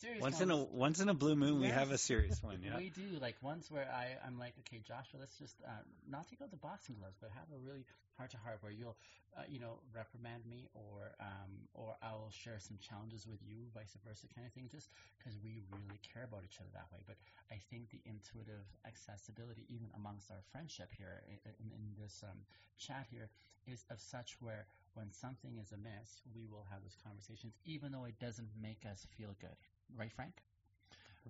[0.00, 2.58] serious Once in a once in a blue moon, we have a serious one.
[2.64, 2.76] Yeah.
[2.76, 5.70] we do like once where I I'm like, okay, Joshua, let's just uh,
[6.08, 7.84] not take out the boxing gloves, but have a really
[8.16, 8.96] heart to heart where you'll,
[9.36, 13.96] uh, you know, reprimand me or um or I'll share some challenges with you, vice
[14.06, 17.02] versa, kind of thing, just because we really care about each other that way.
[17.06, 17.16] But
[17.50, 22.38] I think the intuitive accessibility, even amongst our friendship here in, in, in this um,
[22.78, 23.30] chat here,
[23.66, 28.04] is of such where when something is amiss, we will have those conversations, even though
[28.04, 29.54] it doesn't make us feel good,
[29.96, 30.34] right, Frank?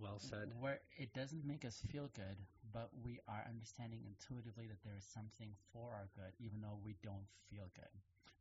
[0.00, 0.52] Well said.
[0.60, 2.38] Where it doesn't make us feel good,
[2.72, 6.94] but we are understanding intuitively that there is something for our good, even though we
[7.02, 7.90] don't feel good.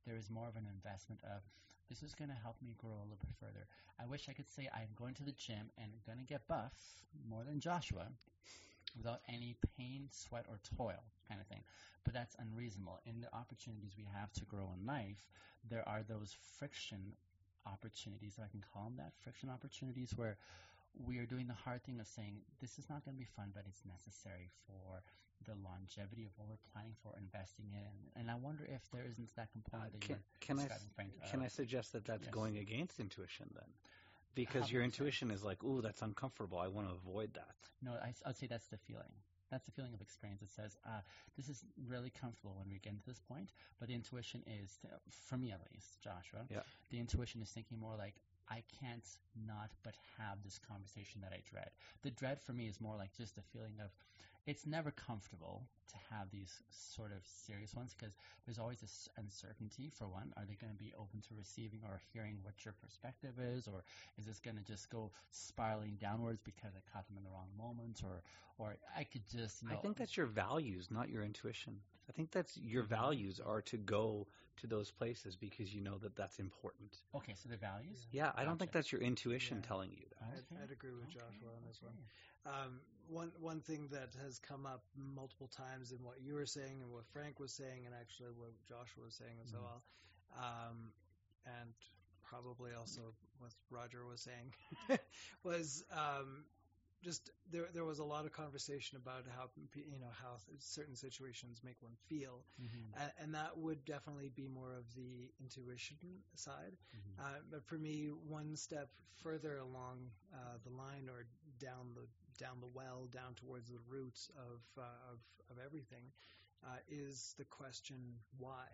[0.05, 1.41] There is more of an investment of
[1.89, 3.65] this is going to help me grow a little bit further.
[3.99, 6.73] I wish I could say I'm going to the gym and going to get buff
[7.27, 8.07] more than Joshua
[8.95, 11.63] without any pain, sweat, or toil kind of thing.
[12.03, 12.99] But that's unreasonable.
[13.05, 15.25] In the opportunities we have to grow in life,
[15.69, 17.13] there are those friction
[17.67, 20.37] opportunities, if I can call them that, friction opportunities where
[21.05, 23.51] we are doing the hard thing of saying this is not going to be fun,
[23.53, 25.03] but it's necessary for
[25.45, 28.19] the longevity of what we're planning for investing in.
[28.19, 31.11] And I wonder if there isn't that component that Can, you're can I describing, Frank.
[31.29, 32.33] can uh, I suggest that that's yes.
[32.33, 33.69] going against intuition then?
[34.33, 36.59] Because your intuition is like, ooh, that's uncomfortable.
[36.59, 37.55] I want to avoid that.
[37.81, 39.13] No, I, I'd say that's the feeling.
[39.51, 40.41] That's the feeling of experience.
[40.41, 41.01] It says uh,
[41.35, 44.79] this is really comfortable when we get to this point, but the intuition is,
[45.09, 46.45] for me at least, Joshua.
[46.49, 46.61] Yeah.
[46.89, 48.15] The intuition is thinking more like
[48.49, 49.05] I can't
[49.45, 51.71] not but have this conversation that I dread.
[52.03, 53.91] The dread for me is more like just the feeling of
[54.47, 58.15] it's never comfortable to have these sort of serious ones because
[58.45, 62.01] there's always this uncertainty for one are they going to be open to receiving or
[62.13, 63.83] hearing what your perspective is or
[64.17, 67.47] is this going to just go spiraling downwards because i caught them in the wrong
[67.57, 68.21] moment or
[68.57, 71.77] or i could just you know, I think that's your values, not your intuition.
[72.09, 72.95] I think that's your mm-hmm.
[72.95, 74.27] values are to go
[74.57, 76.97] to those places because you know that that's important.
[77.15, 79.61] okay so the values Yeah, I don't think that's your intuition Yeah.
[79.61, 80.37] telling you that.
[80.37, 81.09] I'd, I'd agree with Okay.
[81.09, 81.97] Joshua on this one.
[82.45, 86.81] Um, one one thing that has come up multiple times in what you were saying
[86.81, 89.53] and what Frank was saying, and actually what Joshua was saying as Mhm.
[89.53, 89.83] well,
[90.37, 90.91] um,
[91.45, 91.73] and
[92.23, 94.53] probably also what Roger was saying,
[95.43, 96.45] was um,
[97.03, 97.67] just there.
[97.73, 101.95] There was a lot of conversation about how you know how certain situations make one
[102.07, 102.93] feel, Mhm.
[103.01, 105.97] and, and that would definitely be more of the intuition
[106.35, 106.77] side.
[106.95, 107.19] Mhm.
[107.19, 111.25] Uh, but for me, one step further along uh, the line or
[111.59, 112.07] down the
[112.37, 115.19] down the well, down towards the roots of uh, of,
[115.49, 116.11] of everything,
[116.63, 118.67] uh, is the question why,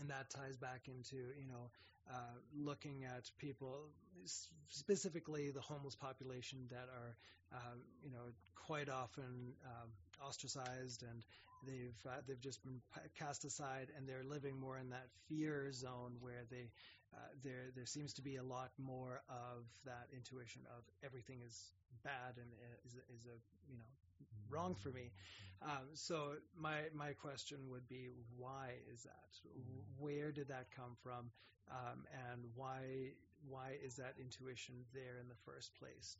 [0.00, 1.70] and that ties back into you know
[2.10, 3.88] uh, looking at people
[4.68, 7.14] specifically the homeless population that are
[7.52, 9.88] um, you know quite often um,
[10.26, 11.24] ostracized and
[11.66, 12.80] they've uh, they've just been
[13.18, 16.70] cast aside and they're living more in that fear zone where they
[17.14, 21.72] uh, there there seems to be a lot more of that intuition of everything is
[22.02, 23.36] bad and uh, is is a
[23.70, 23.84] you know
[24.50, 25.10] wrong for me.
[25.62, 29.30] Um, so my my question would be why is that?
[29.98, 31.30] Where did that come from?
[31.70, 33.12] Um, and why
[33.48, 36.16] why is that intuition there in the first place?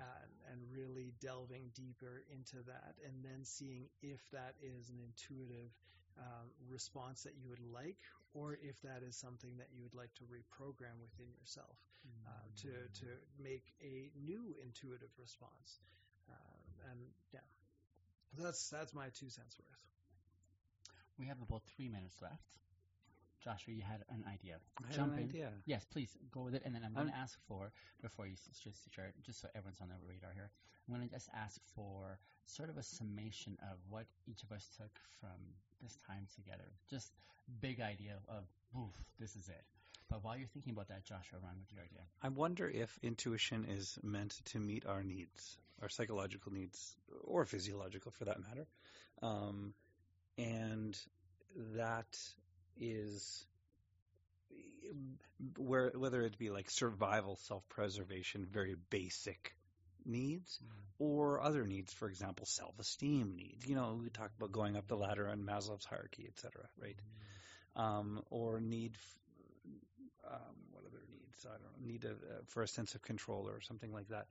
[0.00, 5.68] And, and really delving deeper into that, and then seeing if that is an intuitive
[6.16, 8.00] um, response that you would like,
[8.32, 11.76] or if that is something that you would like to reprogram within yourself
[12.26, 12.30] uh,
[12.62, 12.68] to
[13.00, 13.06] to
[13.42, 15.80] make a new intuitive response.
[16.28, 17.00] Um, and
[17.32, 17.46] yeah,
[18.38, 19.84] that's that's my two cents worth.
[21.18, 22.48] we have about three minutes left
[23.42, 25.24] joshua you had an idea I had Jump an in.
[25.28, 25.48] idea.
[25.66, 27.72] Yes, please go with it, and then I'm going to ask for
[28.02, 30.50] before you just share, just so everyone's on the radar here.
[30.88, 34.66] I'm going to just ask for sort of a summation of what each of us
[34.76, 34.90] took
[35.20, 35.38] from
[35.82, 36.64] this time together.
[36.90, 37.12] Just
[37.60, 38.44] big idea of,
[38.76, 39.62] oof, this is it.
[40.08, 42.02] But while you're thinking about that, Joshua, run with your idea.
[42.22, 48.10] I wonder if intuition is meant to meet our needs, our psychological needs, or physiological
[48.10, 48.66] for that matter.
[49.22, 49.72] Um,
[50.36, 50.98] and
[51.76, 52.18] that
[52.80, 53.44] is
[55.56, 59.54] where whether it be like survival, self-preservation, very basic
[60.04, 60.58] needs,
[60.98, 63.66] or other needs, for example, self-esteem needs.
[63.66, 66.96] You know, we talk about going up the ladder on Maslow's hierarchy, et cetera, right?
[67.76, 71.46] Um, or need, f- um, what other needs?
[71.46, 74.26] I don't know, need a, uh, for a sense of control or something like that.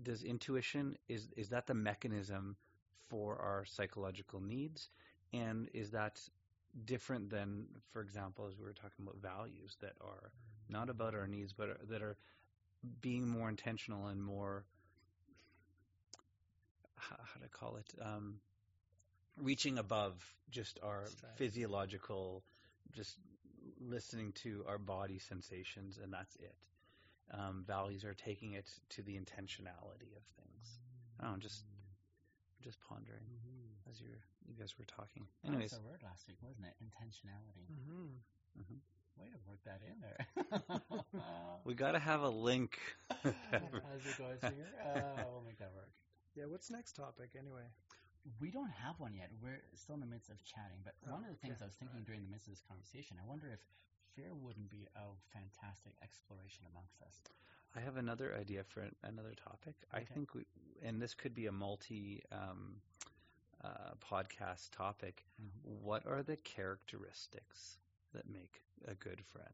[0.00, 2.56] Does intuition is is that the mechanism
[3.08, 4.88] for our psychological needs,
[5.32, 6.20] and is that
[6.84, 10.32] different than, for example, as we were talking about values that are
[10.68, 12.16] not about our needs, but are, that are
[13.00, 14.64] being more intentional and more
[16.96, 18.36] how, how to call it um,
[19.40, 20.14] reaching above
[20.50, 21.04] just our
[21.36, 22.42] physiological
[22.92, 23.18] just
[23.80, 26.54] listening to our body sensations and that's it.
[27.32, 30.78] Um, values are taking it to the intentionality of things.
[31.20, 31.64] I don't know, just
[32.62, 33.24] just pondering
[33.90, 34.08] as you
[34.46, 36.74] you guys were talking That was anyways a word last week, wasn't it?
[36.82, 37.66] Intentionality.
[37.68, 38.80] Mm-hmm.
[39.18, 40.22] Way to work that in there.
[41.64, 42.78] we got to have a link
[43.22, 44.70] How's it going, Singer?
[44.78, 45.90] Uh, we'll make that work.
[46.38, 47.66] Yeah, what's next topic anyway?
[48.38, 49.30] We don't have one yet.
[49.42, 50.78] We're still in the midst of chatting.
[50.86, 51.66] But Oh, one of the things okay.
[51.66, 53.58] I was thinking during the midst of this conversation, I wonder if
[54.14, 57.22] fear wouldn't be a fantastic exploration amongst us.
[57.76, 59.74] I have another idea for another topic.
[59.92, 60.44] I think, we,
[60.82, 62.76] and this could be a multi um,
[63.62, 65.24] uh, podcast topic.
[65.40, 65.84] Mm-hmm.
[65.84, 67.78] What are the characteristics
[68.14, 69.48] that make a good friend?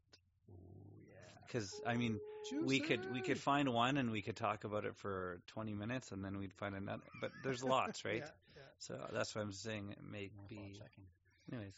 [0.49, 1.15] Ooh, yeah.
[1.45, 2.19] Because I mean,
[2.63, 6.11] we could we could find one and we could talk about it for 20 minutes,
[6.11, 7.03] and then we'd find another.
[7.21, 8.17] But there's lots, right?
[8.17, 8.61] Yeah, yeah.
[8.79, 9.89] So that's what I'm saying.
[9.91, 11.05] It may be, checking.
[11.51, 11.75] anyways.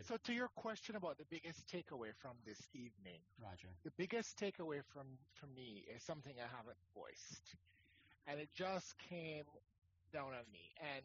[0.00, 0.06] Good.
[0.06, 3.68] So to your question about the biggest takeaway from this evening, Roger.
[3.84, 7.54] the biggest takeaway from from me is something I haven't voiced,
[8.26, 9.44] and it just came
[10.12, 10.64] down on me.
[10.96, 11.04] And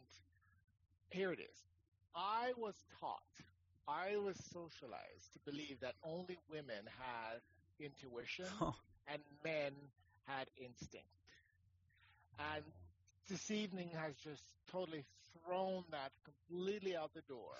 [1.10, 1.56] here it is.
[2.14, 3.20] I was taught,
[3.86, 7.40] I was socialized to believe that only women had
[7.78, 8.46] intuition
[9.08, 9.72] and men
[10.24, 11.06] had instinct.
[12.38, 12.64] And
[13.28, 14.42] this evening has just
[14.72, 15.04] totally
[15.44, 17.56] thrown that completely out the door.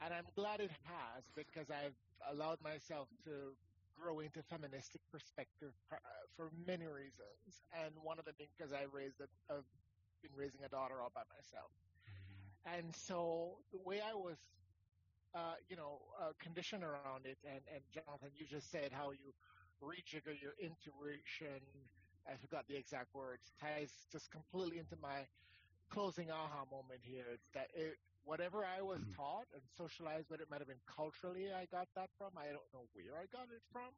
[0.00, 1.96] And I'm glad it has because I've
[2.30, 3.54] allowed myself to
[3.96, 5.72] grow into feministic perspective
[6.36, 7.62] for many reasons.
[7.72, 9.64] And one of them being because I raised a, I've
[10.22, 11.70] been raising a daughter all by myself.
[12.66, 14.36] And so the way I was,
[15.34, 19.32] uh, you know, uh, conditioned around it, and, and Jonathan, you just said how you
[19.82, 21.60] rejigger your intuition.
[22.26, 23.52] I forgot the exact words.
[23.60, 25.26] Ties just completely into my
[25.90, 27.26] closing aha moment here.
[27.34, 29.16] It's that it, whatever I was mm-hmm.
[29.16, 32.32] taught and socialized, but it might have been culturally I got that from.
[32.36, 33.92] I don't know where I got it from,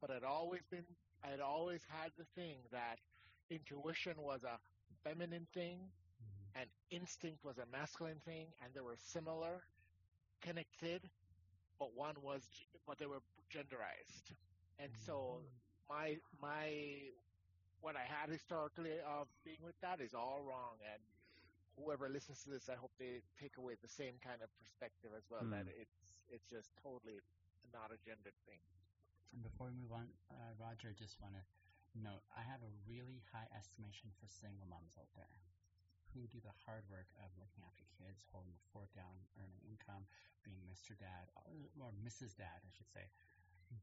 [0.00, 0.84] but I'd always been,
[1.24, 2.98] I'd always had the thing that
[3.50, 4.58] intuition was a
[5.04, 6.60] feminine thing mm-hmm.
[6.60, 9.62] and instinct was a masculine thing and they were similar,
[10.42, 11.02] connected,
[11.78, 12.42] but one was,
[12.86, 13.22] but they were
[13.52, 14.32] genderized.
[14.78, 15.92] And so mm-hmm.
[15.92, 16.72] my, my,
[17.80, 21.02] what I had historically of being with that is all wrong and
[21.78, 25.30] whoever listens to this, I hope they take away the same kind of perspective as
[25.30, 25.46] well.
[25.46, 25.54] Mm.
[25.54, 25.82] That hmm.
[25.82, 25.98] it's
[26.28, 27.22] it's just totally
[27.72, 28.60] not a gendered thing.
[29.32, 31.44] And before we move on, uh, Roger, I just want to
[31.96, 35.32] note I have a really high estimation for single moms out there
[36.16, 40.08] who do the hard work of looking after kids, holding the fort down, earning income,
[40.40, 40.96] being Mr.
[40.96, 42.32] Dad or Mrs.
[42.32, 43.12] Dad, I should say.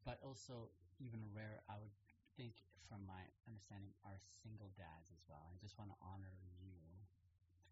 [0.01, 1.93] But also, even rare, I would
[2.33, 2.57] think,
[2.89, 5.45] from my understanding, are single dads as well.
[5.53, 6.49] I just want to honor you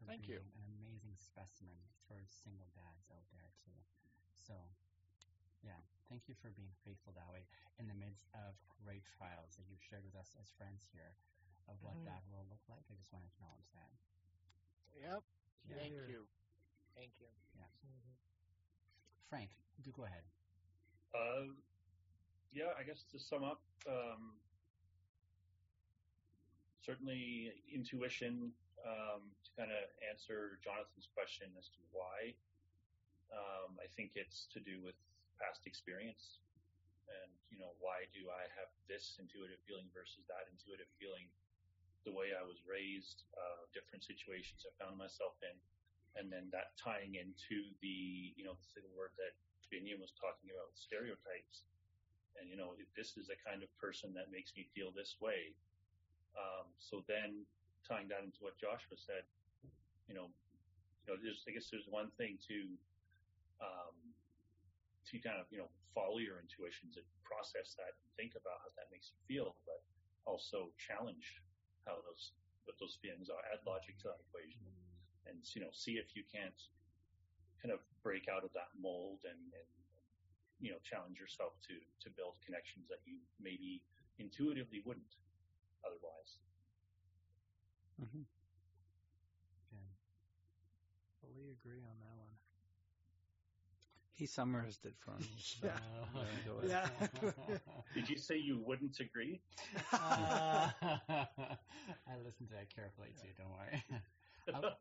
[0.04, 0.44] for Thank being you.
[0.60, 3.80] an amazing specimen for single dads out there too.
[4.36, 4.56] So,
[5.64, 5.80] yeah,
[6.12, 7.48] thank you for being faithful that way
[7.80, 11.16] in the midst of great trials that you've shared with us as friends here
[11.72, 12.12] of what mm-hmm.
[12.12, 12.84] that will look like.
[12.92, 13.92] I just want to acknowledge that.
[15.00, 15.24] Yep.
[15.72, 15.80] Yeah.
[15.80, 16.20] Thank you.
[17.00, 17.32] Thank you.
[17.56, 17.72] Yeah.
[17.88, 18.14] Mm-hmm.
[19.32, 20.28] Frank, do go ahead.
[21.16, 21.56] Uh,
[22.52, 24.36] yeah, I guess to sum up, um,
[26.84, 28.52] certainly intuition
[28.84, 32.36] um, to kind of answer Jonathan's question as to why.
[33.34, 34.96] Um, I think it's to do with
[35.42, 36.44] past experience
[37.10, 41.28] and, you know, why do I have this intuitive feeling versus that intuitive feeling?
[42.08, 45.56] The way I was raised, uh, different situations I found myself in,
[46.20, 49.34] and then that tying into the, you know, the word that
[49.72, 51.66] Biniam was talking about, stereotypes.
[52.36, 55.56] And, you know, this is the kind of person that makes me feel this way.
[56.36, 57.46] Um, so then
[57.88, 59.28] tying that into what Joshua said,
[60.08, 60.32] you know,
[61.04, 62.60] you know, there's, I guess there's one thing to,
[63.60, 63.96] um,
[65.12, 68.72] to kind of, you know, follow your intuitions and process that and think about how
[68.80, 69.84] that makes you feel, but
[70.24, 71.44] also challenge
[71.84, 72.32] how those,
[72.64, 74.64] what those feelings are, add logic to that equation
[75.28, 76.72] and, you know, see if you can't
[77.60, 79.70] kind of break out of that mold and, and
[80.64, 83.84] you know, challenge yourself to, to build connections that you maybe
[84.20, 85.20] intuitively wouldn't
[85.84, 86.40] otherwise.
[88.04, 88.22] Mm-hmm.
[89.72, 89.80] Yeah.
[91.22, 92.38] Fully agree on that one.
[94.14, 95.28] He summarized it for me.
[95.40, 95.80] So yeah.
[96.62, 96.88] yeah.
[97.94, 99.42] Did you say you wouldn't agree?
[99.94, 100.70] Uh,
[102.08, 103.30] I listened to that carefully too.
[103.38, 103.84] Don't worry.
[104.54, 104.76] I, w-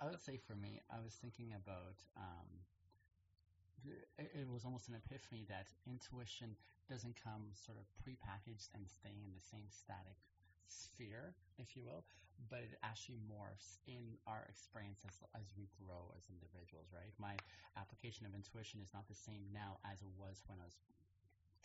[0.00, 1.96] I would say for me, I was thinking about.
[2.16, 2.64] Um,
[4.18, 6.56] it, it was almost an epiphany that intuition
[6.88, 10.18] doesn't come sort of prepackaged and staying in the same static
[10.68, 12.04] sphere, if you will,
[12.48, 17.10] but it actually morphs in our experience as, as we grow as individuals, right?
[17.18, 17.34] My
[17.76, 20.76] application of intuition is not the same now as it was when I was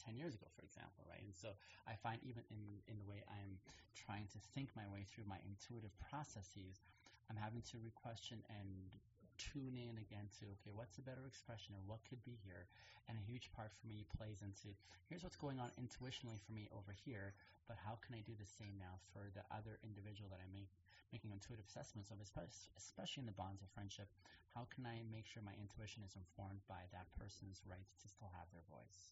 [0.01, 1.21] 10 years ago, for example, right?
[1.21, 1.53] And so
[1.85, 3.61] I find even in, in the way I'm
[3.93, 6.81] trying to think my way through my intuitive processes,
[7.29, 8.97] I'm having to re-question and
[9.41, 12.69] tune in again to okay, what's a better expression and what could be here?
[13.09, 14.77] And a huge part for me plays into
[15.09, 17.33] here's what's going on intuitionally for me over here,
[17.65, 20.69] but how can I do the same now for the other individual that I make
[21.09, 24.07] making intuitive assessments of, especially in the bonds of friendship?
[24.53, 28.31] How can I make sure my intuition is informed by that person's right to still
[28.37, 29.11] have their voice?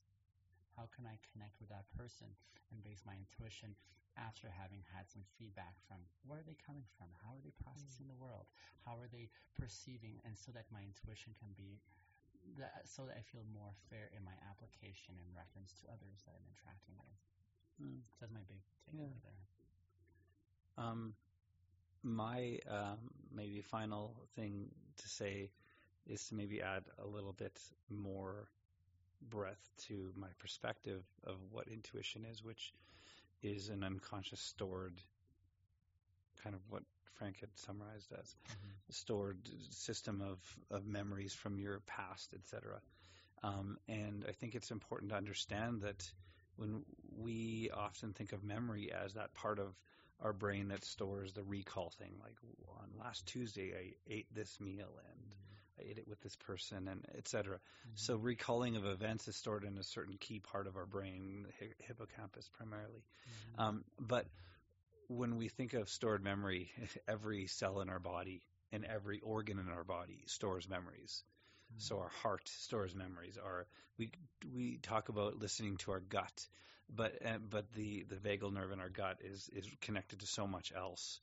[0.78, 2.32] How can I connect with that person
[2.72, 3.76] and base my intuition
[4.18, 7.12] after having had some feedback from where are they coming from?
[7.22, 8.18] How are they processing mm-hmm.
[8.18, 8.50] the world?
[8.86, 10.18] How are they perceiving?
[10.26, 11.82] And so that my intuition can be
[12.58, 16.34] that, so that I feel more fair in my application in reference to others that
[16.34, 17.18] I'm interacting with.
[17.80, 18.02] Mm.
[18.12, 19.24] So that's my big takeaway yeah.
[19.24, 19.42] there.
[20.80, 21.14] Um,
[22.04, 25.52] my um, maybe final thing to say
[26.08, 27.60] is to maybe add a little bit
[27.90, 28.48] more
[29.30, 32.74] breadth to my perspective of what intuition is, which
[33.42, 35.02] is an unconscious stored
[36.44, 36.84] kind of what
[37.18, 38.70] Frank had summarized as mm-hmm.
[38.90, 39.38] stored
[39.72, 40.40] system of,
[40.72, 42.80] of memories from your past, etc.
[43.44, 46.10] Um, and I think it's important to understand that
[46.56, 46.84] when
[47.18, 49.74] we often think of memory as that part of
[50.22, 52.12] our brain that stores the recall thing.
[52.22, 52.36] Like
[52.82, 55.36] on last Tuesday, I ate this meal and
[55.80, 57.58] I ate it with this person, and etc.
[57.58, 57.92] Mm-hmm.
[57.96, 61.66] So recalling of events is stored in a certain key part of our brain, the
[61.66, 63.04] hi- hippocampus primarily.
[63.28, 63.62] Mm-hmm.
[63.62, 64.26] Um, but
[65.08, 66.72] when we think of stored memory,
[67.08, 68.42] every cell in our body
[68.72, 71.24] and every organ in our body stores memories.
[71.72, 71.80] Mm-hmm.
[71.80, 73.38] So our heart stores memories.
[73.44, 74.12] Our we
[74.56, 76.48] we talk about listening to our gut,
[76.96, 80.48] but uh, but the the vagal nerve in our gut is is connected to so
[80.48, 81.20] much else.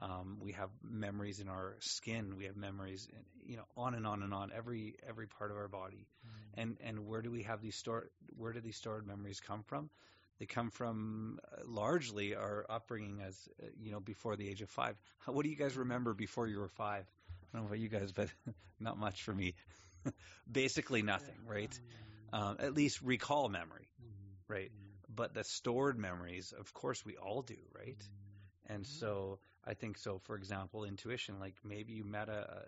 [0.00, 2.36] Um, we have memories in our skin.
[2.36, 4.50] We have memories, in, you know, on and on and on.
[4.54, 6.54] Every every part of our body, Mm-hmm.
[6.54, 8.10] and and where do we have these stored?
[8.36, 9.90] Where do these stored memories come from?
[10.38, 14.70] They come from uh, largely our upbringing as uh, you know before the age of
[14.70, 14.96] five.
[15.18, 17.04] How, what do you guys remember before you were five?
[17.52, 18.28] I don't know about you guys, but
[18.80, 19.54] not much for me.
[20.50, 21.78] Basically nothing, right?
[22.32, 24.34] Um, at least recall memory, Mm-hmm.
[24.48, 24.70] right?
[25.08, 28.02] But the stored memories, of course, we all do, right?
[28.02, 28.46] Mm-hmm.
[28.66, 30.18] And so I think so.
[30.18, 32.64] For example, intuition, like maybe you met a,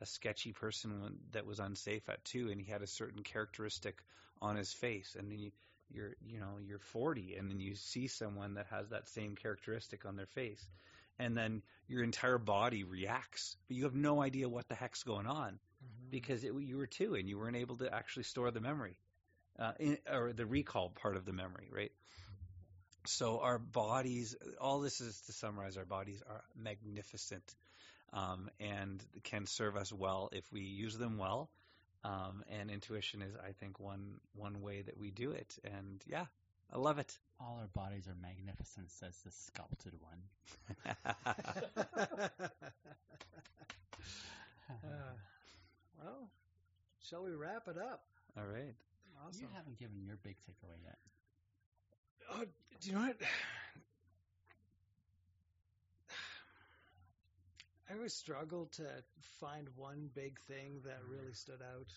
[0.00, 4.02] a sketchy person that was unsafe at two, and he had a certain characteristic
[4.42, 5.50] on his face, and then you,
[5.90, 10.04] you're, you know, you're 40, and then you see someone that has that same characteristic
[10.04, 10.64] on their face,
[11.18, 15.26] and then your entire body reacts, but you have no idea what the heck's going
[15.26, 16.10] on Mhm.
[16.10, 18.96] because it, you were two and you weren't able to actually store the memory
[19.58, 21.92] uh, in, or the recall part of the memory, right?
[23.06, 27.42] So our bodies, all this is to summarize, our bodies are magnificent
[28.12, 31.50] um, and can serve us well if we use them well.
[32.02, 35.54] Um, and intuition is, I think, one one way that we do it.
[35.64, 36.26] And yeah,
[36.72, 37.18] I love it.
[37.40, 40.20] All our bodies are magnificent, says the sculpted one.
[44.82, 45.12] Uh,
[46.02, 46.28] well,
[47.08, 48.02] shall we wrap it up?
[48.36, 48.74] all right.
[49.26, 49.42] Awesome.
[49.42, 50.98] You haven't given your big takeaway yet.
[52.30, 52.44] Oh,
[52.80, 53.16] do you know what?
[57.90, 58.84] I always struggle to
[59.40, 61.92] find one big thing that really stood out.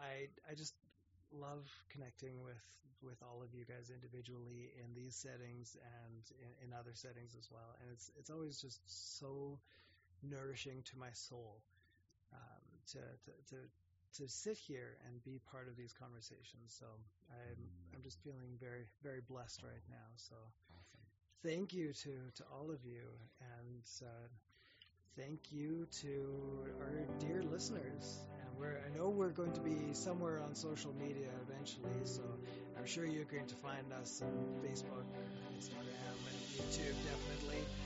[0.00, 0.74] I I just
[1.32, 2.62] love connecting with
[3.02, 7.50] with all of you guys individually in these settings and in, in other settings as
[7.50, 7.76] well.
[7.80, 8.80] And it's it's always just
[9.18, 9.58] so
[10.22, 11.60] nourishing to my soul
[12.32, 12.62] um,
[12.92, 13.56] to, to to
[14.18, 16.74] to sit here and be part of these conversations.
[16.78, 16.86] So
[17.30, 17.58] I'm
[17.94, 20.08] I'm just feeling very very blessed right now.
[20.16, 20.34] So
[21.44, 23.04] thank you to to all of you
[23.40, 24.28] and uh,
[25.16, 28.26] thank you to our dear listeners.
[28.40, 32.04] And we're I know we're going to be somewhere on social media eventually.
[32.04, 32.22] So
[32.78, 34.32] I'm sure you're going to find us on
[34.62, 35.06] Facebook,
[35.58, 37.83] Instagram, and YouTube definitely.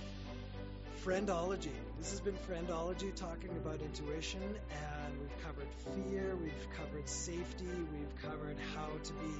[1.04, 1.70] Friendology.
[1.98, 8.22] This has been Friendology talking about intuition, and we've covered fear, we've covered safety, we've
[8.22, 9.32] covered how to be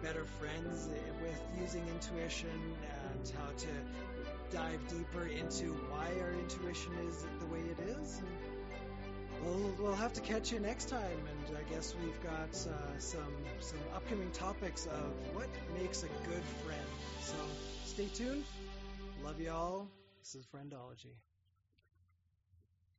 [0.00, 0.88] better friends
[1.20, 2.48] with using intuition,
[2.82, 8.22] and how to dive deeper into why our intuition is the way it is.
[9.44, 13.34] We'll, we'll have to catch you next time, and I guess we've got uh, some
[13.58, 15.48] some upcoming topics of what
[15.80, 16.88] makes a good friend.
[17.22, 17.34] So
[17.86, 18.44] stay tuned.
[19.24, 19.88] Love you all.
[20.22, 21.16] This is Friendology.